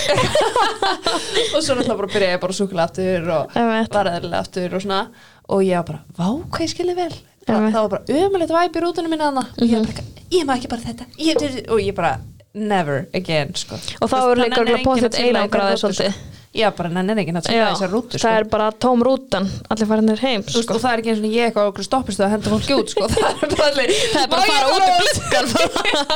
og 1.55 1.63
svo 1.63 1.75
náttúrulega 1.77 1.97
bara 1.99 2.11
byrjaði 2.13 2.33
ég 2.35 2.41
bara 2.43 2.57
súkulega 2.59 2.87
aftur 2.89 3.29
og 3.35 3.57
Einmitt. 3.59 3.93
var 3.95 4.09
eðlilega 4.13 4.41
aftur 4.43 4.75
og 4.79 4.83
svona. 4.85 5.01
Og 5.49 5.63
ég 5.65 5.77
var 5.79 5.85
bara, 5.89 6.01
vá 6.17 6.27
hvað 6.49 6.65
ég 6.65 6.73
skilði 6.73 6.95
vel. 6.99 7.13
Það, 7.49 7.69
var 7.73 7.87
bara 7.95 8.17
ömulegt 8.25 8.51
væp 8.53 8.75
í 8.77 8.81
rútunum 8.83 9.09
minna 9.13 9.29
hana 9.31 9.45
og 9.49 9.63
ég 9.63 9.77
Mhm. 9.79 9.85
bara, 9.85 9.93
eitthvað, 9.93 10.25
ég 10.35 10.43
má 10.45 10.53
ekki 10.57 10.69
bara 10.69 10.81
þetta. 10.81 11.05
Ég, 11.17 11.69
og 11.69 11.79
ég 11.81 11.95
bara, 11.97 12.11
never 12.53 13.07
again 13.13 13.53
sko. 13.55 13.75
og 14.01 14.09
þá 14.09 14.17
er 14.19 14.35
líka 14.43 14.57
nennir 14.57 14.59
örugglega 14.59 14.77
enginn 14.77 14.85
pottet 14.85 15.13
að 15.13 15.17
chilla 15.17 15.25
í 15.25 15.31
þeirri 15.31 15.37
einangraði 15.37 15.73
rútu, 15.73 15.81
svolítið. 15.85 16.13
Sko. 16.49 16.59
já, 16.59 16.71
bara 16.75 16.89
nennir 16.89 17.25
chilla 17.25 17.69
í 17.69 17.73
þessar 17.73 17.91
rútu 17.93 18.17
það 18.17 18.19
sko. 18.19 18.29
er 18.39 18.43
bara 18.49 18.71
tóm 18.71 19.03
rútan 19.05 19.45
allir 19.69 19.87
farinir 19.89 20.19
heim 20.23 20.41
veist, 20.41 20.63
sko. 20.63 20.73
og 20.73 20.81
það 20.81 20.91
er 20.91 20.99
ekki 20.99 21.09
eins 21.13 21.19
og 21.21 21.25
ég 21.29 21.43
eitthvað 21.45 21.69
okkur 21.69 21.83
stoppistu 21.85 22.23
að 22.25 22.33
henda 22.33 22.49
fólki 22.53 22.73
út 22.75 22.89
sko. 22.93 23.03
það 23.13 23.21
er 23.29 23.53
bara, 23.53 23.67
allir, 23.69 23.89
það 24.13 24.21
er 24.23 24.29
bara 24.33 24.41
að 24.41 24.47
fara 24.49 24.67
út 24.69 24.83
um 24.89 24.95
gluggan 24.99 25.47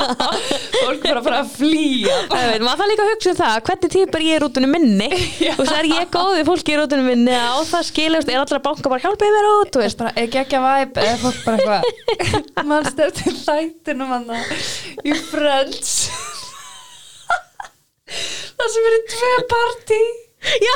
fólk 0.84 1.00
bara 1.04 1.18
að 1.18 1.26
fara 1.28 1.38
að 1.38 1.48
flýja 1.54 2.16
Það 2.34 2.44
veit, 2.50 2.62
maður 2.64 2.78
þarf 2.80 2.90
líka 2.90 3.02
að 3.04 3.12
hugsa 3.12 3.30
um 3.30 3.38
það 3.40 3.56
hvernig 3.68 3.90
típ 3.94 4.10
er 4.18 4.22
ég 4.24 4.34
í 4.34 4.42
rútunum 4.44 4.74
minni 4.74 5.10
og 5.58 5.64
það 5.64 5.78
er 5.78 5.88
ég 5.92 6.12
góðið 6.18 6.44
fólki 6.50 6.74
í 6.74 6.78
rútunum 6.80 7.06
minni 7.12 7.34
á 7.34 7.56
það 7.70 7.88
skilast, 7.90 8.28
er 8.28 8.42
allir 8.42 8.58
að 8.58 8.66
banka 8.66 8.90
bara 8.90 9.04
hjálpa 9.04 9.28
ég 9.28 9.34
mér 9.38 9.50
út 9.54 9.72
veist. 9.78 9.82
veist 9.84 9.98
bara, 10.02 10.12
ekki 10.24 10.42
ekki 10.42 10.58
að 10.58 10.66
væp 10.68 10.94
eða 11.04 11.16
fólk 11.22 11.40
bara 11.46 11.56
eitthvað 11.62 12.64
mannst 12.64 12.98
eftir 13.04 13.32
í 15.04 15.12
Friends 15.28 15.94
það 18.54 18.70
sem 18.74 18.86
eru 18.90 19.00
tvö 19.14 19.32
partí 19.50 20.02
Já, 20.44 20.74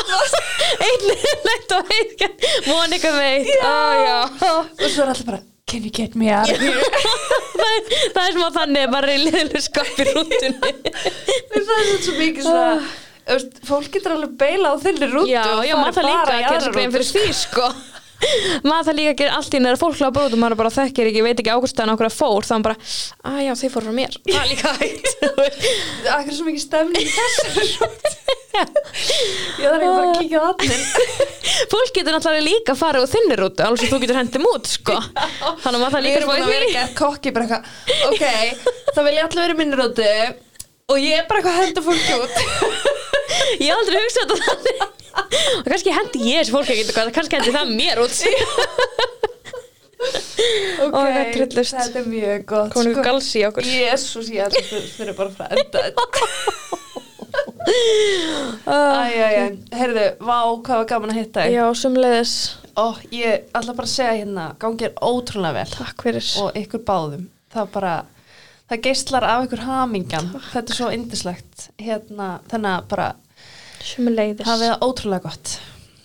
einn 0.88 1.06
leitt 1.48 1.74
og 1.76 1.92
einn 1.98 2.36
Monika 2.68 3.12
veit 3.16 3.50
og 3.62 4.86
svo 4.88 5.04
er 5.04 5.12
allir 5.12 5.26
bara 5.28 5.42
can 5.68 5.84
you 5.84 5.90
get 5.92 6.14
me 6.16 6.30
out 6.32 6.48
of 6.48 6.62
here? 6.62 6.80
Það, 7.58 7.90
það 8.14 8.22
er 8.22 8.36
smá 8.38 8.46
þannig 8.54 8.86
bara 8.94 9.12
í 9.12 9.18
liðlega 9.26 9.60
skap 9.60 9.98
í 10.00 10.04
rútunni. 10.06 10.70
Það 11.52 11.72
er 11.74 11.88
svo 12.06 12.14
mikið 12.16 12.46
svona 12.46 12.70
veist, 13.28 13.58
fólk 13.68 13.90
getur 13.92 14.14
alveg 14.16 14.34
beila 14.40 14.72
á 14.72 14.74
þinni 14.80 15.08
rútu 15.10 15.30
Já, 15.32 15.44
já, 15.66 15.74
maður 15.76 15.98
það 15.98 16.08
líka 16.08 16.36
að 16.36 16.44
gera 16.46 16.72
grein 16.76 16.94
fyrir 16.94 17.08
því 17.12 17.24
sko 17.36 17.68
maður 18.66 18.88
það 18.88 18.96
líka 18.98 19.14
gera 19.20 19.36
allt 19.38 19.54
í 19.54 19.60
næra 19.62 19.78
fólk 19.78 19.98
hlá 20.00 20.08
bróðum 20.14 20.40
maður 20.42 20.58
bara 20.58 20.72
þekkir 20.74 21.10
ekki, 21.10 21.22
veit 21.26 21.38
ekki 21.38 21.52
ákvæmstæðan 21.54 21.92
okkur 21.94 22.08
að 22.08 22.16
fór 22.18 22.48
þá 22.48 22.50
er 22.50 22.56
hann 22.56 22.66
bara, 22.66 22.76
að 23.30 23.38
já, 23.44 23.52
þeir 23.60 23.72
fór 23.74 23.86
frá 23.86 23.94
mér. 23.98 24.18
Það 24.28 24.40
er 24.42 24.48
líka 24.52 24.68
hægt. 24.80 25.06
Akkur 26.16 26.32
er 26.32 26.36
svo 26.38 26.46
mikið 26.48 26.64
rútu 26.66 26.98
Ég 28.58 29.70
þarf 29.70 29.78
ekki 29.78 29.90
bara 29.92 30.08
að 30.08 30.16
kíkja 30.18 30.38
á 30.42 30.50
þannig 30.58 30.82
fólk 31.70 31.92
getur 31.94 32.14
náttúrulega 32.16 32.46
líka 32.48 32.74
að 32.74 32.80
fara 32.80 33.02
úr 33.04 33.10
þinni 33.12 33.36
rútu 33.38 33.62
alveg 33.62 33.84
sem 33.84 33.92
þú 33.92 34.00
getur 34.02 34.18
hendum 34.18 34.48
út 34.50 34.66
sko. 34.72 34.96
þannig 35.62 35.68
að 35.68 35.82
maður 35.84 35.94
það 35.94 36.06
líka 36.08 36.18
að 36.26 36.50
vera 36.50 36.84
kokki 36.98 37.34
bara 37.36 37.44
eitthvað 37.46 37.62
Ok, 38.08 38.24
þá 38.96 39.00
vil 39.04 39.14
ég 39.14 39.22
allir 39.28 39.42
vera 39.44 39.54
í 39.54 39.58
minni 39.60 39.78
rútu 39.78 40.10
Og 40.88 40.96
ég 41.04 41.20
er 41.20 41.26
bara 41.28 41.42
eitthvað 41.42 41.54
að 41.54 41.62
henda 41.66 41.80
fólki 41.84 42.12
út. 42.16 42.36
Ég 43.60 43.74
aldrei 43.74 43.98
hugsað 44.00 44.22
þetta 44.24 44.36
þannig 44.46 44.97
og 45.16 45.68
kannski 45.68 45.94
hendi 45.94 46.24
ég 46.28 46.42
þessi 46.42 46.54
fólk 46.54 46.72
ekki 46.74 47.12
kannski 47.16 47.38
hendi 47.38 47.54
það 47.56 47.74
mér 47.78 48.04
út. 48.04 48.12
Ok, 49.98 50.92
Ó, 50.94 50.98
það 51.02 51.16
er 51.18 51.30
trillust. 51.34 51.74
þetta 51.74 51.98
er 51.98 52.04
mjög 52.06 52.42
gott 52.46 52.70
komin 52.70 52.92
ykkur 52.92 53.06
galsi 53.08 53.40
í 53.40 53.46
okkur. 53.48 53.66
Jésús, 53.66 54.28
ég 54.30 54.44
held 54.46 54.54
að 54.54 54.62
þurfa 54.94 55.14
bara 55.18 55.30
að 55.48 55.58
uh, 55.74 55.98
Æjæjæ, 58.68 59.42
heyrðu, 59.74 60.04
vá, 60.22 60.38
hvað 60.64 60.78
var 60.80 60.86
gaman 60.92 61.12
að 61.12 61.18
hitta 61.18 61.44
þig. 61.44 61.56
Já, 61.58 61.64
sumleiðis 61.82 62.34
Ó, 62.78 62.94
ég 63.10 63.48
ætla 63.58 63.74
bara 63.74 63.88
að 63.88 63.94
segja 63.96 64.14
hérna 64.20 64.44
Gangir 64.62 64.94
ótrúlega 65.02 65.56
vel. 65.58 65.72
Takk 65.74 66.04
fyrir. 66.06 66.28
Og 66.44 66.58
ykkur 66.62 66.84
báðum. 66.86 67.24
Það 67.50 67.70
bara, 67.74 67.94
það 68.70 68.82
geistlar 68.86 69.26
af 69.26 69.48
ykkur 69.48 69.64
hamingjan. 69.66 70.30
Þetta 70.52 70.74
er 70.74 70.78
svo 70.78 70.92
indislegt 70.94 71.68
Hérna, 71.82 72.36
þannig 72.52 72.76
að 72.76 72.86
bara 72.94 73.08
sumleiðis 73.84 74.46
hafið 74.48 74.72
það 74.72 74.86
ótrúlega 74.88 75.22
gott. 75.28 75.58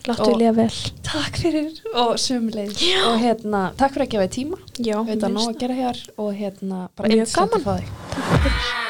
Láttu 0.04 0.30
líða 0.36 0.54
vel. 0.58 0.70
Takk 1.08 1.38
fyrir 1.40 1.70
og 1.96 2.18
sömuleið 2.20 2.74
og 3.08 3.22
hérna, 3.24 3.62
takk 3.80 3.94
fyrir 3.96 4.08
að 4.10 4.12
gefa 4.16 4.26
þér 4.28 4.34
tíma. 4.36 4.58
Já, 4.84 4.98
Veit 5.08 5.24
að 5.24 5.36
nóg 5.38 5.50
að 5.54 5.60
gera 5.64 5.78
hér 5.80 6.02
og 6.18 6.34
hérna 6.36 6.82
bara 6.98 7.08
Mjög 7.08 7.24
yndislegt 7.24 7.54
gaman. 7.54 7.62
að 7.62 7.64
fá 7.64 7.74
þig 7.80 8.83